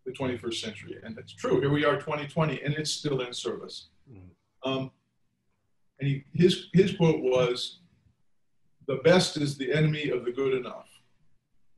the 0.04 0.12
21st 0.12 0.54
century. 0.54 0.98
And 1.02 1.16
that's 1.16 1.32
true. 1.32 1.60
Here 1.60 1.70
we 1.70 1.84
are, 1.84 1.94
2020, 1.94 2.62
and 2.62 2.74
it's 2.74 2.90
still 2.90 3.20
in 3.20 3.32
service. 3.32 3.88
Mm. 4.10 4.20
Um, 4.64 4.90
and 6.00 6.08
he, 6.08 6.24
his, 6.32 6.66
his 6.72 6.96
quote 6.96 7.20
was, 7.20 7.78
the 8.86 8.96
best 8.96 9.36
is 9.36 9.56
the 9.56 9.72
enemy 9.72 10.10
of 10.10 10.24
the 10.24 10.32
good 10.32 10.54
enough. 10.54 10.88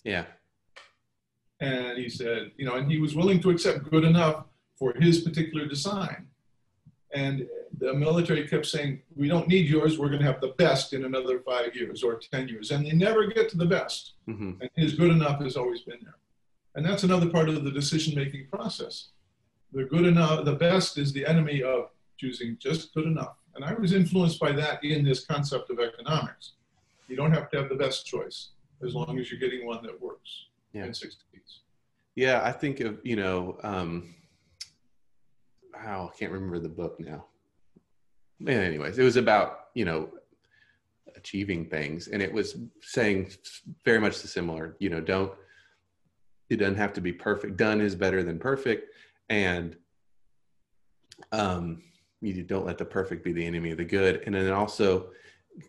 Yeah. 0.05 0.25
And 1.61 1.99
he 1.99 2.09
said, 2.09 2.53
you 2.57 2.65
know, 2.65 2.75
and 2.75 2.91
he 2.91 2.99
was 2.99 3.15
willing 3.15 3.41
to 3.41 3.51
accept 3.51 3.91
good 3.91 4.05
enough 4.05 4.45
for 4.77 4.95
his 4.95 5.21
particular 5.21 5.67
design. 5.67 6.27
And 7.13 7.47
the 7.79 7.95
military 7.95 8.49
kept 8.49 8.67
saying, 8.67 9.03
we 9.15 9.29
don't 9.29 9.47
need 9.47 9.69
yours, 9.69 9.99
we're 9.99 10.09
going 10.09 10.21
to 10.21 10.27
have 10.27 10.41
the 10.41 10.55
best 10.59 10.93
in 10.93 11.05
another 11.05 11.41
five 11.41 11.77
years 11.77 12.03
or 12.03 12.17
10 12.17 12.49
years. 12.49 12.71
And 12.71 12.85
they 12.85 12.93
never 12.93 13.27
get 13.27 13.49
to 13.51 13.57
the 13.57 13.67
best. 13.67 14.15
Mm-hmm. 14.29 14.61
And 14.61 14.71
his 14.77 14.95
good 14.95 15.11
enough 15.13 15.41
has 15.43 15.57
always 15.57 15.83
been 15.83 15.99
there. 16.03 16.17
And 16.75 16.85
that's 16.85 17.05
another 17.05 17.29
part 17.29 17.49
of 17.49 17.65
the 17.65 17.71
decision 17.71 18.15
making 18.15 18.49
process. 18.51 19.09
The 19.73 19.85
good 19.85 20.07
enough, 20.07 20.45
the 20.45 20.55
best 20.55 20.99
is 20.99 21.13
the 21.13 21.27
enemy 21.27 21.63
of 21.63 21.91
choosing 22.19 22.57
just 22.61 22.95
good 22.95 23.07
enough. 23.07 23.37
And 23.55 23.65
I 23.65 23.75
was 23.75 23.93
influenced 23.93 24.41
by 24.41 24.53
that 24.53 24.83
in 24.83 25.05
this 25.05 25.25
concept 25.25 25.71
of 25.71 25.79
economics. 25.79 26.53
You 27.09 27.17
don't 27.17 27.33
have 27.33 27.51
to 27.51 27.59
have 27.59 27.69
the 27.69 27.77
best 27.77 28.07
choice 28.07 28.51
as 28.85 28.95
long 28.95 29.19
as 29.19 29.31
you're 29.31 29.41
getting 29.41 29.67
one 29.67 29.83
that 29.85 30.01
works 30.01 30.47
yeah. 30.73 30.85
and 30.85 30.97
succeeds. 30.97 31.61
Yeah, 32.17 32.43
I 32.45 32.53
think 32.53 32.81
of 32.81 33.01
you 33.05 33.17
know, 33.17 33.59
um, 33.63 34.15
I 35.77 36.09
can't 36.19 36.33
remember 36.33 36.59
the 36.59 36.69
book 36.69 36.99
now. 37.01 37.27
Man, 38.39 38.63
Anyways, 38.63 38.99
it 38.99 39.03
was 39.03 39.17
about 39.17 39.67
you 39.75 39.85
know 39.85 40.09
achieving 41.17 41.67
things, 41.67 42.09
and 42.09 42.23
it 42.23 42.33
was 42.33 42.57
saying 42.81 43.33
very 43.85 44.01
much 44.01 44.21
the 44.23 44.29
similar. 44.29 44.77
You 44.79 44.91
know, 44.91 45.01
don't 45.01 45.33
it 46.55 46.59
doesn't 46.59 46.77
have 46.77 46.93
to 46.95 47.01
be 47.01 47.13
perfect. 47.13 47.57
Done 47.57 47.81
is 47.81 47.95
better 47.95 48.23
than 48.23 48.39
perfect, 48.39 48.95
and 49.29 49.77
um, 51.33 51.83
you 52.21 52.43
don't 52.43 52.67
let 52.67 52.79
the 52.79 52.85
perfect 52.85 53.25
be 53.25 53.33
the 53.33 53.45
enemy 53.45 53.71
of 53.71 53.79
the 53.79 53.85
good. 53.85 54.23
And 54.27 54.35
then 54.35 54.53
also, 54.53 55.11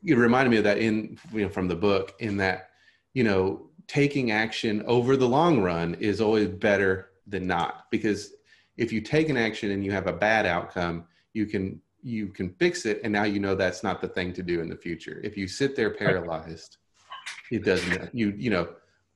it 0.04 0.16
reminded 0.16 0.52
me 0.52 0.58
of 0.58 0.64
that 0.64 0.78
in 0.78 1.18
you 1.34 1.44
know 1.44 1.50
from 1.50 1.68
the 1.68 1.76
book 1.76 2.14
in 2.20 2.38
that 2.38 2.70
you 3.14 3.24
know 3.24 3.70
taking 3.88 4.32
action 4.32 4.84
over 4.88 5.16
the 5.16 5.28
long 5.28 5.62
run 5.62 5.96
is 5.96 6.22
always 6.22 6.48
better 6.48 7.10
than 7.28 7.46
not. 7.46 7.86
Because 7.92 8.34
if 8.78 8.92
you 8.92 9.02
take 9.02 9.30
an 9.30 9.38
action 9.38 9.72
and 9.72 9.86
you 9.86 9.92
have 9.92 10.08
a 10.08 10.14
bad 10.14 10.46
outcome 10.46 11.06
you 11.34 11.46
can 11.46 11.82
you 12.02 12.28
can 12.28 12.50
fix 12.50 12.86
it. 12.86 13.02
And 13.04 13.12
now 13.12 13.24
you 13.24 13.40
know 13.40 13.56
that's 13.56 13.84
not 13.84 14.00
the 14.00 14.08
thing 14.08 14.32
to 14.34 14.44
do 14.44 14.62
in 14.62 14.70
the 14.70 14.76
future. 14.76 15.20
If 15.24 15.36
you 15.36 15.48
sit 15.48 15.76
there 15.76 15.90
paralyzed 15.90 16.78
it 17.52 17.64
doesn't 17.64 18.14
you 18.14 18.34
you 18.38 18.50
know 18.50 18.68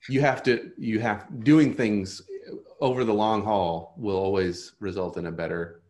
you 0.07 0.21
have 0.21 0.41
to 0.43 0.71
you 0.77 0.99
have 0.99 1.27
doing 1.43 1.73
things 1.73 2.21
over 2.81 3.03
the 3.03 3.13
long 3.13 3.43
haul 3.43 3.93
will 3.97 4.15
always 4.15 4.73
result 4.79 5.17
in 5.17 5.25
a 5.25 5.31
better 5.31 5.81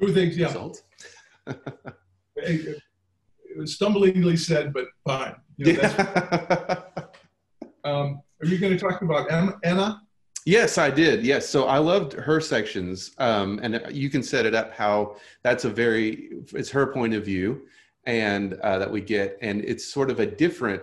do 0.00 0.12
things 0.12 0.36
yeah 0.36 0.46
result. 0.46 0.82
it 2.36 2.80
was 3.56 3.76
stumblingly 3.76 4.38
said 4.38 4.72
but 4.72 4.86
fine 5.04 5.34
you 5.56 5.72
know, 5.72 5.82
yeah. 5.82 6.82
Um, 7.84 8.20
are 8.40 8.46
you 8.46 8.58
going 8.58 8.72
to 8.72 8.78
talk 8.78 9.02
about 9.02 9.30
Anna? 9.64 10.02
Yes, 10.44 10.78
I 10.78 10.90
did. 10.90 11.24
Yes. 11.24 11.48
So 11.48 11.66
I 11.66 11.78
loved 11.78 12.12
her 12.14 12.40
sections. 12.40 13.12
Um, 13.18 13.60
and 13.62 13.82
you 13.90 14.08
can 14.08 14.22
set 14.22 14.46
it 14.46 14.54
up 14.54 14.72
how 14.72 15.16
that's 15.42 15.64
a 15.64 15.70
very, 15.70 16.30
it's 16.54 16.70
her 16.70 16.86
point 16.86 17.14
of 17.14 17.24
view 17.24 17.66
and 18.04 18.54
uh, 18.54 18.78
that 18.78 18.90
we 18.90 19.00
get. 19.00 19.36
And 19.42 19.64
it's 19.64 19.84
sort 19.84 20.10
of 20.10 20.20
a 20.20 20.26
different, 20.26 20.82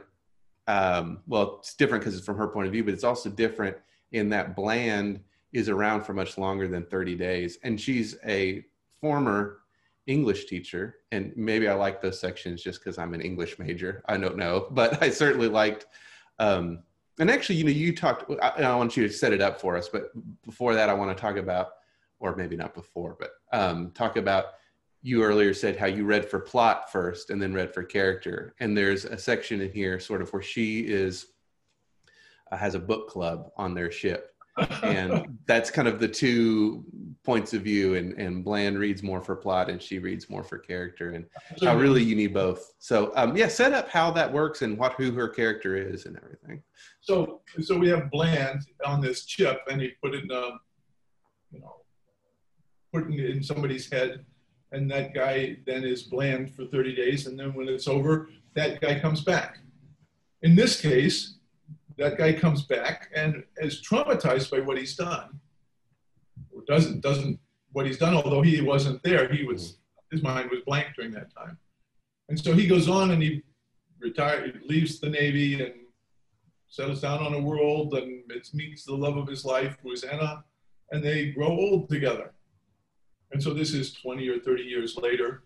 um, 0.68 1.20
well, 1.28 1.58
it's 1.60 1.76
different 1.76 2.04
because 2.04 2.18
it's 2.18 2.26
from 2.26 2.38
her 2.38 2.48
point 2.48 2.68
of 2.68 2.74
view, 2.74 2.84
but 2.84 2.94
it's 2.94 3.04
also 3.04 3.30
different 3.30 3.78
in 4.12 4.30
that 4.30 4.56
Bland 4.56 5.20
is 5.54 5.70
around 5.70 6.04
for 6.04 6.14
much 6.14 6.38
longer 6.38 6.68
than 6.68 6.86
30 6.86 7.16
days. 7.16 7.58
And 7.64 7.80
she's 7.80 8.18
a 8.26 8.66
former 9.00 9.60
English 10.08 10.46
teacher. 10.46 10.98
And 11.12 11.32
maybe 11.36 11.68
I 11.68 11.74
like 11.74 12.02
those 12.02 12.20
sections 12.20 12.62
just 12.62 12.80
because 12.80 12.98
I'm 12.98 13.14
an 13.14 13.22
English 13.22 13.58
major. 13.60 14.04
I 14.08 14.18
don't 14.18 14.38
know. 14.38 14.68
But 14.72 15.02
I 15.02 15.10
certainly 15.10 15.48
liked 15.48 15.86
um, 16.40 16.84
and 17.20 17.32
actually, 17.32 17.56
you 17.56 17.64
know, 17.64 17.72
you 17.72 17.96
talked, 17.96 18.30
I, 18.42 18.64
I, 18.64 18.76
want 18.76 18.98
you 18.98 19.08
to 19.08 19.14
set 19.14 19.32
it 19.32 19.42
up 19.42 19.60
for 19.62 19.78
us, 19.78 19.88
but 19.88 20.12
before 20.44 20.74
that, 20.74 20.90
I 20.90 20.94
want 20.94 21.16
to 21.16 21.22
talk 21.22 21.38
about, 21.38 21.70
or 22.20 22.36
maybe 22.36 22.58
not 22.58 22.74
before, 22.74 23.16
but 23.20 23.32
um, 23.54 23.92
talk 23.92 24.18
about, 24.18 24.46
you 25.06 25.22
earlier 25.24 25.54
said 25.54 25.78
how 25.78 25.86
you 25.86 26.04
read 26.04 26.28
for 26.28 26.40
plot 26.40 26.92
first 26.92 27.30
and 27.30 27.40
then 27.40 27.54
read 27.54 27.72
for 27.72 27.84
character. 27.84 28.56
And 28.60 28.76
there's 28.76 29.06
a 29.06 29.20
section 29.20 29.62
in 29.62 29.72
here 29.72 30.00
sort 30.00 30.20
of 30.20 30.34
where 30.34 30.42
she 30.42 30.80
is, 30.80 31.28
uh, 32.52 32.58
has 32.58 32.74
a 32.74 32.80
book 32.80 33.08
club 33.08 33.52
on 33.56 33.76
their 33.76 33.92
ship. 33.92 34.32
and 34.82 35.38
that's 35.46 35.70
kind 35.70 35.88
of 35.88 36.00
the 36.00 36.08
two 36.08 36.84
points 37.24 37.54
of 37.54 37.62
view. 37.62 37.94
And, 37.94 38.14
and 38.14 38.44
bland 38.44 38.80
reads 38.80 39.04
more 39.04 39.22
for 39.22 39.36
plot 39.36 39.70
and 39.70 39.80
she 39.80 40.00
reads 40.00 40.28
more 40.28 40.44
for 40.44 40.58
character. 40.58 41.12
And 41.12 41.28
how 41.62 41.78
really 41.78 42.02
you 42.02 42.16
need 42.16 42.34
both. 42.34 42.74
So 42.80 43.12
um, 43.16 43.38
yeah 43.38 43.48
set 43.48 43.74
up 43.74 43.88
how 43.88 44.10
that 44.10 44.34
works 44.34 44.64
and 44.64 44.76
what 44.76 44.94
who 44.94 45.12
her 45.12 45.28
character 45.28 45.78
is 45.78 46.08
and 46.08 46.18
everything. 46.18 46.64
So 47.02 47.42
so 47.62 47.78
we 47.78 47.90
have 47.90 48.10
bland 48.10 48.62
on 48.84 49.02
this 49.02 49.26
chip 49.26 49.62
and 49.70 49.80
he 49.80 49.92
put 50.02 50.16
it 50.16 50.24
in 50.24 50.32
um, 50.32 50.60
you 51.52 51.60
know 51.60 51.76
put 52.92 53.14
it 53.14 53.30
in 53.30 53.44
somebody's 53.44 53.92
head 53.92 54.26
and 54.76 54.92
that 54.92 55.14
guy 55.14 55.58
then 55.66 55.86
is 55.86 56.04
bland 56.04 56.54
for 56.54 56.66
30 56.66 56.96
days, 56.96 57.28
and 57.28 57.40
then 57.40 57.54
when 57.54 57.70
it's 57.70 57.88
over, 57.88 58.30
that 58.56 58.82
guy 58.82 59.00
comes 59.00 59.22
back. 59.22 59.60
In 60.42 60.54
this 60.54 60.82
case, 60.82 61.36
that 61.98 62.18
guy 62.18 62.34
comes 62.34 62.64
back 62.64 63.10
and 63.16 63.44
is 63.58 63.82
traumatized 63.82 64.52
by 64.52 64.60
what 64.60 64.78
he's 64.78 64.96
done, 64.96 65.40
or 66.54 66.62
doesn't 66.68 67.02
doesn't 67.02 67.40
what 67.72 67.86
he's 67.86 67.98
done. 67.98 68.16
Although 68.16 68.42
he 68.42 68.60
wasn't 68.60 69.02
there, 69.02 69.32
he 69.32 69.46
was 69.46 69.78
his 70.12 70.22
mind 70.22 70.52
was 70.52 70.60
blank 70.66 70.88
during 70.96 71.12
that 71.14 71.34
time, 71.34 71.58
and 72.28 72.38
so 72.38 72.54
he 72.54 72.68
goes 72.68 72.90
on 72.90 73.12
and 73.12 73.24
he 73.24 73.44
retires, 74.00 74.56
leaves 74.68 75.00
the 75.00 75.10
navy 75.10 75.64
and 75.64 75.74
settles 76.68 77.00
down 77.00 77.26
on 77.26 77.34
a 77.34 77.40
world 77.40 77.94
and 77.94 78.24
meets 78.54 78.84
the 78.84 78.94
love 78.94 79.16
of 79.16 79.28
his 79.28 79.46
life, 79.46 79.78
who 79.82 79.94
is 79.94 80.04
Anna, 80.04 80.44
and 80.92 81.02
they 81.02 81.32
grow 81.32 81.48
old 81.48 81.90
together. 81.90 82.34
And 83.36 83.44
so 83.44 83.54
this 83.54 83.74
is 83.74 83.92
20 83.92 84.30
or 84.30 84.40
30 84.40 84.64
years 84.64 84.96
later, 84.96 85.44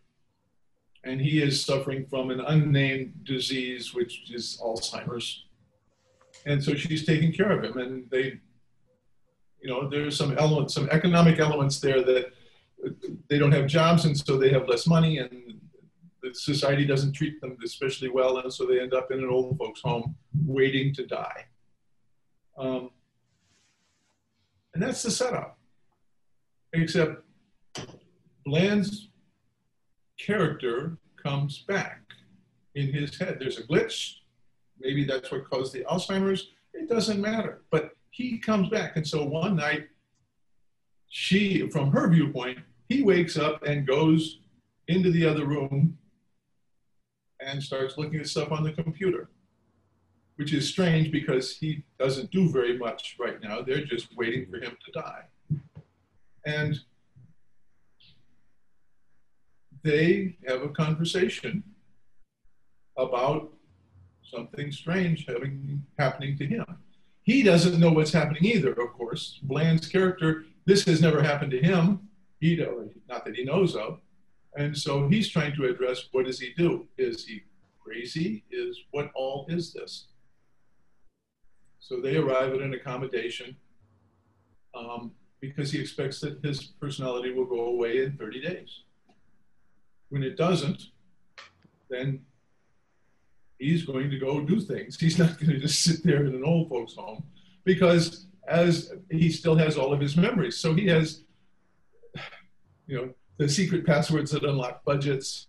and 1.04 1.20
he 1.20 1.42
is 1.42 1.66
suffering 1.66 2.06
from 2.06 2.30
an 2.30 2.40
unnamed 2.40 3.24
disease, 3.24 3.96
which 3.96 4.30
is 4.30 4.62
Alzheimer's. 4.64 5.46
And 6.46 6.64
so 6.64 6.76
she's 6.76 7.04
taking 7.04 7.34
care 7.34 7.50
of 7.50 7.64
him, 7.64 7.80
and 7.80 8.08
they, 8.12 8.40
you 9.60 9.70
know, 9.70 9.90
there's 9.90 10.16
some 10.16 10.38
elements, 10.38 10.76
some 10.76 10.88
economic 10.92 11.40
elements 11.40 11.80
there 11.80 12.04
that 12.04 12.32
they 13.28 13.40
don't 13.40 13.54
have 13.54 13.66
jobs, 13.66 14.06
and 14.06 14.16
so 14.16 14.38
they 14.38 14.52
have 14.52 14.68
less 14.68 14.86
money, 14.86 15.18
and 15.18 15.60
the 16.22 16.32
society 16.36 16.86
doesn't 16.86 17.14
treat 17.14 17.42
them 17.42 17.58
especially 17.66 18.10
well, 18.12 18.38
and 18.38 18.54
so 18.54 18.68
they 18.68 18.80
end 18.80 18.94
up 18.94 19.10
in 19.10 19.18
an 19.18 19.32
old 19.32 19.58
folks' 19.58 19.82
home 19.82 20.16
waiting 20.46 20.94
to 20.94 21.08
die. 21.08 21.46
Um, 22.56 22.92
and 24.76 24.84
that's 24.84 25.02
the 25.02 25.10
setup. 25.10 25.58
Except 26.72 27.24
Bland's 28.46 29.10
character 30.18 30.98
comes 31.22 31.60
back 31.68 32.02
in 32.76 32.92
his 32.92 33.18
head. 33.18 33.38
There's 33.40 33.58
a 33.58 33.64
glitch. 33.64 34.16
Maybe 34.80 35.04
that's 35.06 35.32
what 35.32 35.50
caused 35.50 35.74
the 35.74 35.84
Alzheimer's. 35.86 36.52
It 36.74 36.90
doesn't 36.90 37.20
matter. 37.20 37.62
But 37.72 37.92
he 38.12 38.38
comes 38.38 38.70
back. 38.70 38.96
And 38.96 39.08
so 39.08 39.24
one 39.24 39.56
night, 39.56 39.88
she, 41.10 41.70
from 41.70 41.92
her 41.92 42.08
viewpoint, 42.10 42.60
he 42.88 43.04
wakes 43.04 43.38
up 43.38 43.64
and 43.64 43.88
goes 43.88 44.40
into 44.88 45.12
the 45.12 45.26
other 45.26 45.46
room 45.46 45.98
and 47.40 47.62
starts 47.62 47.98
looking 47.98 48.20
at 48.20 48.28
stuff 48.28 48.52
on 48.52 48.64
the 48.64 48.72
computer, 48.72 49.30
which 50.36 50.54
is 50.54 50.68
strange 50.68 51.12
because 51.12 51.56
he 51.56 51.84
doesn't 52.00 52.32
do 52.32 52.50
very 52.50 52.78
much 52.78 53.16
right 53.20 53.42
now. 53.42 53.62
They're 53.62 53.86
just 53.86 54.16
waiting 54.16 54.48
for 54.50 54.58
him 54.58 54.76
to 54.86 54.92
die. 54.92 55.24
And 56.46 56.80
they 59.84 60.38
have 60.48 60.62
a 60.62 60.70
conversation 60.70 61.64
about 62.98 63.52
something 64.24 64.72
strange 64.72 65.26
having 65.28 65.84
happening 65.98 66.38
to 66.38 66.46
him. 66.46 66.66
He 67.24 67.44
doesn't 67.44 67.80
know 67.80 67.92
what's 67.92 68.12
happening 68.12 68.46
either, 68.46 68.72
of 68.72 68.94
course. 68.94 69.40
Bland's 69.44 69.88
character, 69.88 70.46
this 70.66 70.86
has 70.86 71.02
never 71.02 71.22
happened 71.22 71.52
to 71.52 71.62
him. 71.62 72.08
He 72.40 72.56
not 73.08 73.26
that 73.26 73.36
he 73.36 73.44
knows 73.44 73.76
of. 73.76 74.00
And 74.56 74.76
so 74.76 75.08
he's 75.08 75.30
trying 75.30 75.56
to 75.56 75.66
address 75.66 76.06
what 76.12 76.26
does 76.26 76.40
he 76.40 76.54
do? 76.58 76.88
Is 76.98 77.26
he 77.26 77.44
crazy? 77.84 78.44
Is 78.50 78.80
what 78.92 79.12
all 79.14 79.46
is 79.50 79.74
this? 79.74 80.08
So 81.80 82.02
they 82.02 82.18
arrive 82.18 82.54
at 82.54 82.62
an 82.62 82.74
accommodation 82.74 83.56
um, 84.76 85.12
because 85.40 85.72
he 85.72 85.80
expects 85.80 86.20
that 86.22 86.44
his 86.44 86.64
personality 86.64 87.32
will 87.32 87.46
go 87.46 87.66
away 87.66 88.04
in 88.04 88.18
30 88.18 88.42
days. 88.42 88.84
When 90.10 90.24
it 90.24 90.38
doesn't, 90.38 90.84
then 91.90 92.22
he's 93.58 93.86
going 93.86 94.10
to 94.10 94.18
go 94.18 94.42
do 94.42 94.60
things. 94.60 95.00
He's 95.00 95.20
not 95.20 95.40
going 95.40 95.52
to 95.52 95.60
just 95.60 95.84
sit 95.84 96.04
there 96.04 96.26
in 96.26 96.34
an 96.34 96.44
old 96.44 96.70
folks' 96.70 96.96
home 96.96 97.24
because 97.64 98.26
as 98.48 98.94
he 99.12 99.30
still 99.30 99.56
has 99.56 99.78
all 99.78 99.94
of 99.94 100.00
his 100.00 100.18
memories. 100.18 100.58
So 100.58 100.74
he 100.74 100.88
has, 100.88 101.24
you 102.88 102.98
know, 102.98 103.10
the 103.38 103.48
secret 103.48 103.86
passwords 103.86 104.32
that 104.32 104.44
unlock 104.44 104.84
budgets 104.84 105.48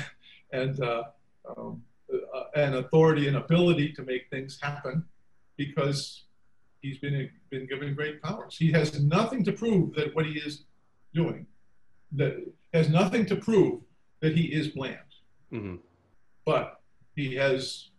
and 0.52 0.82
uh, 0.82 1.04
um, 1.56 1.82
uh, 2.12 2.42
an 2.54 2.74
authority 2.74 3.28
and 3.28 3.36
ability 3.36 3.92
to 3.92 4.02
make 4.02 4.28
things 4.30 4.58
happen 4.60 5.04
because 5.56 6.24
he's 6.80 6.98
been 6.98 7.30
been 7.50 7.66
given 7.66 7.94
great 7.94 8.20
powers. 8.22 8.56
He 8.58 8.72
has 8.72 9.00
nothing 9.00 9.44
to 9.44 9.52
prove 9.52 9.94
that 9.94 10.14
what 10.14 10.26
he 10.26 10.32
is 10.32 10.64
doing 11.14 11.46
that 12.12 12.44
has 12.74 12.88
nothing 12.88 13.26
to 13.26 13.36
prove 13.36 13.80
that 14.20 14.36
he 14.36 14.44
is 14.44 14.68
bland. 14.68 14.98
Mm-hmm. 15.52 15.76
But 16.44 16.80
he 17.16 17.34
has 17.36 17.90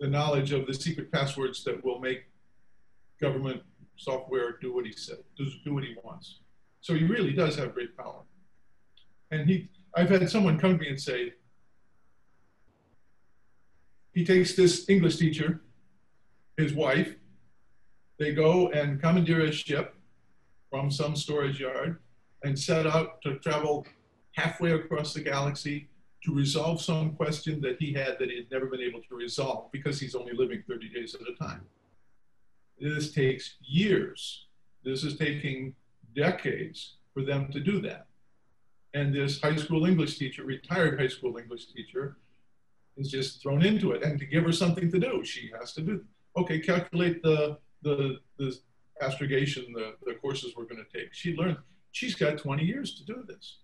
the 0.00 0.06
knowledge 0.06 0.52
of 0.52 0.66
the 0.66 0.74
secret 0.74 1.10
passwords 1.12 1.64
that 1.64 1.84
will 1.84 1.98
make 1.98 2.24
government 3.20 3.62
software 3.96 4.58
do 4.60 4.74
what 4.74 4.86
he 4.86 4.92
said, 4.92 5.18
do, 5.36 5.46
do 5.64 5.74
what 5.74 5.84
he 5.84 5.96
wants. 6.02 6.38
So 6.80 6.94
he 6.94 7.04
really 7.04 7.32
does 7.32 7.56
have 7.56 7.74
great 7.74 7.96
power. 7.96 8.22
And 9.30 9.48
he, 9.48 9.68
I've 9.94 10.08
had 10.08 10.28
someone 10.30 10.58
come 10.58 10.78
to 10.78 10.78
me 10.78 10.88
and 10.88 11.00
say, 11.00 11.34
he 14.14 14.24
takes 14.24 14.54
this 14.54 14.88
English 14.88 15.16
teacher, 15.16 15.62
his 16.56 16.72
wife, 16.72 17.14
they 18.18 18.32
go 18.32 18.68
and 18.70 19.00
commandeer 19.00 19.42
a 19.42 19.52
ship 19.52 19.94
from 20.70 20.90
some 20.90 21.14
storage 21.14 21.60
yard 21.60 21.98
and 22.42 22.58
set 22.58 22.86
out 22.86 23.22
to 23.22 23.38
travel 23.38 23.86
halfway 24.38 24.72
across 24.72 25.12
the 25.12 25.20
galaxy 25.20 25.88
to 26.24 26.34
resolve 26.34 26.80
some 26.80 27.12
question 27.14 27.60
that 27.60 27.76
he 27.80 27.92
had 27.92 28.16
that 28.18 28.30
he 28.30 28.36
had 28.36 28.50
never 28.50 28.66
been 28.66 28.80
able 28.80 29.00
to 29.02 29.16
resolve 29.16 29.70
because 29.72 29.98
he's 29.98 30.14
only 30.14 30.32
living 30.32 30.62
30 30.68 30.88
days 30.90 31.14
at 31.14 31.22
a 31.22 31.34
time. 31.36 31.62
This 32.80 33.12
takes 33.12 33.56
years. 33.60 34.46
This 34.84 35.02
is 35.02 35.16
taking 35.16 35.74
decades 36.14 36.96
for 37.12 37.22
them 37.22 37.50
to 37.52 37.60
do 37.60 37.80
that. 37.82 38.06
And 38.94 39.14
this 39.14 39.40
high 39.40 39.56
school 39.56 39.86
English 39.86 40.18
teacher, 40.18 40.44
retired 40.44 40.98
high 41.00 41.08
school 41.08 41.36
English 41.36 41.66
teacher, 41.72 42.16
is 42.96 43.10
just 43.10 43.42
thrown 43.42 43.64
into 43.64 43.92
it. 43.92 44.02
And 44.02 44.18
to 44.18 44.26
give 44.26 44.44
her 44.44 44.52
something 44.52 44.90
to 44.90 44.98
do, 44.98 45.24
she 45.24 45.50
has 45.58 45.72
to 45.74 45.82
do, 45.82 46.04
okay, 46.36 46.58
calculate 46.60 47.22
the, 47.22 47.58
the, 47.82 48.18
the 48.38 48.56
astrogation, 49.00 49.72
the, 49.72 49.94
the 50.06 50.14
courses 50.14 50.54
we're 50.56 50.64
going 50.64 50.84
to 50.84 50.98
take. 50.98 51.12
She 51.12 51.34
learned, 51.36 51.58
she's 51.92 52.14
got 52.14 52.38
20 52.38 52.64
years 52.64 52.94
to 52.94 53.04
do 53.04 53.24
this. 53.26 53.58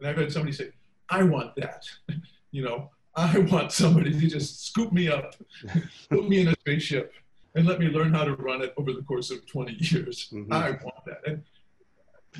And 0.00 0.08
I've 0.08 0.16
had 0.16 0.32
somebody 0.32 0.52
say, 0.52 0.70
I 1.08 1.22
want 1.22 1.54
that. 1.56 1.84
you 2.50 2.62
know, 2.62 2.90
I 3.14 3.38
want 3.38 3.72
somebody 3.72 4.18
to 4.18 4.26
just 4.28 4.66
scoop 4.66 4.92
me 4.92 5.08
up, 5.08 5.34
put 6.10 6.28
me 6.28 6.40
in 6.40 6.48
a 6.48 6.54
spaceship, 6.60 7.12
and 7.54 7.66
let 7.66 7.78
me 7.80 7.86
learn 7.86 8.14
how 8.14 8.24
to 8.24 8.34
run 8.34 8.62
it 8.62 8.72
over 8.76 8.92
the 8.92 9.02
course 9.02 9.30
of 9.30 9.46
20 9.46 9.72
years. 9.72 10.30
Mm-hmm. 10.32 10.52
I 10.52 10.70
want 10.70 11.04
that. 11.06 11.20
And 11.26 11.42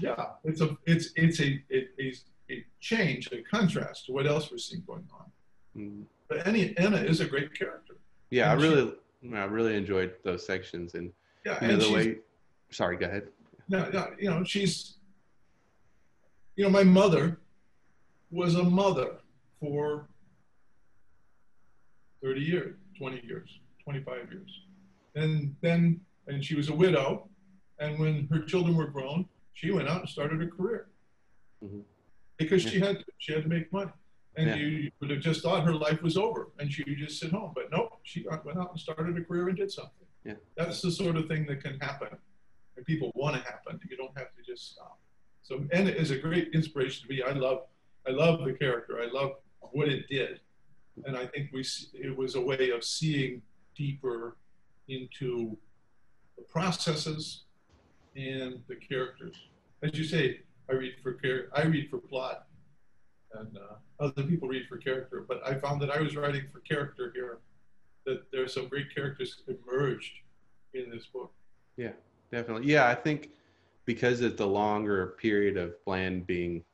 yeah, 0.01 0.27
it's 0.45 0.61
a 0.61 0.77
it's 0.87 1.11
it's 1.17 1.41
a, 1.41 1.61
a, 1.73 1.89
a, 2.01 2.15
a 2.51 2.65
change, 2.81 3.29
a 3.33 3.43
contrast 3.43 4.07
to 4.07 4.13
what 4.13 4.27
else 4.27 4.51
we're 4.51 4.59
seeing 4.59 4.83
going 4.87 5.07
on. 5.13 5.27
Mm-hmm. 5.77 6.03
But 6.29 6.47
Annie, 6.47 6.75
Anna 6.79 6.99
is 6.99 7.21
a 7.21 7.27
great 7.27 7.53
character. 7.59 7.97
Yeah, 8.31 8.53
and 8.53 8.61
I 8.61 8.65
really 8.65 8.93
she, 9.23 9.35
I 9.35 9.45
really 9.45 9.77
enjoyed 9.77 10.15
those 10.23 10.47
sections 10.47 10.95
and 10.95 11.13
yeah, 11.45 11.59
you 11.61 11.67
know, 11.67 11.73
and 11.75 11.83
the 11.83 11.93
way. 11.93 12.17
Sorry, 12.71 12.97
go 12.97 13.07
ahead. 13.07 13.25
No, 13.69 13.89
no, 13.91 14.09
you 14.19 14.31
know 14.31 14.45
she's. 14.45 14.95
You 16.55 16.65
know, 16.65 16.71
my 16.71 16.85
mother 16.85 17.41
was 18.31 18.55
a 18.55 18.62
mother 18.62 19.16
for 19.59 20.09
30 22.22 22.41
years, 22.41 22.76
20 22.99 23.22
years, 23.24 23.49
25 23.85 24.31
years. 24.31 24.61
And 25.14 25.55
then, 25.62 26.01
and 26.26 26.45
she 26.45 26.55
was 26.55 26.68
a 26.68 26.74
widow. 26.74 27.28
And 27.78 27.99
when 27.99 28.28
her 28.31 28.41
children 28.41 28.76
were 28.76 28.87
grown, 28.87 29.26
she 29.55 29.70
went 29.70 29.89
out 29.89 30.01
and 30.01 30.09
started 30.09 30.43
a 30.43 30.47
career 30.47 30.89
mm-hmm. 31.64 31.81
because 32.37 32.64
yeah. 32.64 32.70
she 32.70 32.81
had 32.81 32.99
to, 32.99 33.05
she 33.18 33.33
had 33.33 33.43
to 33.43 33.49
make 33.49 33.72
money. 33.72 33.91
And 34.37 34.49
yeah. 34.49 34.55
you 34.57 34.91
would 35.01 35.11
have 35.11 35.20
just 35.20 35.43
thought 35.43 35.64
her 35.64 35.74
life 35.74 36.03
was 36.03 36.16
over 36.16 36.51
and 36.59 36.72
she 36.72 36.85
would 36.87 36.99
just 36.99 37.18
sit 37.18 37.33
home. 37.33 37.53
But 37.55 37.70
no, 37.70 37.89
she 38.05 38.24
went 38.45 38.59
out 38.59 38.70
and 38.70 38.81
started 38.81 39.18
a 39.18 39.24
career 39.24 39.49
and 39.49 39.57
did 39.57 39.72
something. 39.72 40.07
Yeah. 40.24 40.35
That's 40.57 40.81
the 40.83 40.91
sort 40.91 41.16
of 41.16 41.26
thing 41.26 41.47
that 41.47 41.62
can 41.62 41.81
happen. 41.81 42.09
And 42.76 42.87
people 42.87 43.11
want 43.14 43.37
to 43.37 43.43
happen. 43.43 43.81
You 43.91 43.97
don't 43.97 44.16
have 44.16 44.28
to 44.37 44.43
just 44.47 44.72
stop. 44.72 44.99
So 45.43 45.64
Anna 45.72 45.91
is 45.91 46.11
a 46.11 46.16
great 46.16 46.51
inspiration 46.55 47.09
to 47.09 47.14
me. 47.14 47.22
I 47.22 47.33
love 47.33 47.62
I 48.07 48.11
love 48.11 48.44
the 48.44 48.53
character. 48.53 49.01
I 49.01 49.11
love 49.12 49.32
what 49.72 49.88
it 49.88 50.09
did, 50.09 50.40
and 51.05 51.16
I 51.16 51.26
think 51.26 51.51
we 51.53 51.64
it 51.94 52.16
was 52.16 52.34
a 52.34 52.40
way 52.40 52.70
of 52.70 52.84
seeing 52.84 53.42
deeper 53.76 54.36
into 54.88 55.57
the 56.36 56.42
processes 56.44 57.44
and 58.16 58.61
the 58.68 58.76
characters. 58.76 59.36
As 59.82 59.96
you 59.96 60.05
say, 60.05 60.40
I 60.68 60.74
read 60.74 60.94
for 61.03 61.14
care. 61.14 61.48
I 61.55 61.62
read 61.62 61.88
for 61.90 61.98
plot, 61.98 62.46
and 63.34 63.57
uh, 63.57 64.05
other 64.05 64.22
people 64.22 64.48
read 64.48 64.66
for 64.68 64.78
character. 64.78 65.24
But 65.26 65.46
I 65.46 65.55
found 65.55 65.80
that 65.82 65.90
I 65.90 66.01
was 66.01 66.16
writing 66.16 66.44
for 66.53 66.61
character 66.61 67.12
here. 67.14 67.38
That 68.07 68.30
there 68.32 68.42
are 68.42 68.48
some 68.48 68.68
great 68.68 68.94
characters 68.94 69.42
emerged 69.46 70.12
in 70.72 70.90
this 70.90 71.07
book. 71.07 71.32
Yeah, 71.76 71.92
definitely. 72.32 72.66
Yeah, 72.66 72.88
I 72.88 72.94
think 72.94 73.30
because 73.84 74.20
of 74.20 74.36
the 74.36 74.46
longer 74.46 75.14
period 75.20 75.57
of 75.57 75.74
Bland 75.84 76.26
being 76.26 76.64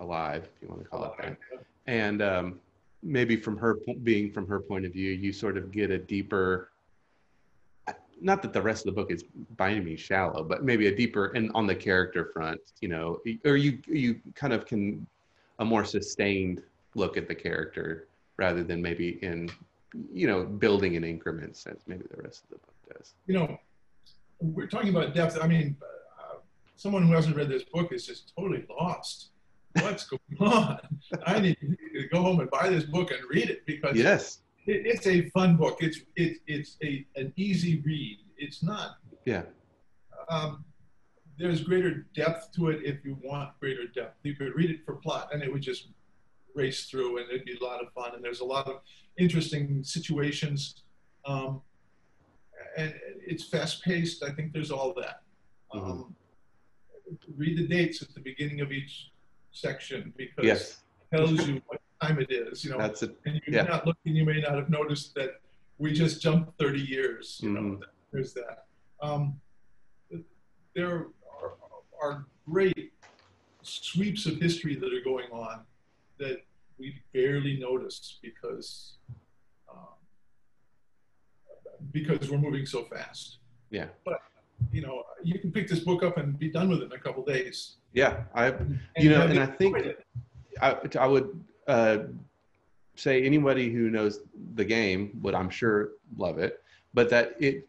alive, 0.00 0.44
if 0.44 0.62
you 0.62 0.68
want 0.68 0.82
to 0.82 0.88
call 0.88 1.04
it 1.04 1.12
that. 1.20 1.32
Uh, 1.54 1.62
And 1.86 2.22
um, 2.22 2.60
maybe 3.02 3.36
from 3.36 3.56
her 3.58 3.78
being 4.02 4.30
from 4.32 4.46
her 4.48 4.60
point 4.60 4.84
of 4.84 4.92
view, 4.92 5.12
you 5.12 5.32
sort 5.32 5.56
of 5.56 5.70
get 5.70 5.90
a 5.90 5.98
deeper. 5.98 6.70
Not 8.20 8.40
that 8.42 8.54
the 8.54 8.62
rest 8.62 8.86
of 8.86 8.94
the 8.94 9.00
book 9.00 9.10
is 9.10 9.24
by 9.56 9.70
any 9.70 9.80
means 9.80 10.00
shallow, 10.00 10.42
but 10.42 10.64
maybe 10.64 10.86
a 10.86 10.94
deeper 10.96 11.26
and 11.36 11.50
on 11.54 11.66
the 11.66 11.74
character 11.74 12.30
front, 12.32 12.60
you 12.80 12.88
know, 12.88 13.20
or 13.44 13.56
you 13.56 13.78
you 13.86 14.20
kind 14.34 14.52
of 14.54 14.64
can 14.64 15.06
a 15.58 15.64
more 15.64 15.84
sustained 15.84 16.62
look 16.94 17.16
at 17.18 17.28
the 17.28 17.34
character 17.34 18.08
rather 18.38 18.62
than 18.64 18.80
maybe 18.80 19.18
in 19.22 19.50
you 20.12 20.26
know 20.26 20.44
building 20.44 20.94
in 20.94 21.04
increments 21.04 21.66
as 21.66 21.76
maybe 21.86 22.04
the 22.10 22.22
rest 22.22 22.44
of 22.44 22.50
the 22.50 22.56
book 22.56 22.98
does. 22.98 23.14
you 23.26 23.34
know, 23.34 23.58
we're 24.40 24.66
talking 24.66 24.90
about 24.90 25.14
depth. 25.14 25.38
I 25.40 25.46
mean, 25.46 25.76
uh, 25.82 26.36
someone 26.76 27.02
who 27.06 27.12
hasn't 27.12 27.36
read 27.36 27.48
this 27.50 27.64
book 27.64 27.92
is 27.92 28.06
just 28.06 28.32
totally 28.36 28.64
lost. 28.68 29.28
What's 29.82 30.04
going 30.06 30.20
on? 30.40 30.78
I 31.26 31.38
need 31.40 31.56
to 31.60 32.08
go 32.12 32.22
home 32.22 32.40
and 32.40 32.50
buy 32.50 32.68
this 32.68 32.84
book 32.84 33.10
and 33.10 33.20
read 33.30 33.50
it 33.50 33.64
because 33.66 33.96
Yes. 33.96 34.40
it, 34.66 34.86
it's 34.86 35.06
a 35.06 35.28
fun 35.30 35.56
book. 35.56 35.78
It's 35.80 36.00
it, 36.16 36.38
it's 36.46 36.76
a 36.82 37.06
an 37.16 37.32
easy 37.36 37.80
read. 37.84 38.18
It's 38.36 38.62
not. 38.62 38.96
Yeah. 39.24 39.42
Um, 40.28 40.64
there's 41.38 41.60
greater 41.62 42.06
depth 42.14 42.52
to 42.56 42.68
it 42.70 42.80
if 42.84 43.04
you 43.04 43.18
want 43.22 43.50
greater 43.60 43.86
depth. 43.94 44.18
You 44.22 44.34
could 44.34 44.54
read 44.54 44.70
it 44.70 44.84
for 44.84 44.94
plot, 44.96 45.30
and 45.32 45.42
it 45.42 45.52
would 45.52 45.62
just 45.62 45.88
race 46.54 46.84
through, 46.86 47.18
and 47.18 47.28
it'd 47.30 47.44
be 47.44 47.56
a 47.60 47.64
lot 47.64 47.82
of 47.82 47.92
fun. 47.92 48.14
And 48.14 48.24
there's 48.24 48.40
a 48.40 48.44
lot 48.44 48.66
of 48.66 48.80
interesting 49.18 49.84
situations, 49.84 50.82
um, 51.26 51.60
and 52.78 52.94
it's 53.26 53.44
fast 53.44 53.82
paced. 53.84 54.22
I 54.22 54.30
think 54.30 54.52
there's 54.52 54.70
all 54.70 54.94
that. 54.94 55.20
Um, 55.72 56.14
read 57.36 57.58
the 57.58 57.66
dates 57.66 58.02
at 58.02 58.12
the 58.14 58.20
beginning 58.20 58.60
of 58.62 58.72
each 58.72 59.10
section 59.66 60.12
because 60.16 60.44
Yes. 60.44 60.82
it 61.12 61.16
tells 61.16 61.48
you 61.48 61.60
what 61.66 61.80
time 62.02 62.20
it 62.20 62.30
is. 62.30 62.64
You 62.64 62.72
know, 62.72 62.78
That's 62.78 63.02
it. 63.02 63.18
and 63.24 63.40
you're 63.46 63.56
Yeah. 63.56 63.62
not 63.62 63.86
looking, 63.86 64.14
you 64.14 64.24
may 64.24 64.40
not 64.40 64.54
have 64.54 64.68
noticed 64.70 65.14
that 65.14 65.40
we 65.78 65.92
just 65.92 66.20
jumped 66.22 66.58
30 66.58 66.80
years. 66.80 67.40
You 67.42 67.50
know, 67.52 67.60
Mhm. 67.60 67.82
there's 68.12 68.32
that. 68.34 68.66
Um, 69.00 69.40
there 70.74 71.06
are, 71.40 71.56
are 72.02 72.26
great 72.44 72.92
sweeps 73.62 74.26
of 74.26 74.36
history 74.40 74.74
that 74.76 74.92
are 74.92 75.00
going 75.00 75.30
on 75.32 75.66
that 76.18 76.44
we 76.78 77.02
barely 77.14 77.56
notice 77.58 78.18
because 78.22 78.98
um, 79.68 79.94
because 81.92 82.30
we're 82.30 82.38
moving 82.38 82.66
so 82.66 82.84
fast. 82.84 83.38
Yeah. 83.70 83.88
But 84.04 84.20
you 84.72 84.82
know, 84.82 85.02
you 85.22 85.38
can 85.38 85.50
pick 85.52 85.68
this 85.68 85.80
book 85.80 86.02
up 86.02 86.16
and 86.18 86.38
be 86.38 86.48
done 86.48 86.68
with 86.68 86.80
it 86.82 86.84
in 86.86 86.92
a 86.92 86.98
couple 86.98 87.24
days. 87.24 87.76
Yeah. 87.92 88.24
I 88.34 88.54
You 88.96 89.10
know, 89.10 89.22
and 89.22 89.38
I 89.38 89.46
think- 89.46 89.76
I, 90.60 90.76
I 90.98 91.06
would 91.06 91.44
uh, 91.66 91.98
say 92.94 93.22
anybody 93.24 93.70
who 93.70 93.90
knows 93.90 94.20
the 94.54 94.64
game 94.64 95.18
would, 95.22 95.34
I'm 95.34 95.50
sure, 95.50 95.90
love 96.16 96.38
it. 96.38 96.62
But 96.94 97.10
that 97.10 97.36
it, 97.40 97.68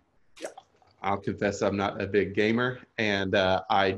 I'll 1.02 1.18
confess, 1.18 1.62
I'm 1.62 1.78
not 1.78 2.02
a 2.02 2.08
big 2.08 2.34
gamer, 2.34 2.80
and 2.98 3.36
uh, 3.36 3.62
I, 3.70 3.98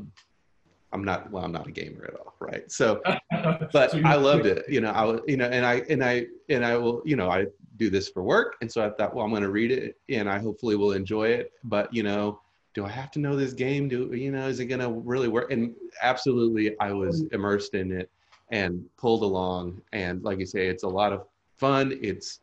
I'm 0.91 1.03
not. 1.03 1.29
Well, 1.31 1.43
I'm 1.45 1.51
not 1.51 1.67
a 1.67 1.71
gamer 1.71 2.05
at 2.05 2.15
all, 2.15 2.33
right? 2.39 2.69
So, 2.71 3.01
but 3.71 3.91
So 3.91 4.01
I 4.03 4.15
loved 4.15 4.47
it. 4.47 4.67
You 4.67 4.81
know, 4.81 4.89
I 4.89 5.03
was, 5.05 5.21
you 5.27 5.37
know, 5.37 5.45
and 5.45 5.65
I 5.65 5.83
and 5.89 6.03
I 6.03 6.25
and 6.49 6.65
I 6.65 6.75
will, 6.77 7.01
you 7.05 7.15
know, 7.15 7.29
I 7.29 7.45
do 7.77 7.89
this 7.89 8.09
for 8.09 8.23
work, 8.23 8.55
and 8.61 8.71
so 8.71 8.83
I 8.83 8.89
thought, 8.89 9.15
well, 9.15 9.23
I'm 9.23 9.31
going 9.31 9.43
to 9.43 9.51
read 9.51 9.71
it, 9.71 9.97
and 10.09 10.27
I 10.27 10.39
hopefully 10.39 10.75
will 10.75 10.93
enjoy 10.93 11.29
it. 11.29 11.53
But 11.63 11.93
you 11.93 12.01
know, 12.03 12.41
do 12.73 12.85
I 12.85 12.89
have 12.89 13.11
to 13.11 13.19
know 13.19 13.35
this 13.35 13.53
game? 13.53 13.87
Do 13.87 14.13
you 14.13 14.31
know, 14.31 14.47
is 14.47 14.59
it 14.59 14.65
going 14.65 14.81
to 14.81 14.89
really 14.89 15.27
work? 15.27 15.51
And 15.51 15.75
absolutely, 16.01 16.79
I 16.79 16.91
was 16.91 17.23
immersed 17.31 17.73
in 17.73 17.91
it 17.91 18.09
and 18.51 18.85
pulled 18.97 19.23
along. 19.23 19.81
And 19.91 20.23
like 20.23 20.39
you 20.39 20.45
say, 20.45 20.67
it's 20.67 20.83
a 20.83 20.87
lot 20.87 21.13
of 21.13 21.25
fun. 21.57 21.97
It's 22.01 22.39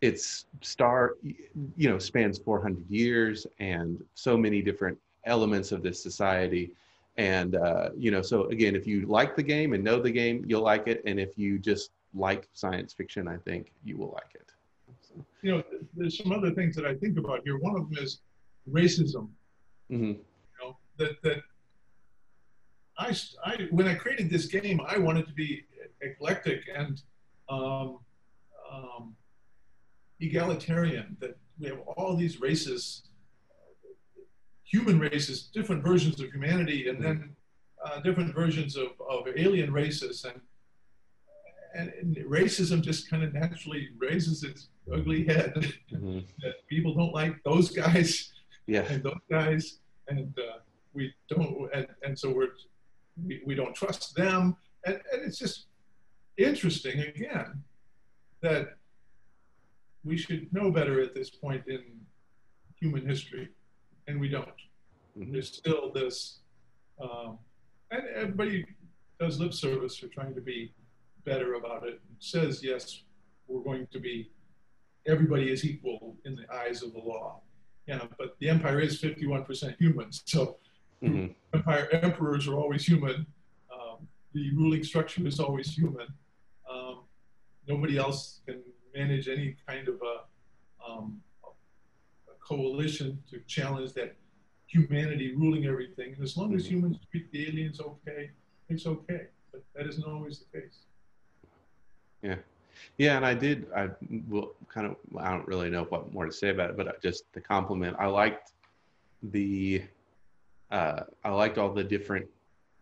it's 0.00 0.46
star, 0.60 1.14
you 1.24 1.88
know, 1.88 1.98
spans 1.98 2.38
400 2.38 2.88
years 2.88 3.48
and 3.58 4.02
so 4.14 4.36
many 4.36 4.62
different 4.62 4.96
elements 5.24 5.72
of 5.72 5.82
this 5.82 6.00
society. 6.00 6.70
And 7.16 7.56
uh, 7.56 7.90
you 7.96 8.12
know, 8.12 8.22
so 8.22 8.44
again, 8.44 8.76
if 8.76 8.86
you 8.86 9.06
like 9.06 9.34
the 9.34 9.42
game 9.42 9.72
and 9.72 9.82
know 9.82 10.00
the 10.00 10.10
game, 10.10 10.44
you'll 10.46 10.62
like 10.62 10.86
it. 10.86 11.02
And 11.04 11.18
if 11.18 11.36
you 11.36 11.58
just 11.58 11.90
like 12.14 12.48
science 12.52 12.92
fiction, 12.92 13.26
I 13.26 13.36
think 13.38 13.72
you 13.84 13.96
will 13.96 14.12
like 14.12 14.34
it. 14.34 14.52
So, 15.00 15.24
you 15.42 15.52
know, 15.52 15.62
there's 15.96 16.16
some 16.16 16.32
other 16.32 16.52
things 16.52 16.76
that 16.76 16.86
I 16.86 16.94
think 16.94 17.18
about 17.18 17.40
here. 17.44 17.58
One 17.58 17.76
of 17.76 17.90
them 17.90 17.98
is 18.02 18.20
racism. 18.70 19.28
Mhm. 19.90 20.18
You 20.18 20.24
know, 20.60 20.76
that 20.98 21.22
that 21.22 21.38
I, 22.98 23.14
I 23.44 23.68
when 23.70 23.86
I 23.86 23.94
created 23.94 24.28
this 24.30 24.46
game, 24.46 24.80
I 24.86 24.98
wanted 24.98 25.26
to 25.28 25.32
be 25.32 25.64
eclectic 26.00 26.62
and 26.74 27.00
um, 27.48 27.98
um, 28.70 29.16
egalitarian. 30.20 31.16
That 31.20 31.36
we 31.58 31.68
have 31.68 31.80
all 31.96 32.16
these 32.16 32.40
races, 32.40 33.02
human 34.64 34.98
races, 34.98 35.48
different 35.52 35.82
versions 35.82 36.20
of 36.20 36.30
humanity, 36.32 36.88
and 36.88 37.02
then 37.02 37.36
uh, 37.84 38.00
different 38.00 38.34
versions 38.34 38.76
of, 38.76 38.88
of 39.08 39.28
alien 39.36 39.72
races, 39.72 40.24
and, 40.24 40.40
and 41.74 41.92
and 42.00 42.16
racism 42.26 42.82
just 42.82 43.08
kind 43.08 43.22
of 43.22 43.32
naturally 43.32 43.88
raises 43.96 44.42
its 44.42 44.68
ugly 44.92 45.24
head. 45.24 45.54
Mhm. 45.92 46.24
that 46.42 46.66
people 46.68 46.94
don't 46.94 47.14
like 47.14 47.42
those 47.44 47.70
guys 47.70 48.32
Yeah. 48.68 48.82
and 48.92 49.02
those 49.02 49.18
guys, 49.30 49.78
and 50.08 50.32
uh, 50.38 50.58
we 50.92 51.12
don't, 51.28 51.68
and, 51.74 51.86
and 52.04 52.16
so 52.18 52.30
we're 52.30 52.50
we, 53.26 53.40
we 53.44 53.54
don't 53.54 53.74
trust 53.74 54.14
them, 54.14 54.56
and, 54.86 55.00
and 55.12 55.22
it's 55.26 55.38
just 55.38 55.66
interesting 56.36 57.00
again 57.00 57.64
that 58.42 58.76
we 60.04 60.16
should 60.16 60.52
know 60.52 60.70
better 60.70 61.00
at 61.02 61.14
this 61.14 61.30
point 61.30 61.64
in 61.66 61.82
human 62.80 63.04
history, 63.08 63.48
and 64.06 64.20
we 64.20 64.28
don't. 64.28 64.48
Mhm. 65.18 65.32
There's 65.32 65.50
still 65.50 65.90
this, 65.92 66.40
um, 67.02 67.38
and 67.90 68.02
everybody 68.14 68.64
does 69.18 69.40
lip 69.40 69.54
service 69.54 69.96
for 69.96 70.08
trying 70.08 70.34
to 70.34 70.40
be 70.42 70.72
better 71.24 71.54
about 71.54 71.88
it. 71.88 72.00
Says 72.20 72.62
yes, 72.62 73.02
we're 73.48 73.62
going 73.64 73.86
to 73.92 73.98
be. 73.98 74.30
Everybody 75.06 75.50
is 75.50 75.64
equal 75.64 76.16
in 76.26 76.36
the 76.36 76.44
eyes 76.54 76.82
of 76.82 76.92
the 76.92 76.98
law. 76.98 77.40
Yeah, 77.88 78.06
but 78.18 78.36
the 78.38 78.50
empire 78.50 78.80
is 78.80 79.00
51% 79.00 79.74
human, 79.78 80.12
so 80.12 80.58
Mhm. 81.02 81.34
empire 81.54 81.88
emperors 81.90 82.46
are 82.46 82.54
always 82.54 82.84
human. 82.86 83.26
Um, 83.74 84.06
the 84.34 84.52
ruling 84.54 84.84
structure 84.84 85.26
is 85.26 85.40
always 85.40 85.74
human. 85.74 86.06
Um, 86.68 87.08
nobody 87.66 87.96
else 87.96 88.42
can 88.44 88.62
manage 88.94 89.26
any 89.28 89.56
kind 89.66 89.88
of 89.88 90.02
a, 90.02 90.16
um, 90.86 91.22
a 92.28 92.34
coalition 92.40 93.22
to 93.30 93.40
challenge 93.46 93.94
that 93.94 94.16
humanity 94.66 95.34
ruling 95.34 95.64
everything. 95.64 96.12
And 96.12 96.22
as 96.22 96.36
long 96.36 96.54
as 96.54 96.64
Mhm. 96.66 96.70
humans 96.72 96.98
treat 97.10 97.30
the 97.32 97.46
aliens 97.48 97.80
okay, 97.80 98.32
it's 98.68 98.86
okay. 98.86 99.28
But 99.50 99.64
that 99.72 99.86
isn't 99.86 100.04
always 100.04 100.40
the 100.44 100.60
case. 100.60 100.84
Yeah, 102.20 102.42
and 102.98 103.24
I 103.26 103.34
did. 103.34 103.66
I 103.74 103.90
will 104.28 104.54
kind 104.68 104.86
of. 104.86 104.96
I 105.18 105.30
don't 105.30 105.46
really 105.46 105.70
know 105.70 105.84
what 105.84 106.12
more 106.12 106.26
to 106.26 106.32
say 106.32 106.50
about 106.50 106.70
it, 106.70 106.76
but 106.76 106.88
I 106.88 106.92
just 107.02 107.24
the 107.32 107.40
compliment. 107.40 107.96
I 107.98 108.06
liked 108.06 108.52
the. 109.22 109.82
Uh, 110.70 111.04
I 111.24 111.30
liked 111.30 111.58
all 111.58 111.72
the 111.72 111.84
different. 111.84 112.26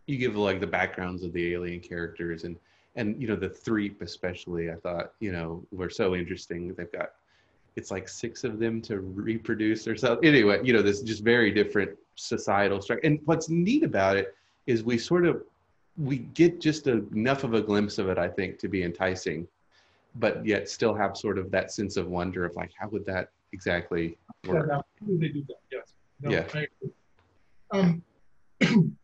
You 0.06 0.18
give 0.18 0.36
like 0.36 0.60
the 0.60 0.66
backgrounds 0.66 1.22
of 1.22 1.32
the 1.32 1.54
alien 1.54 1.80
characters 1.80 2.44
and 2.44 2.56
and 2.96 3.20
you 3.20 3.28
know 3.28 3.36
the 3.36 3.48
Threep 3.48 4.02
especially. 4.02 4.70
I 4.70 4.76
thought 4.76 5.12
you 5.20 5.32
know 5.32 5.62
were 5.70 5.90
so 5.90 6.14
interesting. 6.14 6.74
They've 6.74 6.90
got. 6.92 7.12
It's 7.76 7.90
like 7.90 8.08
six 8.08 8.42
of 8.42 8.58
them 8.58 8.80
to 8.82 9.00
reproduce 9.00 9.86
or 9.86 9.96
something. 9.96 10.26
Anyway, 10.26 10.60
you 10.64 10.72
know 10.72 10.80
this 10.80 11.02
just 11.02 11.22
very 11.22 11.50
different 11.50 11.90
societal 12.14 12.80
structure. 12.80 13.06
And 13.06 13.20
what's 13.26 13.50
neat 13.50 13.82
about 13.82 14.16
it 14.16 14.34
is 14.66 14.82
we 14.82 14.96
sort 14.96 15.26
of 15.26 15.42
we 15.98 16.18
get 16.18 16.60
just 16.60 16.86
a, 16.86 17.04
enough 17.12 17.44
of 17.44 17.54
a 17.54 17.60
glimpse 17.60 17.98
of 17.98 18.08
it, 18.08 18.18
I 18.18 18.28
think, 18.28 18.58
to 18.60 18.68
be 18.68 18.82
enticing 18.82 19.46
but 20.18 20.44
yet 20.46 20.68
still 20.68 20.94
have 20.94 21.16
sort 21.16 21.38
of 21.38 21.50
that 21.50 21.72
sense 21.72 21.96
of 21.96 22.06
wonder 22.08 22.44
of 22.44 22.54
like 22.56 22.70
how 22.78 22.88
would 22.88 23.04
that 23.06 23.30
exactly 23.52 24.18
work 24.46 24.68
Yeah, 24.70 24.80
they 25.18 25.28
do 25.28 25.44
that? 25.48 25.56
Yes. 25.70 25.94
No, 26.20 26.30
Yeah. 26.30 26.46
I. 26.54 27.78
Um, 27.78 28.02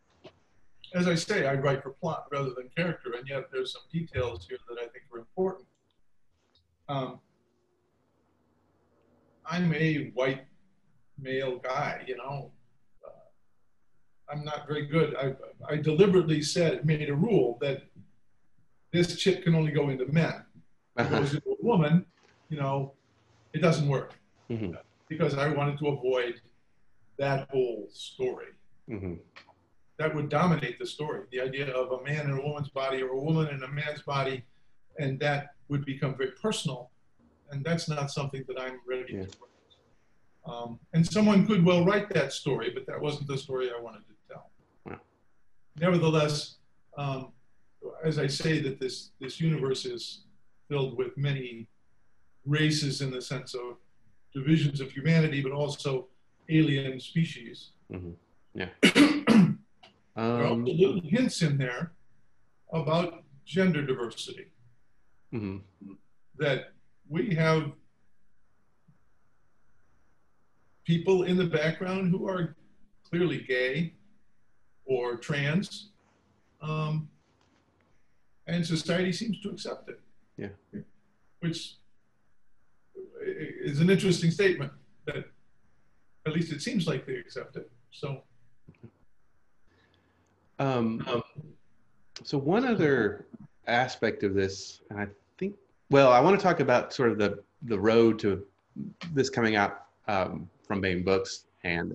as 0.94 1.08
I 1.08 1.14
say, 1.14 1.46
I 1.46 1.54
write 1.54 1.82
for 1.82 1.90
plot 1.90 2.26
rather 2.30 2.50
than 2.50 2.68
character, 2.76 3.12
and 3.18 3.28
yet 3.28 3.44
there's 3.52 3.72
some 3.72 3.82
details 3.92 4.46
here 4.48 4.58
that 4.68 4.78
I 4.78 4.86
think 4.88 5.04
are 5.12 5.18
important. 5.18 5.66
Um, 6.88 7.20
I'm 9.46 9.74
a 9.74 10.10
white 10.14 10.44
male 11.18 11.58
guy, 11.58 12.04
you 12.06 12.16
know. 12.16 12.52
Uh, 13.04 13.10
I'm 14.32 14.44
not 14.44 14.66
very 14.66 14.86
good. 14.86 15.16
I, 15.16 15.34
I 15.68 15.76
deliberately 15.76 16.42
said, 16.42 16.84
made 16.86 17.08
a 17.08 17.14
rule 17.14 17.58
that 17.60 17.82
this 18.92 19.16
chip 19.16 19.42
can 19.42 19.54
only 19.54 19.72
go 19.72 19.88
into 19.88 20.06
men. 20.06 20.44
If 20.97 21.11
it 21.12 21.34
into 21.34 21.51
a 21.51 21.57
woman, 21.64 22.05
you 22.49 22.59
know, 22.59 22.93
it 23.53 23.61
doesn't 23.61 23.88
work 23.88 24.14
Mhm. 24.51 24.78
because 25.09 25.36
I 25.36 25.49
wanted 25.49 25.78
to 25.78 25.88
avoid 25.88 26.40
that 27.16 27.49
whole 27.51 27.88
story. 27.90 28.49
Mhm. 28.88 29.20
that 29.99 30.12
would 30.14 30.28
dominate 30.28 30.78
the 30.80 30.86
story. 30.86 31.24
The 31.30 31.40
idea 31.40 31.68
of 31.72 31.93
a 31.93 32.03
man 32.03 32.24
in 32.28 32.32
a 32.36 32.43
woman's 32.43 32.70
body 32.70 33.01
or 33.03 33.11
a 33.11 33.20
woman 33.20 33.47
in 33.55 33.62
a 33.62 33.68
man's 33.68 34.03
body, 34.03 34.43
and 34.99 35.20
that 35.20 35.55
would 35.68 35.84
become 35.84 36.16
very 36.16 36.32
personal. 36.32 36.90
And 37.51 37.64
that's 37.64 37.88
not 37.88 38.11
something 38.11 38.43
that 38.49 38.59
I'm 38.59 38.80
ready 38.84 39.12
Yeah. 39.12 39.26
to 39.26 39.38
write. 39.38 39.76
Um, 40.45 40.80
and 40.93 41.07
someone 41.07 41.47
could 41.47 41.64
well 41.64 41.84
write 41.84 42.09
that 42.14 42.32
story, 42.32 42.70
but 42.70 42.84
that 42.86 43.01
wasn't 43.01 43.28
the 43.28 43.38
story 43.38 43.70
I 43.70 43.78
wanted 43.78 44.05
to 44.09 44.14
tell. 44.28 44.51
Wow. 44.86 45.01
Nevertheless, 45.76 46.57
um, 46.97 47.32
as 48.03 48.18
I 48.18 48.26
say, 48.26 48.59
that 48.61 48.80
this 48.80 49.12
this 49.20 49.40
universe 49.40 49.84
is 49.84 50.24
filled 50.73 50.97
with 50.97 51.14
many 51.18 51.68
races 52.47 53.03
in 53.03 53.11
the 53.11 53.20
sense 53.20 53.55
of 53.55 53.77
divisions 54.33 54.81
of 54.81 54.91
humanity, 54.91 55.43
but 55.43 55.53
also 55.53 55.91
alien 56.49 56.99
species. 56.99 57.73
Mhm. 57.91 58.14
Yeah. 58.55 58.70
There 60.14 60.45
are 60.45 60.53
Um, 60.53 60.64
little 60.66 61.01
hints 61.14 61.41
in 61.41 61.57
there 61.57 61.85
about 62.81 63.25
gender 63.47 63.83
diversity 63.91 64.47
mhm. 65.33 65.62
that 66.43 66.61
we 67.09 67.23
have 67.43 67.62
people 70.85 71.18
in 71.31 71.37
the 71.43 71.49
background 71.61 72.03
who 72.12 72.29
are 72.33 72.45
clearly 73.09 73.41
gay 73.55 73.95
or 74.85 75.16
trans, 75.16 75.68
um, 76.61 77.09
and 78.47 78.61
society 78.66 79.12
seems 79.20 79.37
to 79.41 79.49
accept 79.55 79.89
it. 79.89 79.99
Yeah. 80.43 80.80
Which 81.40 81.76
is 83.24 83.80
an 83.80 83.90
interesting 83.90 84.30
statement 84.30 84.72
that 85.07 85.24
at 86.26 86.32
least 86.32 86.53
it 86.53 86.62
seems 86.62 86.86
like 86.86 87.07
they 87.07 87.16
accept 87.16 87.57
it. 87.57 87.70
So, 87.90 88.22
Um, 90.59 91.05
so 92.22 92.38
one 92.38 92.64
other 92.64 93.26
aspect 93.66 94.22
of 94.22 94.34
this, 94.34 94.80
and 94.90 95.01
I 95.01 95.09
think, 95.38 95.57
well, 95.90 96.12
I 96.12 96.20
want 96.20 96.38
to 96.38 96.43
talk 96.43 96.61
about 96.61 96.93
sort 96.93 97.11
of 97.11 97.18
the 97.18 97.43
the 97.62 97.78
road 97.78 98.18
to 98.20 98.45
this 99.12 99.28
coming 99.30 99.57
out 99.57 99.86
um, 100.09 100.49
from 100.66 100.80
Baen 100.80 101.03
Books 101.03 101.47
and 101.64 101.95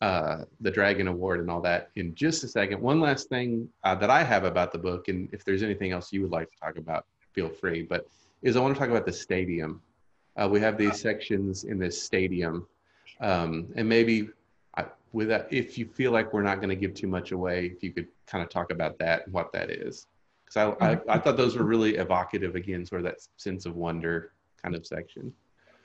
uh, 0.00 0.44
the 0.60 0.70
Dragon 0.70 1.06
Award 1.08 1.40
and 1.40 1.50
all 1.50 1.60
that 1.60 1.90
in 1.96 2.14
just 2.14 2.42
a 2.44 2.48
second. 2.48 2.80
One 2.80 3.00
last 3.00 3.28
thing 3.28 3.68
uh, 3.84 3.94
that 3.96 4.10
I 4.10 4.22
have 4.24 4.44
about 4.44 4.72
the 4.72 4.78
book, 4.78 5.08
and 5.08 5.28
if 5.32 5.44
there's 5.44 5.62
anything 5.62 5.92
else 5.92 6.12
you 6.12 6.22
would 6.22 6.32
like 6.32 6.50
to 6.50 6.58
talk 6.58 6.76
about, 6.76 7.06
feel 7.32 7.48
free. 7.48 7.82
But 7.82 8.06
is 8.42 8.56
I 8.56 8.60
want 8.60 8.74
to 8.74 8.78
talk 8.78 8.90
about 8.90 9.06
the 9.06 9.12
stadium. 9.12 9.80
Uh, 10.36 10.48
we 10.50 10.60
have 10.60 10.78
these 10.78 10.98
sections 10.98 11.64
in 11.64 11.78
this 11.78 12.00
stadium, 12.00 12.66
um, 13.20 13.68
and 13.76 13.88
maybe 13.88 14.30
I, 14.76 14.86
with 15.12 15.28
that, 15.28 15.46
if 15.50 15.76
you 15.76 15.86
feel 15.86 16.10
like 16.10 16.32
we're 16.32 16.42
not 16.42 16.56
going 16.56 16.70
to 16.70 16.76
give 16.76 16.94
too 16.94 17.06
much 17.06 17.32
away, 17.32 17.66
if 17.66 17.82
you 17.82 17.92
could 17.92 18.08
kind 18.26 18.42
of 18.42 18.48
talk 18.48 18.72
about 18.72 18.98
that 18.98 19.26
and 19.26 19.34
what 19.34 19.52
that 19.52 19.70
is, 19.70 20.06
because 20.44 20.74
I, 20.80 20.92
I, 20.92 20.98
I 21.08 21.18
thought 21.18 21.36
those 21.36 21.56
were 21.56 21.64
really 21.64 21.96
evocative. 21.96 22.56
Again, 22.56 22.86
sort 22.86 23.02
of 23.02 23.04
that 23.04 23.18
sense 23.36 23.66
of 23.66 23.76
wonder 23.76 24.32
kind 24.62 24.74
of 24.74 24.86
section. 24.86 25.32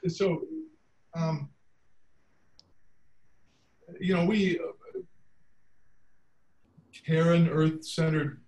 so 0.08 0.43
um, 1.14 1.50
you 4.00 4.14
know, 4.14 4.26
we 4.26 4.60
uh, 4.60 5.00
Terran 7.06 7.50
Earth-centered 7.50 8.41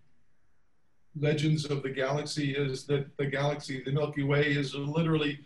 legends 1.20 1.66
of 1.66 1.84
the 1.84 1.90
galaxy 1.90 2.54
is 2.56 2.86
that 2.86 3.16
the 3.18 3.26
galaxy, 3.26 3.84
the 3.84 3.92
Milky 3.92 4.24
Way, 4.24 4.44
is 4.44 4.74
literally 4.76 5.40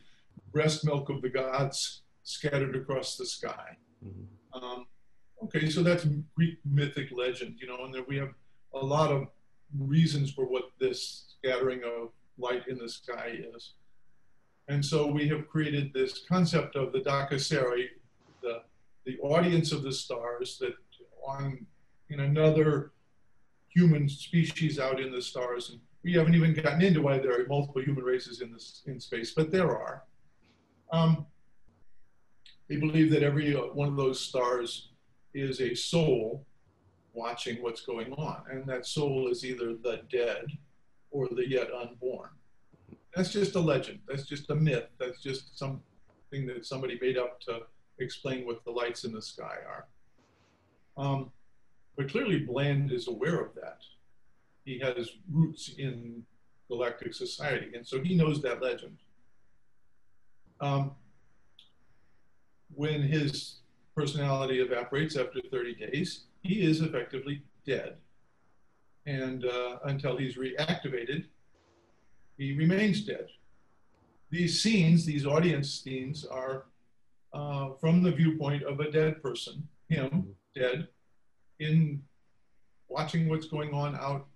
breast 0.52 0.86
milk 0.86 1.10
of 1.10 1.22
the 1.22 1.30
gods 1.30 2.02
scattered 2.24 2.76
across 2.76 3.18
the 3.18 3.26
sky. 3.26 3.78
Mhm. 4.06 4.28
Um, 4.54 4.88
okay, 5.44 5.70
so 5.70 5.84
that's 5.84 6.06
Greek 6.36 6.60
mythic 6.66 7.12
legend, 7.12 7.60
you 7.60 7.68
know, 7.68 7.84
and 7.86 7.94
there 7.94 8.04
we 8.04 8.18
have 8.18 8.34
a 8.74 8.86
lot 8.86 9.12
of 9.12 9.28
reasons 9.78 10.32
for 10.32 10.46
what 10.46 10.72
this 10.80 11.36
scattering 11.40 11.84
of 11.84 12.12
light 12.38 12.68
in 12.68 12.78
the 12.78 12.90
sky 12.90 13.40
is. 13.56 13.74
And 14.68 14.86
so 14.86 15.12
we 15.12 15.28
have 15.28 15.50
created 15.50 15.92
this 15.92 16.24
concept 16.30 16.76
of 16.76 16.94
the 16.94 17.02
Dakaseri, 17.02 17.90
the, 18.42 18.64
the 19.06 19.18
audience 19.20 19.72
of 19.72 19.84
the 19.84 19.92
stars 19.92 20.58
that 20.60 20.76
on 21.28 21.66
in 22.10 22.20
another 22.22 22.93
human 23.74 24.08
species 24.08 24.80
out 24.80 25.00
in 25.00 25.12
the 25.12 25.22
stars. 25.22 25.72
And 25.72 25.80
we 26.04 26.14
haven't 26.14 26.36
even 26.36 26.54
gotten 26.54 26.82
into 26.82 27.02
why 27.02 27.18
there 27.18 27.40
are 27.40 27.48
multiple 27.48 27.82
human 27.82 28.04
races 28.04 28.42
in 28.42 28.52
this 28.52 28.84
in 28.86 29.00
space, 29.00 29.32
but 29.32 29.52
there 29.52 29.72
are. 29.72 30.04
Um, 30.92 31.26
they 32.70 32.78
believe 32.78 33.12
that 33.12 33.24
every 33.24 33.56
uh, 33.56 33.62
one 33.74 33.90
of 33.90 33.96
those 33.96 34.20
stars 34.20 34.90
is 35.34 35.62
a 35.62 35.74
soul 35.74 36.46
watching 37.14 37.62
what's 37.62 37.82
going 37.82 38.14
on, 38.14 38.44
and 38.52 38.68
that 38.68 38.86
soul 38.86 39.28
is 39.28 39.46
either 39.46 39.76
the 39.76 40.02
dead 40.12 40.46
or 41.12 41.28
the 41.28 41.48
yet 41.48 41.70
unborn. 41.72 42.30
That's 43.16 43.32
just 43.32 43.56
a 43.56 43.60
legend. 43.60 44.00
That's 44.08 44.26
just 44.26 44.50
a 44.50 44.56
myth. 44.56 44.88
That's 45.00 45.22
just 45.22 45.58
something 45.58 45.82
that 46.48 46.66
somebody 46.66 46.98
made 47.00 47.18
up 47.18 47.40
to 47.42 47.62
explain 48.00 48.46
what 48.46 48.64
the 48.66 48.72
lights 48.72 49.04
in 49.04 49.14
the 49.14 49.22
sky 49.22 49.58
are. 49.68 49.86
Um, 50.98 51.32
but 51.96 52.10
clearly, 52.10 52.40
Bland 52.40 52.92
is 52.92 53.08
aware 53.08 53.40
of 53.40 53.54
that. 53.56 53.80
He 54.66 54.80
has 54.80 55.10
roots 55.32 55.74
in 55.78 56.24
galactic 56.68 57.14
society, 57.14 57.72
and 57.76 57.86
so 57.86 58.02
he 58.02 58.16
knows 58.16 58.42
that 58.42 58.62
legend. 58.62 58.98
Um, 60.60 60.92
when 62.74 63.02
his 63.02 63.58
personality 63.96 64.60
evaporates 64.60 65.16
after 65.18 65.40
30 65.52 65.76
days, 65.76 66.26
he 66.42 66.62
is 66.62 66.82
effectively 66.82 67.44
dead. 67.66 67.98
And 69.06 69.46
uh, 69.46 69.80
until 69.86 70.18
he's 70.18 70.38
reactivated, 70.38 71.26
he 72.38 72.54
remains 72.54 73.06
dead. 73.06 73.28
These 74.32 74.62
scenes, 74.62 75.06
these 75.06 75.26
audience 75.28 75.82
scenes, 75.82 76.26
are 76.26 76.66
uh, 77.34 77.72
from 77.80 78.02
the 78.02 78.12
viewpoint 78.12 78.64
of 78.64 78.80
a 78.80 78.90
dead 78.90 79.22
person, 79.22 79.68
him 79.90 80.28
dead, 80.56 80.88
in 81.60 82.02
watching 82.90 83.30
what's 83.30 83.48
going 83.48 83.74
on 83.74 83.96
out 83.96 84.28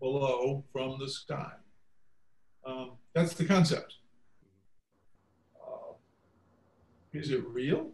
below 0.00 0.64
from 0.72 0.98
the 0.98 1.08
sky. 1.08 1.52
Um, 2.66 2.92
that's 3.14 3.34
the 3.34 3.44
concept. 3.44 3.94
Uh, 5.60 5.94
is 7.12 7.30
it 7.30 7.44
real? 7.46 7.90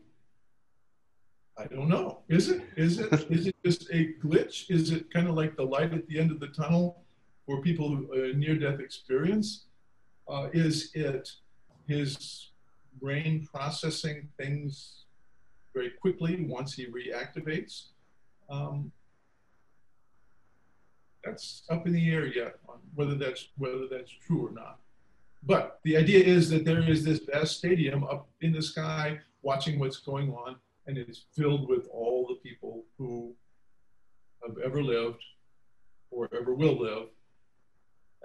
I 1.57 1.66
don't 1.66 1.88
know. 1.88 2.22
Is 2.28 2.49
it? 2.49 2.62
Is 2.76 2.99
it? 2.99 3.12
is 3.30 3.47
it 3.47 3.57
just 3.64 3.88
a 3.92 4.14
glitch? 4.22 4.70
Is 4.70 4.90
it 4.90 5.11
kind 5.12 5.28
of 5.28 5.34
like 5.36 5.57
the 5.57 5.62
light 5.62 5.92
at 5.92 6.07
the 6.09 6.18
end 6.18 6.32
of 6.32 6.40
the 6.40 6.49
tunnel 6.49 7.05
for 7.47 7.62
people 7.62 7.88
who 7.88 8.12
uh, 8.12 8.36
near-death 8.36 8.80
experience? 8.80 9.66
Uh, 10.26 10.49
is 10.53 10.90
it 10.95 11.30
his 11.86 12.51
brain 13.01 13.47
processing 13.53 14.28
things 14.38 15.05
very 15.74 15.90
quickly 15.90 16.45
once 16.49 16.74
he 16.74 16.86
reactivates? 16.86 17.88
Um, 18.49 18.92
that's 21.24 21.62
up 21.70 21.86
in 21.86 21.92
the 21.92 22.11
air 22.11 22.26
yet 22.26 22.57
on 22.68 22.78
whether 22.95 23.14
that's 23.14 23.49
whether 23.57 23.86
that's 23.90 24.11
true 24.11 24.47
or 24.47 24.51
not. 24.53 24.78
But 25.47 25.80
the 25.84 25.97
idea 25.97 26.22
is 26.24 26.49
that 26.51 26.64
there 26.64 26.82
is 26.82 27.05
this 27.05 27.20
vast 27.20 27.59
stadium 27.59 28.05
up 28.05 28.28
in 28.40 28.53
the 28.53 28.62
sky 28.62 29.20
watching 29.42 29.78
what's 29.78 29.99
going 29.99 30.32
on, 30.32 30.57
and 30.86 30.97
it's 30.97 31.24
filled 31.32 31.68
with 31.68 31.88
all 31.92 32.26
the 32.26 32.36
people 32.36 32.84
who 32.97 33.34
have 34.47 34.57
ever 34.64 34.82
lived 34.82 35.22
or 36.11 36.28
ever 36.38 36.55
will 36.55 36.78
live, 36.78 37.09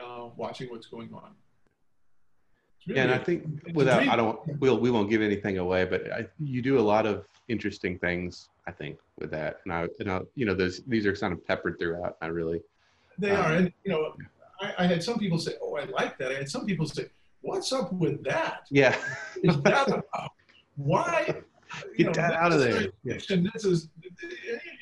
uh, 0.01 0.30
watching 0.38 0.70
what's 0.70 0.88
going 0.88 1.13
on. 1.13 1.32
Really 2.88 2.99
Yeah, 2.99 3.03
and 3.05 3.13
I 3.13 3.17
think 3.17 3.43
without. 3.74 4.07
I 4.07 4.15
don't 4.15 4.39
we'll 4.59 4.80
we 4.80 4.89
won't 4.89 5.09
give 5.09 5.22
anything 5.22 5.57
away, 5.57 5.86
but 5.86 6.11
I, 6.11 6.28
you 6.39 6.61
do 6.61 6.80
a 6.80 6.82
lot 6.82 7.05
of 7.05 7.26
interesting 7.49 7.99
things. 7.99 8.49
I 8.70 8.72
think 8.72 8.99
with 9.17 9.32
that, 9.32 9.61
and 9.65 9.74
I 9.74 9.88
and 9.99 10.11
I, 10.11 10.20
you 10.36 10.45
know 10.45 10.53
those 10.53 10.82
these 10.86 11.05
are 11.07 11.15
kind 11.15 11.34
of 11.34 11.45
peppered 11.47 11.78
throughout. 11.80 12.17
I 12.22 12.28
really 12.28 12.61
They 13.17 13.32
Um, 13.32 13.43
are, 13.45 13.53
and 13.57 13.74
you 13.84 13.91
know, 13.91 14.13
I, 14.61 14.74
I 14.84 14.86
had 14.86 15.01
some 15.03 15.17
people 15.17 15.39
say, 15.39 15.53
"Oh, 15.61 15.76
I 15.76 15.86
like 15.86 16.20
that." 16.20 16.32
I 16.32 16.36
had 16.36 16.49
some 16.49 16.65
people 16.67 16.86
say, 16.86 17.05
"What's 17.41 17.72
up 17.74 17.91
with 17.91 18.24
that? 18.26 18.67
yeah 18.70 18.95
Is 19.43 19.59
that 19.63 19.88
about? 19.88 20.32
Why?" 20.76 21.41
Get 21.97 22.13
that 22.15 22.34
out 22.34 22.51
of 22.51 22.59
there. 22.59 22.91
fiction. 23.05 23.49
This 23.53 23.65
is 23.65 23.89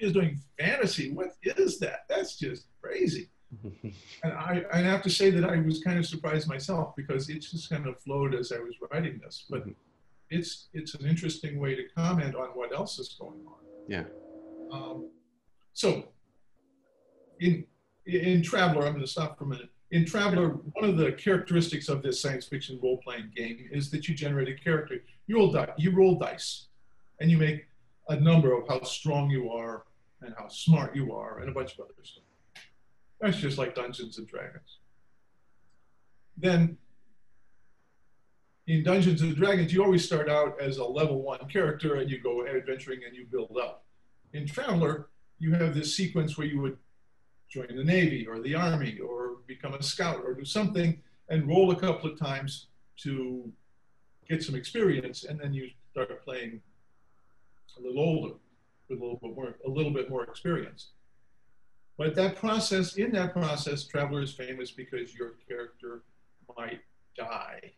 is 0.01 0.11
doing 0.11 0.37
fantasy. 0.59 1.11
What 1.11 1.29
is 1.43 1.79
that? 1.79 1.99
That's 2.09 2.37
just 2.37 2.65
crazy. 2.81 3.29
And 4.23 4.33
I, 4.33 4.63
I 4.73 4.79
have 4.91 5.01
to 5.03 5.09
say 5.09 5.29
that 5.35 5.45
I 5.49 5.57
was 5.69 5.77
kind 5.87 5.97
of 5.99 6.05
surprised 6.05 6.47
myself 6.49 6.93
because 6.97 7.29
it 7.29 7.39
just 7.39 7.69
kind 7.69 7.85
of 7.87 7.97
flowed 8.01 8.33
as 8.35 8.51
I 8.51 8.59
was 8.59 8.75
writing 8.91 9.15
this. 9.23 9.45
But 9.49 9.61
Mhm. 9.65 9.75
it's 10.37 10.51
it's 10.73 10.93
an 10.99 11.05
interesting 11.13 11.53
way 11.63 11.71
to 11.79 11.83
comment 12.01 12.33
on 12.35 12.47
what 12.59 12.69
else 12.79 12.93
is 12.99 13.09
going 13.21 13.41
on. 13.53 13.61
Yeah. 13.87 14.03
Um, 14.71 15.09
so 15.73 16.05
in 17.39 17.65
in 18.05 18.41
Traveller, 18.41 18.85
I'm 18.85 18.93
going 18.93 19.05
to 19.05 19.11
stop 19.11 19.37
for 19.37 19.45
a 19.45 19.47
minute. 19.47 19.69
In 19.91 20.05
Traveller, 20.05 20.49
one 20.73 20.89
of 20.89 20.97
the 20.97 21.13
characteristics 21.13 21.87
of 21.89 22.01
this 22.01 22.21
science 22.21 22.45
fiction 22.45 22.79
role 22.81 22.97
playing 22.97 23.31
game 23.35 23.69
is 23.71 23.89
that 23.91 24.07
you 24.07 24.15
generate 24.15 24.49
a 24.49 24.55
character. 24.55 24.99
You 25.27 25.37
roll 25.37 25.51
di- 25.51 25.73
you 25.77 25.91
roll 25.91 26.17
dice, 26.17 26.67
and 27.19 27.31
you 27.31 27.37
make 27.37 27.67
a 28.09 28.19
number 28.19 28.53
of 28.57 28.67
how 28.67 28.81
strong 28.83 29.29
you 29.29 29.49
are 29.51 29.83
and 30.21 30.33
how 30.37 30.47
smart 30.47 30.95
you 30.95 31.13
are 31.13 31.39
and 31.39 31.49
a 31.49 31.53
bunch 31.53 31.73
of 31.73 31.81
other 31.81 31.93
stuff. 32.03 32.23
That's 33.21 33.37
just 33.37 33.57
like 33.57 33.75
Dungeons 33.75 34.17
and 34.17 34.27
Dragons. 34.27 34.79
Then 36.37 36.77
in 38.67 38.83
Dungeons 38.83 39.21
and 39.21 39.35
Dragons, 39.35 39.73
you 39.73 39.83
always 39.83 40.05
start 40.05 40.29
out 40.29 40.59
as 40.61 40.77
a 40.77 40.83
level 40.83 41.21
one 41.21 41.39
character 41.47 41.95
and 41.95 42.11
you 42.11 42.19
go 42.19 42.45
adventuring 42.45 42.99
and 43.05 43.15
you 43.15 43.25
build 43.25 43.57
up. 43.59 43.85
In 44.33 44.45
Traveller, 44.45 45.07
you 45.39 45.53
have 45.53 45.73
this 45.73 45.95
sequence 45.95 46.37
where 46.37 46.47
you 46.47 46.59
would 46.61 46.77
join 47.49 47.73
the 47.73 47.83
Navy 47.83 48.27
or 48.27 48.39
the 48.39 48.55
Army 48.55 48.99
or 48.99 49.37
become 49.47 49.73
a 49.73 49.81
scout 49.81 50.21
or 50.25 50.33
do 50.33 50.43
something 50.43 51.01
and 51.29 51.47
roll 51.47 51.71
a 51.71 51.75
couple 51.75 52.11
of 52.11 52.19
times 52.19 52.67
to 52.97 53.49
get 54.27 54.43
some 54.43 54.55
experience 54.55 55.23
and 55.23 55.39
then 55.39 55.53
you 55.53 55.69
start 55.91 56.23
playing 56.25 56.59
a 57.77 57.81
little 57.81 58.01
older 58.01 58.33
with 58.89 58.99
a 58.99 59.01
little 59.01 59.19
bit 59.21 59.33
more 59.33 59.55
a 59.65 59.69
little 59.69 59.93
bit 59.93 60.09
more 60.09 60.23
experience. 60.23 60.87
But 61.97 62.15
that 62.15 62.35
process, 62.35 62.97
in 62.97 63.11
that 63.13 63.33
process, 63.33 63.85
Traveller 63.85 64.21
is 64.21 64.33
famous 64.33 64.71
because 64.71 65.15
your 65.15 65.35
character 65.47 66.03
might 66.57 66.81
die 67.17 67.73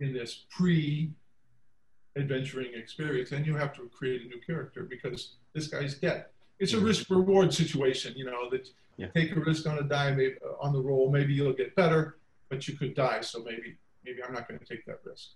in 0.00 0.12
this 0.12 0.44
pre-adventuring 0.50 2.74
experience, 2.74 3.32
and 3.32 3.46
you 3.46 3.56
have 3.56 3.72
to 3.74 3.88
create 3.96 4.22
a 4.22 4.26
new 4.26 4.40
character 4.40 4.84
because 4.84 5.34
this 5.54 5.68
guy's 5.68 5.94
dead. 5.94 6.26
It's 6.58 6.72
a 6.72 6.80
risk 6.80 7.10
reward 7.10 7.52
situation, 7.52 8.14
you 8.16 8.24
know, 8.24 8.48
that 8.50 8.68
yeah. 8.96 9.08
take 9.14 9.36
a 9.36 9.40
risk 9.40 9.66
on 9.66 9.78
a 9.78 9.82
die 9.82 10.12
maybe, 10.12 10.36
uh, 10.44 10.54
on 10.60 10.72
the 10.72 10.80
roll, 10.80 11.10
maybe 11.10 11.34
you'll 11.34 11.52
get 11.52 11.74
better, 11.74 12.18
but 12.48 12.68
you 12.68 12.76
could 12.76 12.94
die, 12.94 13.20
so 13.20 13.42
maybe 13.42 13.76
maybe 14.04 14.22
I'm 14.22 14.34
not 14.34 14.46
going 14.46 14.60
to 14.60 14.66
take 14.66 14.84
that 14.86 15.00
risk. 15.04 15.30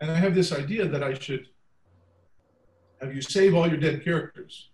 And 0.00 0.10
I 0.10 0.14
have 0.14 0.34
this 0.34 0.52
idea 0.52 0.86
that 0.86 1.02
I 1.02 1.14
should 1.14 1.48
have 3.00 3.14
you 3.14 3.22
save 3.22 3.54
all 3.54 3.66
your 3.66 3.78
dead 3.78 4.04
characters 4.04 4.68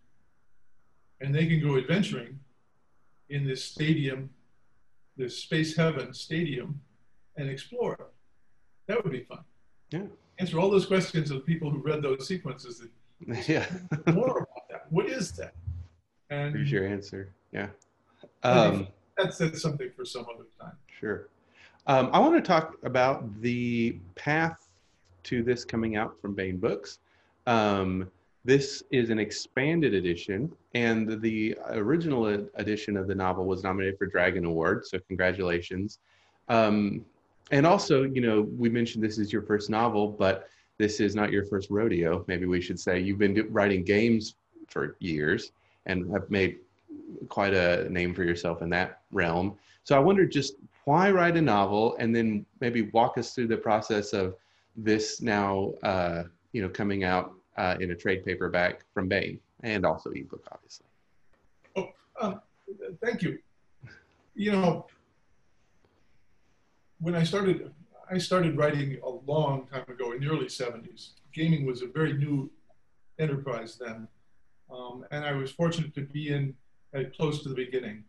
and 1.20 1.34
they 1.34 1.46
can 1.46 1.60
go 1.60 1.78
adventuring 1.78 2.40
in 3.28 3.46
this 3.46 3.64
stadium, 3.64 4.30
this 5.16 5.38
space 5.38 5.76
heaven 5.76 6.12
stadium, 6.12 6.80
and 7.36 7.48
explore 7.48 7.94
it. 7.94 8.03
That 8.86 9.02
would 9.02 9.12
be 9.12 9.22
fun. 9.22 9.40
Yeah. 9.90 10.02
Answer 10.38 10.58
all 10.58 10.70
those 10.70 10.86
questions 10.86 11.30
of 11.30 11.46
people 11.46 11.70
who 11.70 11.78
read 11.78 12.02
those 12.02 12.26
sequences. 12.26 12.82
That, 13.26 13.48
yeah. 13.48 13.66
more 14.12 14.38
about 14.38 14.68
that. 14.70 14.86
What 14.90 15.06
is 15.06 15.32
that? 15.32 15.54
And 16.30 16.54
here's 16.54 16.70
your 16.70 16.86
answer. 16.86 17.32
Yeah. 17.52 17.68
Um, 18.42 18.88
that's, 19.16 19.38
that's 19.38 19.62
something 19.62 19.90
for 19.94 20.04
some 20.04 20.26
other 20.34 20.44
time. 20.60 20.76
Sure. 20.86 21.28
Um, 21.86 22.10
I 22.12 22.18
want 22.18 22.34
to 22.34 22.40
talk 22.40 22.76
about 22.82 23.40
the 23.40 23.98
path 24.14 24.68
to 25.24 25.42
this 25.42 25.64
coming 25.64 25.96
out 25.96 26.20
from 26.20 26.34
Baen 26.34 26.56
Books. 26.56 26.98
Um, 27.46 28.10
this 28.44 28.82
is 28.90 29.10
an 29.10 29.18
expanded 29.18 29.94
edition, 29.94 30.52
and 30.74 31.20
the 31.22 31.56
original 31.68 32.26
edition 32.56 32.96
of 32.96 33.06
the 33.06 33.14
novel 33.14 33.46
was 33.46 33.62
nominated 33.62 33.98
for 33.98 34.06
Dragon 34.06 34.44
Award. 34.44 34.86
So 34.86 34.98
congratulations. 35.08 35.98
Um, 36.48 37.04
and 37.50 37.66
also, 37.66 38.04
you 38.04 38.20
know, 38.20 38.42
we 38.56 38.68
mentioned 38.68 39.04
this 39.04 39.18
is 39.18 39.32
your 39.32 39.42
first 39.42 39.70
novel, 39.70 40.08
but 40.08 40.48
this 40.78 41.00
is 41.00 41.14
not 41.14 41.30
your 41.30 41.44
first 41.44 41.70
rodeo. 41.70 42.24
Maybe 42.26 42.46
we 42.46 42.60
should 42.60 42.80
say 42.80 42.98
you've 42.98 43.18
been 43.18 43.46
writing 43.50 43.84
games 43.84 44.36
for 44.68 44.96
years 44.98 45.52
and 45.86 46.10
have 46.12 46.30
made 46.30 46.58
quite 47.28 47.54
a 47.54 47.88
name 47.90 48.14
for 48.14 48.24
yourself 48.24 48.62
in 48.62 48.70
that 48.70 49.02
realm. 49.12 49.56
So 49.84 49.94
I 49.94 49.98
wonder 49.98 50.26
just 50.26 50.54
why 50.84 51.10
write 51.10 51.36
a 51.36 51.42
novel, 51.42 51.96
and 51.98 52.14
then 52.14 52.44
maybe 52.60 52.82
walk 52.92 53.18
us 53.18 53.34
through 53.34 53.48
the 53.48 53.56
process 53.56 54.12
of 54.12 54.34
this 54.76 55.22
now, 55.22 55.72
uh, 55.82 56.24
you 56.52 56.62
know, 56.62 56.68
coming 56.68 57.04
out 57.04 57.32
uh, 57.56 57.76
in 57.80 57.90
a 57.90 57.94
trade 57.94 58.24
paperback 58.24 58.84
from 58.92 59.08
Baen 59.08 59.38
and 59.62 59.86
also 59.86 60.10
ebook, 60.10 60.46
obviously. 60.52 60.86
Oh, 61.76 61.90
uh, 62.20 62.34
thank 63.02 63.22
you. 63.22 63.38
You 64.34 64.52
know, 64.52 64.86
when 67.04 67.14
I 67.14 67.22
started, 67.22 67.70
I 68.10 68.16
started 68.16 68.56
writing 68.56 68.98
a 69.04 69.10
long 69.30 69.66
time 69.66 69.84
ago 69.88 70.12
in 70.12 70.20
the 70.20 70.28
early 70.28 70.46
70s. 70.46 71.10
Gaming 71.34 71.66
was 71.66 71.82
a 71.82 71.86
very 71.86 72.14
new 72.14 72.50
enterprise 73.18 73.76
then. 73.78 74.08
Um, 74.72 75.04
and 75.10 75.22
I 75.22 75.32
was 75.32 75.50
fortunate 75.52 75.94
to 75.96 76.00
be 76.00 76.30
in 76.30 76.54
at 76.94 77.14
close 77.14 77.42
to 77.42 77.50
the 77.50 77.54
beginning. 77.54 78.04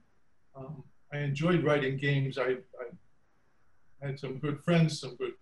Um, 0.55 0.81
I 1.11 1.17
enjoyed 1.17 1.65
writing 1.65 1.97
games. 1.97 2.37
I, 2.37 2.55
I, 2.79 2.85
had 4.01 4.17
some 4.19 4.37
good 4.37 4.63
friends, 4.63 4.99
some 5.01 5.15
good 5.15 5.33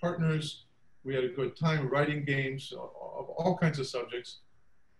partners. 0.00 0.64
We 1.04 1.14
had 1.14 1.24
a 1.24 1.28
good 1.28 1.56
time 1.56 1.88
writing 1.88 2.24
games 2.24 2.72
of 2.72 3.28
all 3.36 3.58
kinds 3.60 3.78
of 3.78 3.88
subjects. 3.88 4.38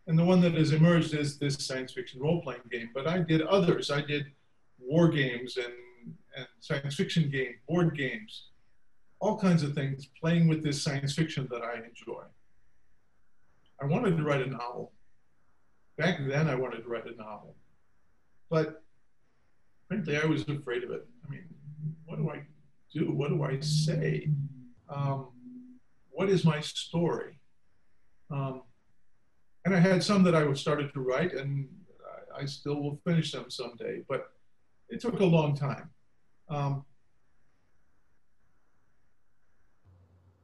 And 0.06 0.18
the 0.18 0.24
one 0.24 0.40
that 0.42 0.54
has 0.54 0.72
emerged 0.72 1.14
is 1.14 1.38
this 1.38 1.54
science 1.64 1.92
fiction 1.92 2.20
role 2.20 2.42
playing 2.42 2.62
game. 2.70 2.90
But 2.92 3.06
I 3.06 3.20
did 3.20 3.40
others. 3.42 3.90
I 3.90 4.02
did 4.02 4.26
war 4.78 5.08
games 5.08 5.56
and, 5.56 5.72
and 6.36 6.46
science 6.60 6.94
fiction 6.94 7.30
game, 7.30 7.54
board 7.68 7.96
games, 7.96 8.48
all 9.20 9.38
kinds 9.38 9.62
of 9.62 9.74
things, 9.74 10.08
playing 10.20 10.48
with 10.48 10.62
this 10.62 10.82
science 10.82 11.14
fiction 11.14 11.46
that 11.50 11.62
I 11.62 11.74
enjoy. 11.74 12.22
I 13.80 13.86
wanted 13.86 14.16
to 14.16 14.22
write 14.22 14.46
a 14.46 14.50
novel. 14.50 14.92
Back 15.98 16.20
then, 16.26 16.48
I 16.48 16.54
wanted 16.54 16.82
to 16.82 16.88
write 16.88 17.06
a 17.06 17.16
novel. 17.16 17.54
But 18.48 18.82
frankly, 19.88 20.18
I 20.18 20.26
was 20.26 20.42
afraid 20.48 20.84
of 20.84 20.90
it. 20.90 21.06
I 21.26 21.30
mean, 21.30 21.44
what 22.04 22.16
do 22.16 22.30
I 22.30 22.42
do? 22.92 23.12
What 23.12 23.28
do 23.28 23.42
I 23.42 23.60
say? 23.60 24.28
Um, 24.88 25.28
what 26.10 26.28
is 26.28 26.44
my 26.44 26.60
story? 26.60 27.38
Um, 28.30 28.62
and 29.64 29.74
I 29.74 29.80
had 29.80 30.02
some 30.02 30.22
that 30.24 30.34
I 30.34 30.50
started 30.54 30.92
to 30.94 31.00
write, 31.00 31.34
and 31.34 31.68
I 32.36 32.46
still 32.46 32.80
will 32.82 33.00
finish 33.04 33.32
them 33.32 33.50
someday, 33.50 34.02
but 34.08 34.32
it 34.90 35.00
took 35.00 35.20
a 35.20 35.24
long 35.24 35.56
time. 35.56 35.90
Um, 36.48 36.84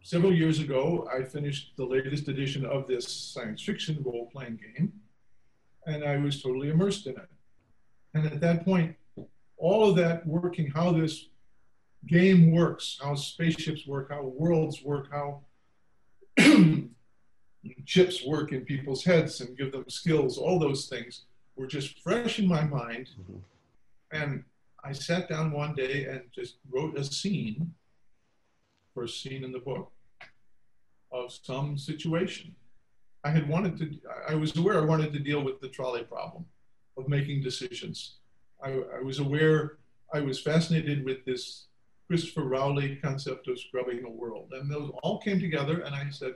several 0.02 0.32
years 0.32 0.60
ago, 0.60 1.08
I 1.12 1.24
finished 1.24 1.72
the 1.76 1.84
latest 1.84 2.28
edition 2.28 2.64
of 2.64 2.86
this 2.86 3.08
science 3.08 3.60
fiction 3.62 4.02
role 4.04 4.30
playing 4.32 4.60
game, 4.62 4.92
and 5.86 6.04
I 6.04 6.16
was 6.16 6.40
totally 6.40 6.70
immersed 6.70 7.06
in 7.06 7.16
it. 7.16 7.28
And 8.14 8.24
at 8.26 8.40
that 8.40 8.64
point, 8.64 8.96
all 9.56 9.90
of 9.90 9.96
that 9.96 10.26
working, 10.26 10.70
how 10.70 10.92
this 10.92 11.26
game 12.06 12.52
works, 12.52 12.98
how 13.02 13.16
spaceships 13.16 13.86
work, 13.86 14.10
how 14.10 14.22
worlds 14.22 14.82
work, 14.82 15.08
how 15.10 15.40
chips 17.84 18.24
work 18.24 18.52
in 18.52 18.60
people's 18.64 19.04
heads 19.04 19.40
and 19.40 19.58
give 19.58 19.72
them 19.72 19.84
skills, 19.88 20.38
all 20.38 20.58
those 20.58 20.86
things 20.86 21.22
were 21.56 21.66
just 21.66 21.98
fresh 22.00 22.38
in 22.38 22.46
my 22.46 22.62
mind. 22.64 23.10
Mm-hmm. 23.20 23.38
And 24.12 24.44
I 24.84 24.92
sat 24.92 25.28
down 25.28 25.52
one 25.52 25.74
day 25.74 26.04
and 26.04 26.22
just 26.34 26.56
wrote 26.70 26.96
a 26.96 27.04
scene, 27.04 27.74
first 28.94 29.22
scene 29.22 29.44
in 29.44 29.52
the 29.52 29.58
book, 29.58 29.92
of 31.12 31.32
some 31.32 31.76
situation. 31.76 32.54
I 33.24 33.30
had 33.30 33.48
wanted 33.48 33.76
to, 33.78 33.90
I 34.28 34.34
was 34.34 34.56
aware 34.56 34.80
I 34.80 34.84
wanted 34.84 35.12
to 35.12 35.18
deal 35.18 35.42
with 35.42 35.60
the 35.60 35.68
trolley 35.68 36.04
problem 36.04 36.44
of 36.96 37.08
making 37.08 37.42
decisions. 37.42 38.18
I, 38.62 38.70
I 38.98 39.02
was 39.02 39.18
aware, 39.18 39.78
I 40.14 40.20
was 40.20 40.40
fascinated 40.40 41.04
with 41.04 41.24
this 41.24 41.66
Christopher 42.06 42.44
Rowley 42.44 42.96
concept 42.96 43.48
of 43.48 43.58
scrubbing 43.58 44.02
the 44.02 44.10
world. 44.10 44.52
And 44.52 44.70
those 44.70 44.92
all 45.02 45.18
came 45.18 45.40
together, 45.40 45.80
and 45.80 45.94
I 45.94 46.08
said, 46.10 46.34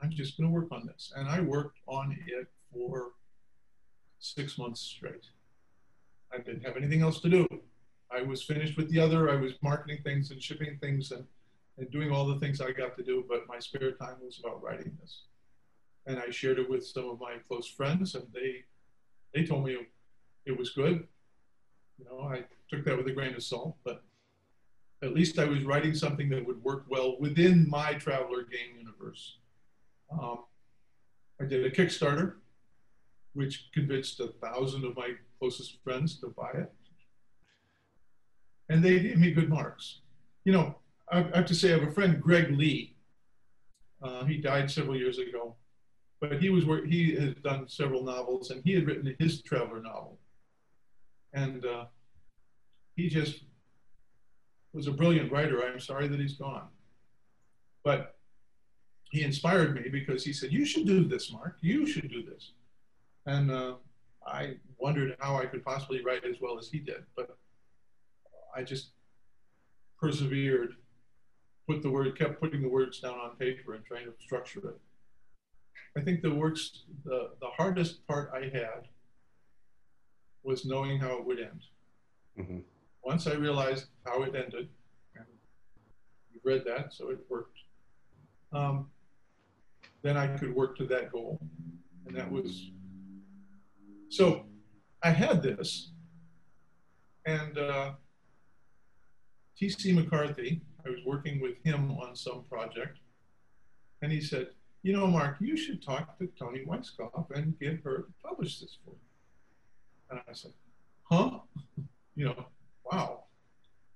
I'm 0.00 0.10
just 0.10 0.38
going 0.38 0.48
to 0.48 0.54
work 0.54 0.70
on 0.70 0.86
this. 0.86 1.12
And 1.16 1.28
I 1.28 1.40
worked 1.40 1.78
on 1.86 2.16
it 2.26 2.48
for 2.72 3.08
six 4.20 4.56
months 4.56 4.80
straight. 4.80 5.26
I 6.32 6.38
didn't 6.38 6.64
have 6.64 6.76
anything 6.76 7.02
else 7.02 7.20
to 7.20 7.28
do. 7.28 7.46
I 8.10 8.22
was 8.22 8.42
finished 8.42 8.76
with 8.76 8.90
the 8.90 9.00
other. 9.00 9.30
I 9.30 9.36
was 9.36 9.52
marketing 9.62 10.00
things 10.02 10.30
and 10.30 10.42
shipping 10.42 10.78
things 10.80 11.10
and, 11.12 11.24
and 11.78 11.90
doing 11.90 12.10
all 12.10 12.26
the 12.26 12.38
things 12.38 12.60
I 12.60 12.72
got 12.72 12.96
to 12.96 13.02
do, 13.02 13.24
but 13.28 13.46
my 13.48 13.58
spare 13.58 13.92
time 13.92 14.16
was 14.22 14.40
about 14.40 14.62
writing 14.62 14.96
this. 15.00 15.22
And 16.06 16.18
I 16.18 16.30
shared 16.30 16.58
it 16.58 16.68
with 16.68 16.86
some 16.86 17.08
of 17.08 17.20
my 17.20 17.36
close 17.46 17.68
friends, 17.68 18.14
and 18.14 18.26
they 18.32 18.64
they 19.34 19.44
told 19.44 19.64
me 19.64 19.76
it 20.46 20.58
was 20.58 20.70
good. 20.70 21.06
You 21.98 22.04
know, 22.06 22.20
I 22.22 22.44
took 22.68 22.84
that 22.84 22.96
with 22.96 23.06
a 23.06 23.12
grain 23.12 23.34
of 23.34 23.42
salt, 23.42 23.76
but 23.84 24.02
at 25.02 25.14
least 25.14 25.38
I 25.38 25.44
was 25.44 25.64
writing 25.64 25.94
something 25.94 26.28
that 26.30 26.46
would 26.46 26.62
work 26.62 26.84
well 26.88 27.16
within 27.20 27.68
my 27.68 27.94
Traveller 27.94 28.42
game 28.42 28.76
universe. 28.78 29.36
Um, 30.10 30.40
I 31.40 31.44
did 31.44 31.64
a 31.64 31.70
Kickstarter, 31.70 32.34
which 33.34 33.68
convinced 33.72 34.20
a 34.20 34.28
thousand 34.42 34.84
of 34.84 34.96
my 34.96 35.12
closest 35.38 35.78
friends 35.82 36.18
to 36.20 36.28
buy 36.28 36.50
it. 36.54 36.72
And 38.68 38.82
they 38.82 38.98
gave 39.00 39.18
me 39.18 39.32
good 39.32 39.48
marks. 39.48 40.00
You 40.44 40.52
know, 40.52 40.76
I 41.10 41.22
have 41.34 41.46
to 41.46 41.54
say, 41.54 41.72
I 41.72 41.78
have 41.78 41.88
a 41.88 41.92
friend, 41.92 42.20
Greg 42.20 42.56
Lee. 42.56 42.96
Uh, 44.02 44.24
he 44.24 44.38
died 44.38 44.70
several 44.70 44.96
years 44.96 45.18
ago, 45.18 45.56
but 46.20 46.40
he 46.40 46.48
was 46.48 46.64
he 46.88 47.14
had 47.14 47.42
done 47.42 47.68
several 47.68 48.02
novels, 48.02 48.50
and 48.50 48.62
he 48.64 48.72
had 48.72 48.86
written 48.86 49.14
his 49.18 49.42
Traveller 49.42 49.82
novel. 49.82 50.18
And 51.34 51.64
uh, 51.66 51.84
he 52.96 53.08
just 53.08 53.40
was 54.72 54.86
a 54.86 54.92
brilliant 54.92 55.30
writer. 55.30 55.62
I'm 55.62 55.80
sorry 55.80 56.08
that 56.08 56.20
he's 56.20 56.34
gone. 56.34 56.68
But 57.82 58.16
he 59.10 59.22
inspired 59.22 59.74
me 59.74 59.88
because 59.90 60.24
he 60.24 60.32
said, 60.32 60.52
You 60.52 60.64
should 60.64 60.86
do 60.86 61.04
this, 61.04 61.32
Marc. 61.32 61.56
You 61.60 61.86
should 61.86 62.10
do 62.10 62.22
this. 62.22 62.52
And 63.30 63.48
uh, 63.52 63.74
I 64.26 64.56
wondered 64.78 65.16
how 65.20 65.36
I 65.36 65.46
could 65.46 65.64
possibly 65.64 66.02
write 66.02 66.24
as 66.24 66.40
well 66.40 66.58
as 66.58 66.68
he 66.68 66.80
did, 66.80 67.04
but 67.14 67.36
I 68.56 68.64
just 68.64 68.88
persevered, 70.00 70.74
put 71.68 71.80
the 71.80 71.90
word, 71.90 72.18
kept 72.18 72.40
putting 72.40 72.60
the 72.60 72.68
words 72.68 72.98
down 72.98 73.14
on 73.14 73.36
paper 73.36 73.74
and 73.74 73.84
trying 73.84 74.06
to 74.06 74.12
structure 74.18 74.58
it. 74.70 74.80
I 75.96 76.00
think 76.00 76.22
the 76.22 76.34
works, 76.34 76.82
the, 77.04 77.30
the 77.40 77.46
hardest 77.56 78.04
part 78.08 78.32
I 78.34 78.50
had 78.52 78.88
was 80.42 80.64
knowing 80.64 80.98
how 80.98 81.18
it 81.18 81.24
would 81.24 81.38
end. 81.38 81.62
Mm-hmm. 82.36 82.58
Once 83.04 83.28
I 83.28 83.34
realized 83.34 83.86
how 84.04 84.24
it 84.24 84.34
ended, 84.34 84.68
and 85.14 85.26
you 86.32 86.40
read 86.42 86.64
that, 86.66 86.92
so 86.92 87.10
it 87.10 87.20
worked. 87.28 87.58
Um, 88.52 88.90
then 90.02 90.16
I 90.16 90.26
could 90.36 90.52
work 90.52 90.76
to 90.78 90.86
that 90.86 91.12
goal, 91.12 91.38
and 92.06 92.16
that 92.16 92.28
was. 92.30 92.72
So, 94.10 94.44
I 95.04 95.10
had 95.10 95.40
this, 95.40 95.92
and 97.24 97.56
uh, 97.56 97.92
T.C. 99.56 99.92
McCarthy. 99.92 100.62
I 100.84 100.90
was 100.90 100.98
working 101.06 101.40
with 101.40 101.62
him 101.62 101.92
on 101.92 102.16
some 102.16 102.42
project, 102.50 102.98
and 104.02 104.10
he 104.10 104.20
said, 104.20 104.48
"You 104.82 104.94
know, 104.94 105.06
Marc, 105.06 105.36
you 105.40 105.56
should 105.56 105.80
talk 105.80 106.18
to 106.18 106.26
Toni 106.36 106.64
Weisskopf 106.66 107.30
and 107.36 107.56
get 107.60 107.84
her 107.84 107.98
to 107.98 108.12
publish 108.24 108.58
this 108.58 108.78
for 108.84 108.90
you." 108.90 108.98
And 110.10 110.20
I 110.28 110.32
said, 110.32 110.54
"Huh?" 111.04 111.38
you 112.16 112.24
know, 112.24 112.46
wow. 112.90 113.26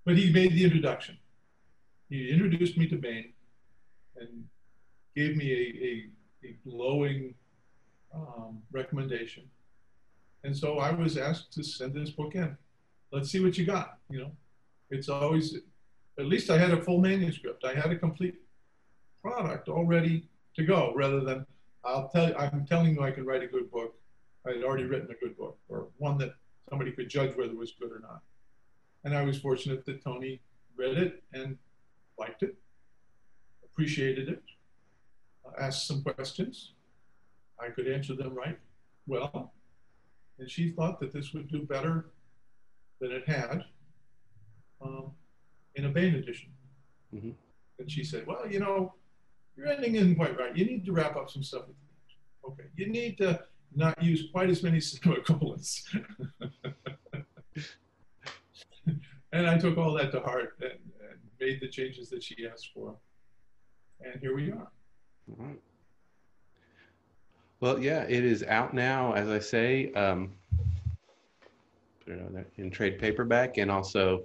But 0.05 0.17
he 0.17 0.33
made 0.33 0.53
the 0.53 0.63
introduction. 0.63 1.19
He 2.09 2.31
introduced 2.31 2.79
me 2.79 2.87
to 2.87 2.97
Baen 2.97 3.33
and 4.15 4.45
gave 5.17 5.37
me 5.37 5.51
a, 5.53 6.47
a, 6.47 6.51
a 6.51 6.57
glowing 6.65 7.35
um, 8.15 8.63
recommendation. 8.71 9.51
And 10.45 10.57
so 10.57 10.79
I 10.79 10.93
was 10.93 11.17
asked 11.17 11.53
to 11.55 11.65
send 11.65 11.95
this 11.95 12.11
book 12.11 12.35
in. 12.35 12.57
Let's 13.11 13.31
see 13.31 13.43
what 13.43 13.57
you 13.57 13.65
got. 13.65 13.99
You 14.11 14.19
know, 14.21 14.33
it's 14.91 15.09
always, 15.09 15.57
at 16.19 16.27
least 16.27 16.51
I 16.51 16.59
had 16.59 16.71
a 16.71 16.83
full 16.83 17.01
manuscript. 17.01 17.65
I 17.65 17.75
had 17.75 17.91
a 17.91 17.97
complete 17.97 18.37
product 19.23 19.71
all 19.71 19.87
ready 19.87 20.29
to 20.57 20.65
go 20.65 20.93
rather 20.95 21.21
than 21.21 21.47
I'll 21.83 22.09
tell 22.09 22.29
you, 22.29 22.35
I'm 22.37 22.67
telling 22.67 22.95
you 22.95 23.03
I 23.03 23.11
can 23.11 23.25
write 23.25 23.43
a 23.43 23.47
good 23.47 23.71
book. 23.71 23.95
I 24.47 24.53
had 24.53 24.63
already 24.63 24.85
written 24.85 25.11
a 25.11 25.15
good 25.15 25.37
book 25.37 25.59
or 25.69 25.89
one 25.97 26.19
that 26.19 26.35
somebody 26.69 26.93
could 26.93 27.09
judge 27.09 27.35
whether 27.37 27.51
it 27.51 27.57
was 27.57 27.73
good 27.81 27.91
or 27.91 28.01
not. 28.01 28.21
And 29.05 29.17
I 29.17 29.23
was 29.23 29.39
fortunate 29.39 29.87
that 29.87 30.05
Toni 30.05 30.41
read 30.77 30.99
it 30.99 31.23
and 31.33 31.57
liked 32.19 32.43
it, 32.43 32.55
appreciated 33.65 34.29
it, 34.29 34.43
uh, 35.47 35.53
asked 35.59 35.87
some 35.87 36.03
questions. 36.03 36.73
I 37.59 37.69
could 37.69 37.89
answer 37.89 38.15
them 38.15 38.35
right 38.35 38.59
well. 39.07 39.54
And 40.39 40.51
she 40.51 40.71
thought 40.71 41.01
that 41.01 41.13
this 41.13 41.33
would 41.33 41.49
do 41.49 41.63
better 41.63 42.07
than 43.01 43.13
it 43.13 43.29
had 43.29 43.65
um, 44.83 45.13
in 45.75 45.87
a 45.87 45.89
Baen 45.89 46.17
edition. 46.17 46.51
Mm-hmm. 47.15 47.31
And 47.79 47.91
she 47.91 48.05
said, 48.05 48.27
Well, 48.27 48.47
you 48.49 48.61
know, 48.61 48.95
your 49.57 49.69
ending 49.69 49.95
isn't 49.95 50.17
quite 50.17 50.39
right. 50.39 50.57
You 50.57 50.65
need 50.65 50.85
to 50.87 50.93
wrap 50.93 51.17
up 51.17 51.31
some 51.31 51.43
stuff 51.43 51.63
at 51.63 51.69
the 51.69 51.73
end. 51.73 52.53
Okay. 52.53 52.69
You 52.77 52.91
need 52.91 53.19
to 53.19 53.41
not 53.75 54.01
use 54.03 54.29
quite 54.33 54.51
as 54.51 54.63
many 54.63 54.81
semicolons. 54.81 55.85
and 59.33 59.47
I 59.47 59.59
took 59.59 59.79
all 59.79 59.93
that 59.95 60.13
to 60.13 60.21
heart 60.21 60.57
and, 60.61 60.71
and, 60.71 61.19
made 61.41 61.61
the 61.61 61.69
changes 61.69 62.09
that 62.11 62.23
she 62.23 62.47
asked 62.51 62.71
for. 62.73 62.95
And 64.01 64.21
here 64.21 64.35
we 64.35 64.53
are. 64.53 64.71
All 65.29 65.37
right. 65.37 65.61
Well, 67.65 67.79
yeah, 67.79 68.03
it 68.03 68.27
is 68.27 68.43
out 68.43 68.75
now, 68.75 69.15
as 69.15 69.31
I 69.31 69.39
say, 69.39 69.91
um, 69.95 70.31
put 72.05 72.13
it 72.13 72.21
on 72.21 72.35
there, 72.35 72.45
in 72.59 72.71
trade 72.71 72.99
paperback 72.99 73.57
and 73.57 73.71
also 73.71 74.25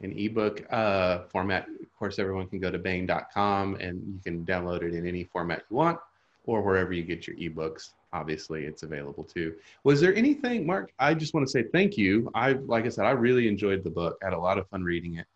in 0.00 0.18
ebook 0.18 0.64
uh, 0.72 1.24
format. 1.24 1.68
Of 1.68 1.94
course, 1.98 2.18
everyone 2.18 2.46
can 2.46 2.60
go 2.60 2.70
to 2.70 2.78
baen.com 2.78 3.74
and 3.74 4.02
you 4.06 4.18
can 4.24 4.46
download 4.46 4.80
it 4.80 4.94
in 4.94 5.06
any 5.06 5.24
format 5.24 5.64
you 5.68 5.76
want 5.76 5.98
or 6.46 6.62
wherever 6.62 6.94
you 6.94 7.02
get 7.02 7.26
your 7.26 7.36
ebooks. 7.36 7.90
Obviously, 8.14 8.64
it's 8.64 8.82
available 8.82 9.24
too. 9.24 9.56
Was 9.82 10.00
there 10.00 10.14
anything, 10.14 10.64
Marc? 10.64 10.90
I 10.98 11.12
just 11.12 11.34
want 11.34 11.46
to 11.46 11.50
say 11.50 11.64
thank 11.64 11.98
you. 11.98 12.30
I, 12.34 12.52
like 12.52 12.86
I 12.86 12.88
said, 12.88 13.04
I 13.04 13.10
really 13.10 13.46
enjoyed 13.46 13.84
the 13.84 13.90
book. 13.90 14.16
Had 14.22 14.32
a 14.32 14.38
lot 14.38 14.56
of 14.56 14.66
fun 14.70 14.82
reading 14.82 15.16
it 15.16 15.26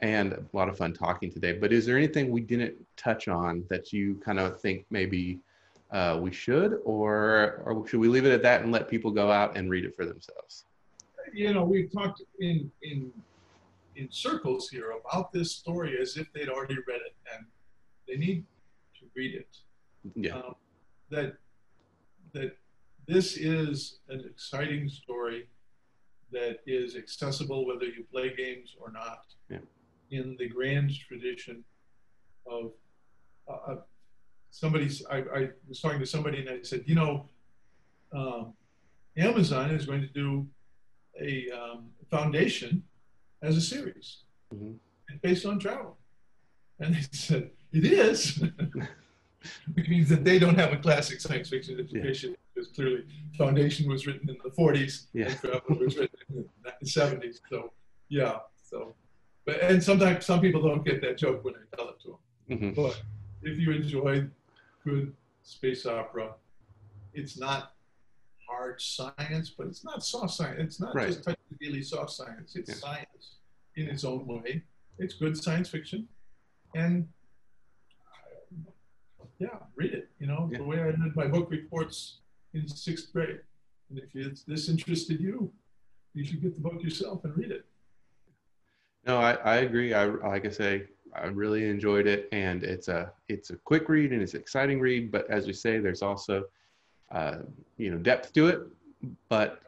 and 0.00 0.32
a 0.32 0.42
lot 0.54 0.70
of 0.70 0.78
fun 0.78 0.94
talking 0.94 1.30
today. 1.30 1.52
But 1.52 1.70
is 1.70 1.84
there 1.84 1.98
anything 1.98 2.30
we 2.30 2.40
didn't 2.40 2.76
touch 2.96 3.28
on 3.28 3.66
that 3.68 3.92
you 3.92 4.14
kind 4.24 4.38
of 4.38 4.58
think 4.58 4.86
maybe 4.88 5.38
uh, 5.90 6.18
we 6.20 6.30
should, 6.30 6.80
or, 6.84 7.62
or 7.64 7.86
should 7.88 8.00
we 8.00 8.08
leave 8.08 8.26
it 8.26 8.32
at 8.32 8.42
that 8.42 8.62
and 8.62 8.70
let 8.72 8.88
people 8.88 9.10
go 9.10 9.30
out 9.30 9.56
and 9.56 9.70
read 9.70 9.84
it 9.84 9.96
for 9.96 10.04
themselves? 10.04 10.64
You 11.32 11.52
know, 11.52 11.64
we've 11.64 11.92
talked 11.92 12.22
in 12.40 12.70
in 12.82 13.12
in 13.96 14.08
circles 14.10 14.68
here 14.70 14.92
about 14.92 15.32
this 15.32 15.52
story 15.52 15.98
as 16.00 16.16
if 16.16 16.32
they'd 16.32 16.48
already 16.48 16.76
read 16.86 17.00
it, 17.04 17.14
and 17.34 17.44
they 18.06 18.16
need 18.16 18.44
to 18.98 19.06
read 19.14 19.34
it. 19.34 19.56
Yeah. 20.14 20.36
Um, 20.36 20.54
that 21.10 21.36
that 22.32 22.56
this 23.06 23.36
is 23.36 23.98
an 24.08 24.24
exciting 24.28 24.88
story 24.88 25.48
that 26.30 26.60
is 26.66 26.96
accessible 26.96 27.66
whether 27.66 27.86
you 27.86 28.04
play 28.10 28.34
games 28.34 28.76
or 28.80 28.90
not. 28.90 29.24
Yeah. 29.50 29.58
In 30.10 30.36
the 30.38 30.48
grand 30.48 30.92
tradition 31.08 31.64
of 32.46 32.72
uh, 33.48 33.76
somebody's, 34.58 35.04
I, 35.06 35.18
I, 35.18 35.50
was 35.68 35.80
talking 35.80 36.00
to 36.00 36.06
somebody 36.06 36.38
and 36.38 36.48
I 36.50 36.62
said, 36.62 36.82
you 36.86 36.94
know, 36.94 37.28
um, 38.12 38.54
Amazon 39.16 39.70
is 39.70 39.86
going 39.86 40.00
to 40.00 40.08
do 40.08 40.46
a 41.20 41.50
um, 41.50 41.90
foundation 42.10 42.82
as 43.42 43.56
a 43.56 43.60
series 43.60 44.24
mm-hmm. 44.54 44.72
based 45.22 45.46
on 45.46 45.58
travel. 45.58 45.96
And 46.80 46.94
they 46.94 47.02
said, 47.12 47.50
it 47.72 47.84
is. 47.84 48.42
which 49.74 49.88
means 49.88 50.08
that 50.08 50.24
they 50.24 50.38
don't 50.38 50.58
have 50.58 50.72
a 50.72 50.76
classic 50.76 51.20
science 51.20 51.48
fiction 51.48 51.78
education 51.78 52.30
yeah. 52.30 52.36
because 52.54 52.68
clearly 52.72 53.04
Foundation 53.36 53.88
was 53.88 54.06
written 54.06 54.28
in 54.28 54.36
the 54.42 54.50
40s 54.50 55.06
yeah. 55.12 55.26
and 55.26 55.40
Traveller 55.40 55.78
was 55.78 55.96
written 55.96 56.18
in 56.30 56.44
the 56.64 56.86
70s. 56.86 57.40
So 57.50 57.72
yeah, 58.08 58.38
so 58.62 58.94
but 59.44 59.60
and 59.60 59.82
sometimes 59.82 60.26
some 60.26 60.40
people 60.40 60.60
don't 60.60 60.84
get 60.84 61.00
that 61.02 61.18
joke 61.18 61.44
when 61.44 61.54
I 61.54 61.76
tell 61.76 61.88
it 61.88 62.00
to 62.02 62.18
them. 62.48 62.58
Mm-hmm. 62.58 62.82
But 62.82 63.00
if 63.42 63.58
you 63.58 63.72
enjoy 63.72 64.26
good 64.88 65.12
space 65.42 65.86
opera, 65.86 66.34
it's 67.14 67.38
not 67.38 67.72
hard 68.48 68.80
science, 68.80 69.50
but 69.56 69.66
it's 69.66 69.84
not 69.84 70.02
soft 70.04 70.34
science. 70.34 70.58
It's 70.58 70.80
not 70.80 70.94
right. 70.94 71.08
just 71.08 71.28
really 71.60 71.82
soft 71.82 72.10
science. 72.10 72.56
It's 72.56 72.68
yeah. 72.68 72.74
science 72.76 73.36
in 73.76 73.86
its 73.86 74.04
own 74.04 74.26
way. 74.26 74.62
It's 74.98 75.14
good 75.14 75.36
science 75.36 75.68
fiction, 75.68 76.08
and 76.74 77.06
yeah, 79.38 79.48
read 79.76 79.92
it. 79.92 80.08
You 80.18 80.26
know, 80.26 80.48
yeah. 80.50 80.58
the 80.58 80.64
way 80.64 80.80
I 80.80 80.90
did 80.90 81.14
my 81.14 81.26
book 81.26 81.50
reports 81.50 82.18
in 82.54 82.66
sixth 82.68 83.12
grade. 83.12 83.40
And 83.90 83.98
if 83.98 84.14
it's 84.14 84.42
this 84.42 84.68
interested 84.68 85.20
you, 85.20 85.50
you 86.14 86.24
should 86.24 86.42
get 86.42 86.54
the 86.54 86.60
book 86.60 86.82
yourself 86.82 87.24
and 87.24 87.36
read 87.36 87.50
it. 87.50 87.64
No, 89.06 89.18
I, 89.18 89.32
I 89.34 89.56
agree. 89.58 89.94
I 89.94 90.04
like 90.04 90.44
I 90.44 90.50
say, 90.50 90.84
I 91.14 91.26
really 91.26 91.68
enjoyed 91.68 92.06
it, 92.06 92.28
and 92.32 92.62
it's 92.64 92.88
a 92.88 93.12
it's 93.28 93.50
a 93.50 93.56
quick 93.56 93.88
read 93.88 94.12
and 94.12 94.22
it's 94.22 94.34
an 94.34 94.40
exciting 94.40 94.80
read. 94.80 95.10
But 95.10 95.28
as 95.30 95.46
we 95.46 95.52
say, 95.52 95.78
there's 95.78 96.02
also 96.02 96.44
uh, 97.10 97.38
you 97.76 97.90
know 97.90 97.98
depth 97.98 98.32
to 98.34 98.48
it, 98.48 98.60
but 99.28 99.62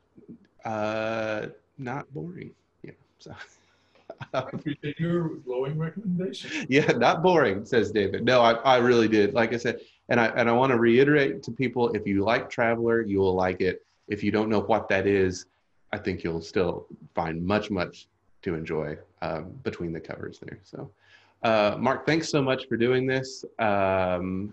uh, 0.65 1.47
not 1.79 2.13
boring. 2.13 2.53
Yeah. 2.83 2.93
So. 3.19 3.35
I 4.35 4.41
appreciate 4.41 4.99
your 4.99 5.37
glowing 5.37 5.79
recommendation. 5.79 6.67
Yeah, 6.69 6.93
not 6.93 7.23
boring, 7.23 7.65
says 7.65 7.91
David. 7.91 8.25
No, 8.25 8.43
I, 8.43 8.53
I 8.53 8.77
really 8.77 9.09
did. 9.09 9.35
Like 9.35 9.53
I 9.53 9.57
said, 9.57 9.81
and 10.09 10.21
I 10.21 10.27
and 10.27 10.49
I 10.49 10.53
want 10.53 10.71
to 10.73 10.79
reiterate 10.79 11.43
to 11.45 11.53
people: 11.53 11.91
if 11.91 12.07
you 12.07 12.23
like 12.23 12.51
Traveller, 12.51 13.03
you 13.03 13.19
will 13.19 13.35
like 13.35 13.61
it. 13.61 13.87
If 14.09 14.23
you 14.23 14.31
don't 14.31 14.51
know 14.51 14.61
what 14.61 14.89
that 14.89 15.07
is, 15.07 15.47
I 15.93 15.99
think 15.99 16.23
you'll 16.23 16.43
still 16.43 16.87
find 17.15 17.45
much, 17.45 17.71
much 17.71 18.09
to 18.43 18.55
enjoy 18.55 18.97
um, 19.23 19.51
between 19.63 19.93
the 19.93 20.01
covers 20.01 20.39
there. 20.41 20.59
So, 20.65 20.91
uh, 21.43 21.77
Marc, 21.79 22.07
thanks 22.07 22.29
so 22.29 22.43
much 22.43 22.67
for 22.69 22.77
doing 22.77 23.07
this. 23.07 23.45
Um, 23.59 24.53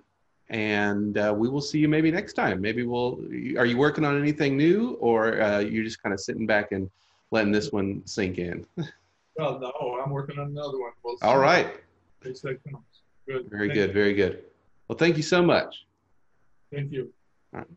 and 0.49 1.17
uh, 1.17 1.33
we 1.35 1.49
will 1.49 1.61
see 1.61 1.79
you 1.79 1.89
maybe 1.89 2.09
next 2.09 2.33
time. 2.33 2.61
Maybe 2.61 2.83
we'll. 2.83 3.19
Are 3.57 3.65
you 3.65 3.77
working 3.77 4.05
on 4.05 4.17
anything 4.17 4.55
new, 4.55 4.91
or 5.01 5.41
uh, 5.41 5.59
you 5.59 5.83
just 5.83 6.01
kind 6.01 6.13
of 6.13 6.21
sitting 6.21 6.45
back 6.45 6.71
and 6.71 6.89
letting 7.31 7.51
this 7.51 7.71
one 7.71 8.01
sink 8.05 8.38
in? 8.38 8.65
Well, 9.38 9.59
no, 9.59 10.01
I'm 10.03 10.09
working 10.09 10.39
on 10.39 10.47
another 10.47 10.79
one. 10.79 10.93
We'll 11.03 11.15
All 11.21 11.38
right. 11.38 11.79
Good. 13.27 13.45
Very 13.51 13.67
thank 13.67 13.73
good. 13.75 13.89
You. 13.89 13.93
Very 13.93 14.13
good. 14.15 14.43
Well, 14.88 14.97
thank 14.97 15.15
you 15.15 15.21
so 15.21 15.43
much. 15.43 15.85
Thank 16.73 16.91
you. 16.91 17.13
All 17.53 17.59
right. 17.59 17.67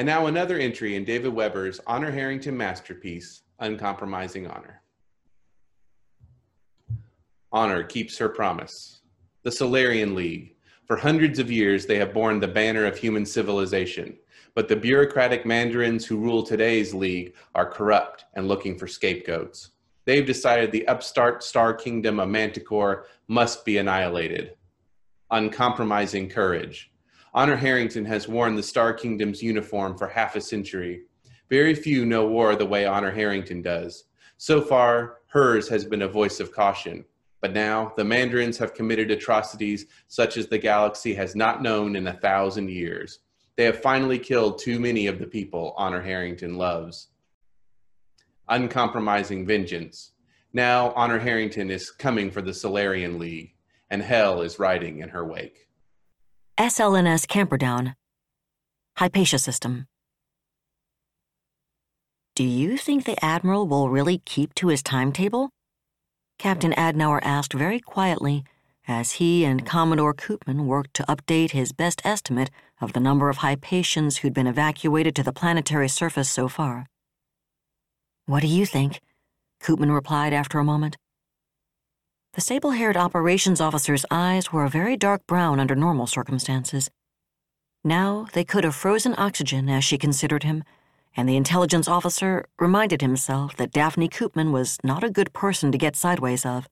And 0.00 0.06
now 0.06 0.28
another 0.28 0.56
entry 0.56 0.96
in 0.96 1.04
David 1.04 1.34
Weber's 1.34 1.78
Honor 1.86 2.10
Harrington 2.10 2.56
masterpiece, 2.56 3.42
Uncompromising 3.58 4.46
Honor. 4.46 4.80
Honor 7.52 7.82
keeps 7.82 8.16
her 8.16 8.30
promise. 8.30 9.02
the 9.42 9.52
Solarian 9.52 10.14
League. 10.14 10.56
For 10.86 10.96
hundreds 10.96 11.38
of 11.38 11.50
years, 11.50 11.84
they 11.84 11.98
have 11.98 12.14
borne 12.14 12.40
the 12.40 12.48
banner 12.48 12.86
of 12.86 12.96
human 12.96 13.26
civilization. 13.26 14.16
But 14.54 14.68
the 14.68 14.76
bureaucratic 14.76 15.44
mandarins 15.44 16.06
who 16.06 16.16
rule 16.16 16.44
today's 16.44 16.94
league 16.94 17.34
are 17.54 17.70
corrupt 17.70 18.24
and 18.32 18.48
looking 18.48 18.78
for 18.78 18.86
scapegoats. 18.86 19.72
They've 20.06 20.24
decided 20.24 20.72
the 20.72 20.88
upstart 20.88 21.42
star 21.42 21.74
kingdom 21.74 22.20
of 22.20 22.30
Manticore 22.30 23.04
must 23.28 23.66
be 23.66 23.76
annihilated. 23.76 24.54
Uncompromising 25.30 26.30
courage. 26.30 26.89
Honor 27.32 27.54
Harrington 27.54 28.04
has 28.06 28.26
worn 28.26 28.56
the 28.56 28.62
Star 28.62 28.92
Kingdom's 28.92 29.40
uniform 29.40 29.96
for 29.96 30.08
half 30.08 30.34
a 30.34 30.40
century. 30.40 31.02
Very 31.48 31.74
few 31.74 32.04
know 32.04 32.26
war 32.26 32.56
the 32.56 32.66
way 32.66 32.86
Honor 32.86 33.12
Harrington 33.12 33.62
does. 33.62 34.04
So 34.36 34.60
far, 34.60 35.18
hers 35.28 35.68
has 35.68 35.84
been 35.84 36.02
a 36.02 36.08
voice 36.08 36.40
of 36.40 36.50
caution. 36.50 37.04
But 37.40 37.52
now, 37.52 37.92
the 37.96 38.04
Mandarins 38.04 38.58
have 38.58 38.74
committed 38.74 39.12
atrocities 39.12 39.86
such 40.08 40.36
as 40.36 40.48
the 40.48 40.58
galaxy 40.58 41.14
has 41.14 41.36
not 41.36 41.62
known 41.62 41.94
in 41.94 42.08
a 42.08 42.18
thousand 42.18 42.68
years. 42.68 43.20
They 43.56 43.64
have 43.64 43.80
finally 43.80 44.18
killed 44.18 44.58
too 44.58 44.80
many 44.80 45.06
of 45.06 45.20
the 45.20 45.26
people 45.26 45.72
Honor 45.76 46.02
Harrington 46.02 46.56
loves. 46.56 47.08
Uncompromising 48.48 49.46
vengeance. 49.46 50.12
Now, 50.52 50.92
Honor 50.96 51.20
Harrington 51.20 51.70
is 51.70 51.92
coming 51.92 52.32
for 52.32 52.42
the 52.42 52.52
Solarian 52.52 53.20
League, 53.20 53.54
and 53.88 54.02
hell 54.02 54.42
is 54.42 54.58
riding 54.58 54.98
in 54.98 55.10
her 55.10 55.24
wake. 55.24 55.68
SLNS 56.58 57.26
Camperdown, 57.26 57.94
Hypatia 58.98 59.38
System. 59.38 59.86
Do 62.34 62.44
you 62.44 62.76
think 62.76 63.04
the 63.04 63.22
Admiral 63.24 63.66
will 63.66 63.88
really 63.88 64.18
keep 64.26 64.54
to 64.56 64.68
his 64.68 64.82
timetable? 64.82 65.50
Captain 66.38 66.72
Adnauer 66.72 67.20
asked 67.22 67.54
very 67.54 67.80
quietly 67.80 68.44
as 68.86 69.12
he 69.12 69.44
and 69.44 69.64
Commodore 69.64 70.14
Koopman 70.14 70.66
worked 70.66 70.94
to 70.94 71.04
update 71.04 71.52
his 71.52 71.72
best 71.72 72.02
estimate 72.04 72.50
of 72.80 72.92
the 72.92 73.00
number 73.00 73.30
of 73.30 73.38
Hypatians 73.38 74.18
who'd 74.18 74.34
been 74.34 74.46
evacuated 74.46 75.14
to 75.16 75.22
the 75.22 75.32
planetary 75.32 75.88
surface 75.88 76.30
so 76.30 76.48
far. 76.48 76.86
What 78.26 78.40
do 78.40 78.48
you 78.48 78.66
think? 78.66 79.00
Koopman 79.62 79.94
replied 79.94 80.32
after 80.32 80.58
a 80.58 80.64
moment. 80.64 80.96
The 82.34 82.40
sable 82.40 82.70
haired 82.70 82.96
operations 82.96 83.60
officer's 83.60 84.06
eyes 84.08 84.52
were 84.52 84.64
a 84.64 84.70
very 84.70 84.96
dark 84.96 85.26
brown 85.26 85.58
under 85.58 85.74
normal 85.74 86.06
circumstances. 86.06 86.88
Now 87.82 88.28
they 88.34 88.44
could 88.44 88.62
have 88.62 88.76
frozen 88.76 89.16
oxygen 89.18 89.68
as 89.68 89.82
she 89.82 89.98
considered 89.98 90.44
him, 90.44 90.62
and 91.16 91.28
the 91.28 91.36
intelligence 91.36 91.88
officer 91.88 92.46
reminded 92.56 93.00
himself 93.00 93.56
that 93.56 93.72
Daphne 93.72 94.08
Koopman 94.08 94.52
was 94.52 94.78
not 94.84 95.02
a 95.02 95.10
good 95.10 95.32
person 95.32 95.72
to 95.72 95.78
get 95.78 95.96
sideways 95.96 96.46
of. 96.46 96.68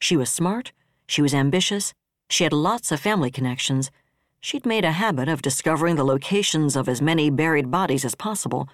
She 0.00 0.16
was 0.16 0.30
smart, 0.30 0.72
she 1.06 1.20
was 1.20 1.34
ambitious, 1.34 1.92
she 2.30 2.44
had 2.44 2.54
lots 2.54 2.90
of 2.90 2.98
family 2.98 3.30
connections. 3.30 3.90
She'd 4.40 4.64
made 4.64 4.86
a 4.86 4.92
habit 4.92 5.28
of 5.28 5.42
discovering 5.42 5.96
the 5.96 6.04
locations 6.04 6.76
of 6.76 6.88
as 6.88 7.02
many 7.02 7.28
buried 7.28 7.70
bodies 7.70 8.06
as 8.06 8.14
possible, 8.14 8.70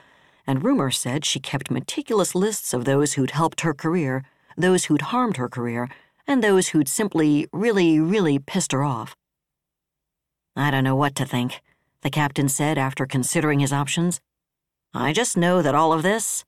and 0.47 0.63
rumor 0.63 0.93
said 0.93 1.25
she 1.25 1.41
kept 1.41 1.73
meticulous 1.73 2.37
lists 2.37 2.73
of 2.73 2.85
those 2.85 3.15
who'd 3.15 3.33
helped 3.33 3.63
her 3.63 3.75
career, 3.75 4.23
those 4.57 4.85
who'd 4.85 5.03
harmed 5.03 5.39
her 5.39 5.49
career, 5.49 5.89
and 6.27 6.43
those 6.43 6.69
who'd 6.69 6.89
simply 6.89 7.47
really, 7.53 8.01
really 8.01 8.39
pissed 8.39 8.73
her 8.73 8.83
off. 8.83 9.17
I 10.57 10.71
don't 10.71 10.85
know 10.85 10.97
what 10.97 11.15
to 11.17 11.25
think, 11.25 11.61
the 12.03 12.11
captain 12.11 12.49
said 12.49 12.79
after 12.79 13.07
considering 13.07 13.61
his 13.61 13.73
options. 13.73 14.21
I 14.93 15.13
just 15.13 15.37
know 15.37 15.63
that 15.63 15.75
all 15.75 15.93
of 15.93 16.03
this. 16.03 16.45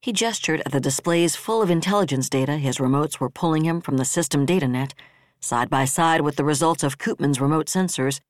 He 0.00 0.12
gestured 0.12 0.62
at 0.64 0.72
the 0.72 0.80
displays 0.80 1.36
full 1.36 1.62
of 1.62 1.70
intelligence 1.70 2.28
data 2.28 2.56
his 2.56 2.78
remotes 2.78 3.18
were 3.18 3.30
pulling 3.30 3.64
him 3.64 3.80
from 3.80 3.96
the 3.96 4.04
system 4.04 4.46
data 4.46 4.68
net, 4.68 4.94
side 5.40 5.68
by 5.68 5.84
side 5.84 6.20
with 6.20 6.36
the 6.36 6.44
results 6.44 6.82
of 6.82 6.98
Koopman's 6.98 7.40
remote 7.40 7.66
sensors, 7.66 8.20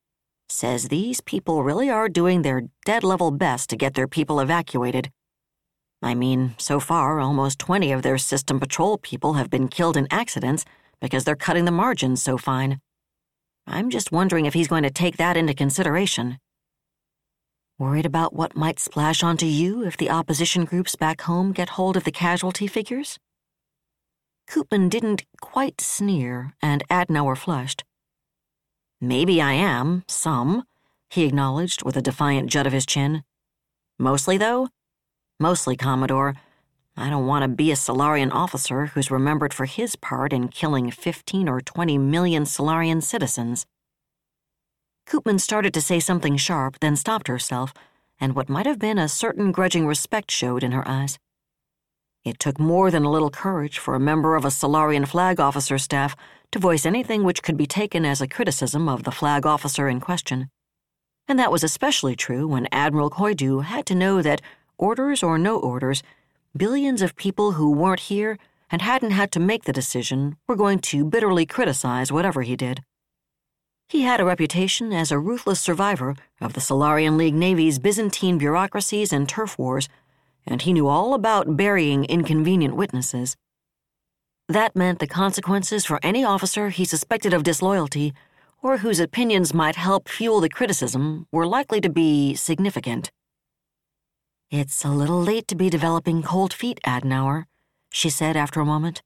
says 0.48 0.88
these 0.88 1.20
people 1.20 1.62
really 1.62 1.90
are 1.90 2.08
doing 2.08 2.42
their 2.42 2.62
dead 2.84 3.04
level 3.04 3.30
best 3.30 3.68
to 3.70 3.76
get 3.76 3.94
their 3.94 4.08
people 4.08 4.40
evacuated. 4.40 5.10
I 6.03 6.14
mean, 6.14 6.55
so 6.59 6.78
far, 6.78 7.20
almost 7.20 7.59
20 7.59 7.92
of 7.92 8.03
their 8.03 8.18
system 8.18 8.61
patrol 8.61 8.99
people 8.99 9.34
have 9.34 9.51
been 9.51 9.68
killed 9.68 9.97
in 9.97 10.07
accidents 10.11 10.64
because 11.01 11.24
they're 11.24 11.36
cutting 11.36 11.64
the 11.64 11.70
margins 11.70 12.22
so 12.22 12.36
fine. 12.36 12.80
I'm 13.66 13.90
just 13.90 14.12
wondering 14.12 14.47
if 14.47 14.55
he's 14.55 14.68
going 14.68 14.84
to 14.84 14.90
take 14.90 15.16
that 15.16 15.36
into 15.36 15.55
consideration. 15.55 16.38
Worried 17.78 18.07
about 18.07 18.32
what 18.32 18.57
might 18.57 18.78
splash 18.78 19.22
onto 19.22 19.47
you 19.47 19.84
if 19.84 19.97
the 19.97 20.09
opposition 20.09 20.64
groups 20.64 20.97
back 20.97 21.22
home 21.22 21.53
get 21.53 21.70
hold 21.70 21.97
of 21.97 22.05
the 22.05 22.12
casualty 22.12 22.66
figures? 22.66 23.18
Koopman 24.49 24.88
didn't 24.88 25.24
quite 25.40 25.80
sneer, 25.80 26.55
and 26.62 26.86
Adnauer 26.88 27.36
flushed. 27.36 27.84
Maybe 29.01 29.42
I 29.42 29.53
am, 29.53 30.05
some, 30.09 30.62
he 31.11 31.24
acknowledged 31.24 31.82
with 31.84 31.97
a 31.97 32.03
defiant 32.03 32.49
jut 32.51 32.66
of 32.66 32.72
his 32.72 32.86
chin. 32.86 33.24
Mostly, 33.99 34.38
though? 34.38 34.68
Mostly, 35.39 35.76
Commodore. 35.76 36.34
I 36.97 37.11
don't 37.11 37.26
want 37.26 37.43
to 37.43 37.49
be 37.49 37.70
a 37.70 37.76
Solarian 37.76 38.32
officer 38.32 38.87
who's 38.87 39.11
remembered 39.11 39.53
for 39.53 39.66
his 39.66 39.95
part 39.95 40.32
in 40.32 40.49
killing 40.49 40.91
15 40.91 41.47
or 41.47 41.61
20 41.61 41.99
million 41.99 42.47
Solarian 42.47 43.03
citizens. 43.03 43.66
Koopman 45.07 45.39
started 45.39 45.74
to 45.74 45.82
say 45.82 46.01
something 46.01 46.39
sharp, 46.39 46.80
then 46.80 46.97
stopped 46.97 47.28
herself, 47.28 47.74
and 48.18 48.34
what 48.34 48.49
might 48.49 48.64
have 48.64 48.78
been 48.78 48.99
a 48.99 49.09
certain 49.09 49.53
grudging 49.53 49.87
respect 49.87 50.30
showed 50.30 50.64
in 50.64 50.72
her 50.72 50.89
eyes. 50.89 51.18
It 52.24 52.39
took 52.39 52.59
more 52.59 52.91
than 52.91 53.05
a 53.05 53.11
little 53.11 53.30
courage 53.30 53.78
for 53.78 53.95
a 53.95 54.01
member 54.01 54.37
of 54.37 54.47
a 54.47 54.51
Solarian 54.51 55.05
flag 55.05 55.39
officer 55.39 55.76
staff 55.76 56.16
to 56.51 56.59
voice 56.59 56.87
anything 56.87 57.24
which 57.24 57.43
could 57.43 57.59
be 57.59 57.66
taken 57.66 58.07
as 58.07 58.22
a 58.22 58.26
criticism 58.26 58.89
of 58.89 59.05
the 59.05 59.12
flag 59.12 59.45
officer 59.45 59.87
in 59.87 60.01
question. 60.01 60.49
And 61.28 61.39
that 61.39 61.53
was 61.53 61.62
especially 61.62 62.16
true 62.16 62.49
when 62.49 62.68
Admiral 62.72 63.11
Koidu 63.11 63.64
had 63.64 63.84
to 63.87 63.95
know 63.95 64.22
that, 64.22 64.41
orders 64.78 65.22
or 65.22 65.38
no 65.38 65.58
orders, 65.58 66.02
billions 66.56 67.02
of 67.02 67.16
people 67.16 67.52
who 67.52 67.70
weren't 67.70 68.00
here 68.00 68.38
and 68.70 68.82
hadn't 68.82 69.12
had 69.12 69.30
to 69.32 69.40
make 69.40 69.64
the 69.64 69.72
decision 69.72 70.36
were 70.46 70.56
going 70.56 70.78
to 70.78 71.04
bitterly 71.04 71.46
criticize 71.46 72.10
whatever 72.10 72.42
he 72.42 72.56
did. 72.56 72.82
He 73.88 74.02
had 74.02 74.20
a 74.20 74.24
reputation 74.24 74.92
as 74.92 75.12
a 75.12 75.18
ruthless 75.18 75.61
survivor 75.61 76.16
of 76.40 76.54
the 76.54 76.61
Solarian 76.61 77.16
League 77.16 77.34
Navy's 77.34 77.78
Byzantine 77.78 78.38
bureaucracies 78.38 79.12
and 79.12 79.28
turf 79.28 79.58
wars 79.58 79.88
and 80.46 80.62
he 80.62 80.72
knew 80.72 80.86
all 80.86 81.14
about 81.14 81.57
burying 81.57 82.04
inconvenient 82.04 82.76
witnesses. 82.76 83.36
That 84.48 84.76
meant 84.76 85.00
the 85.00 85.08
consequences 85.08 85.84
for 85.84 85.98
any 86.03 86.24
officer 86.24 86.68
he 86.68 86.84
suspected 86.84 87.34
of 87.34 87.42
disloyalty 87.42 88.14
or 88.62 88.78
whose 88.78 89.00
opinions 89.00 89.53
might 89.53 89.76
help 89.76 90.08
fuel 90.08 90.40
the 90.40 90.48
criticism 90.48 91.26
were 91.32 91.46
likely 91.46 91.80
to 91.80 91.90
be 91.90 92.34
significant. 92.34 93.11
It's 94.50 94.84
a 94.84 94.90
little 94.90 95.20
late 95.20 95.48
to 95.48 95.56
be 95.56 95.68
developing 95.68 96.22
cold 96.22 96.52
feet, 96.52 96.78
Adnauer, 96.86 97.46
she 97.90 98.08
said 98.08 98.36
after 98.36 98.60
a 98.60 98.64
moment. 98.64 99.02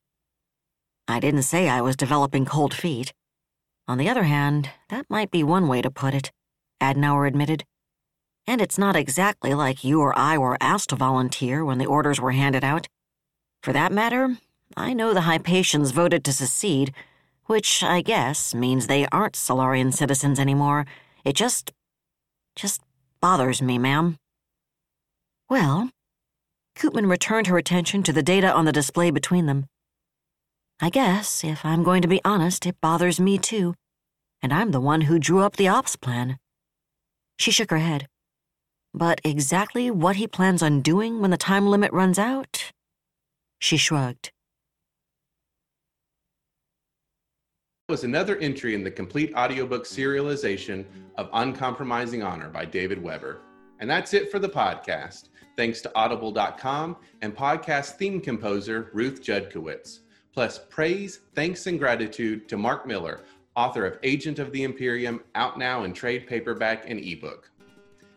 I 1.08 1.18
didn't 1.18 1.44
say 1.44 1.66
I 1.66 1.80
was 1.80 1.96
developing 1.96 2.44
cold 2.44 2.74
feet. 2.74 3.14
On 3.88 3.96
the 3.96 4.10
other 4.10 4.24
hand, 4.24 4.68
that 4.90 5.08
might 5.08 5.30
be 5.30 5.42
one 5.42 5.66
way 5.66 5.80
to 5.80 5.90
put 5.90 6.12
it, 6.12 6.30
Adnauer 6.78 7.26
admitted. 7.26 7.64
And 8.46 8.60
it's 8.60 8.76
not 8.76 8.96
exactly 8.96 9.54
like 9.54 9.82
you 9.82 10.02
or 10.02 10.16
I 10.18 10.36
were 10.36 10.58
asked 10.60 10.90
to 10.90 10.96
volunteer 10.96 11.64
when 11.64 11.78
the 11.78 11.86
orders 11.86 12.20
were 12.20 12.32
handed 12.32 12.62
out. 12.62 12.86
For 13.62 13.72
that 13.72 13.92
matter, 13.92 14.36
I 14.76 14.92
know 14.92 15.14
the 15.14 15.22
Hypatians 15.22 15.92
voted 15.92 16.22
to 16.24 16.34
secede, 16.34 16.92
which 17.46 17.82
I 17.82 18.02
guess 18.02 18.54
means 18.54 18.86
they 18.88 19.06
aren't 19.10 19.36
Solarian 19.36 19.90
citizens 19.90 20.38
anymore. 20.38 20.84
It 21.24 21.32
just. 21.34 21.72
just 22.54 22.82
bothers 23.22 23.62
me, 23.62 23.78
ma'am. 23.78 24.18
Well, 25.51 25.90
Koopman 26.78 27.10
returned 27.10 27.48
her 27.48 27.59
attention 27.59 28.05
to 28.05 28.12
the 28.12 28.22
data 28.22 28.51
on 28.52 28.66
the 28.66 28.72
display 28.72 29.10
between 29.10 29.47
them. 29.47 29.66
I 30.81 30.90
guess, 30.90 31.43
if 31.43 31.64
I'm 31.64 31.82
going 31.82 32.02
to 32.02 32.09
be 32.09 32.20
honest, 32.24 32.66
it 32.66 32.81
bothers 32.81 33.18
me 33.18 33.36
too. 33.36 33.74
And 34.40 34.55
I'm 34.55 34.70
the 34.70 34.81
one 34.81 35.02
who 35.02 35.18
drew 35.18 35.40
up 35.40 35.56
the 35.56 35.66
ops 35.66 35.97
plan. 35.97 36.39
She 37.36 37.51
shook 37.51 37.70
her 37.70 37.78
head. 37.78 38.06
But 38.94 39.20
exactly 39.24 39.90
what 39.90 40.16
he 40.16 40.28
plans 40.28 40.62
on 40.62 40.82
doing 40.82 41.20
when 41.20 41.32
the 41.32 41.36
time 41.36 41.66
limit 41.66 41.93
runs 41.93 42.18
out? 42.18 42.70
She 43.59 43.77
shrugged. 43.77 44.31
was 47.89 48.05
another 48.05 48.36
entry 48.36 48.77
in 48.77 48.85
the 48.85 48.90
complete 48.90 49.35
audiobook 49.35 49.85
serialization 49.85 50.85
of 51.16 51.28
Uncompromising 51.32 52.22
Honor 52.22 52.48
by 52.48 52.64
David 52.64 53.02
Weber. 53.02 53.39
And 53.81 53.90
that's 53.90 54.14
it 54.14 54.31
for 54.31 54.39
the 54.39 54.48
podcast. 54.48 55.30
Thanks 55.56 55.81
to 55.82 55.93
audible.com 55.94 56.97
and 57.22 57.36
podcast 57.36 57.97
theme 57.97 58.20
composer 58.20 58.90
Ruth 58.93 59.22
Judkowitz. 59.22 60.01
Plus, 60.32 60.60
praise, 60.70 61.20
thanks, 61.35 61.66
and 61.66 61.78
gratitude 61.78 62.48
to 62.48 62.56
Marc 62.56 62.86
Miller, 62.86 63.20
author 63.56 63.85
of 63.85 63.98
Agent 64.02 64.39
of 64.39 64.52
the 64.52 64.62
Imperium, 64.62 65.20
out 65.35 65.59
now 65.59 65.85
in 65.85 65.93
trade 65.93 66.27
paperback 66.27 66.89
and 66.89 67.01
ebook. 67.01 67.51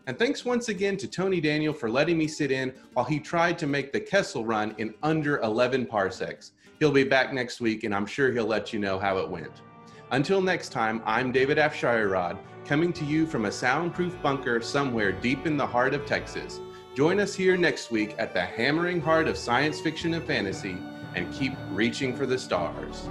And 0.06 0.18
thanks 0.18 0.44
once 0.44 0.68
again 0.68 0.96
to 0.98 1.08
Tony 1.08 1.40
Daniel 1.40 1.72
for 1.72 1.90
letting 1.90 2.18
me 2.18 2.28
sit 2.28 2.52
in 2.52 2.74
while 2.92 3.06
he 3.06 3.18
tried 3.18 3.58
to 3.58 3.66
make 3.66 3.92
the 3.92 4.00
Kessel 4.00 4.44
run 4.44 4.74
in 4.78 4.94
under 5.02 5.38
11 5.40 5.86
parsecs. 5.86 6.52
He'll 6.78 6.92
be 6.92 7.04
back 7.04 7.32
next 7.32 7.60
week, 7.60 7.84
and 7.84 7.94
I'm 7.94 8.06
sure 8.06 8.30
he'll 8.30 8.46
let 8.46 8.72
you 8.72 8.78
know 8.78 8.98
how 8.98 9.18
it 9.18 9.28
went. 9.28 9.62
Until 10.10 10.42
next 10.42 10.68
time, 10.68 11.02
I'm 11.06 11.32
David 11.32 11.56
Afsharirad, 11.58 12.38
coming 12.64 12.92
to 12.92 13.04
you 13.04 13.26
from 13.26 13.46
a 13.46 13.52
soundproof 13.52 14.20
bunker 14.22 14.60
somewhere 14.60 15.10
deep 15.10 15.46
in 15.46 15.56
the 15.56 15.66
heart 15.66 15.94
of 15.94 16.04
Texas. 16.04 16.60
Join 16.94 17.18
us 17.18 17.34
here 17.34 17.56
next 17.56 17.90
week 17.90 18.14
at 18.18 18.32
the 18.32 18.40
hammering 18.40 19.00
heart 19.00 19.26
of 19.26 19.36
science 19.36 19.80
fiction 19.80 20.14
and 20.14 20.24
fantasy 20.24 20.78
and 21.16 21.32
keep 21.34 21.52
reaching 21.72 22.14
for 22.16 22.24
the 22.24 22.38
stars. 22.38 23.08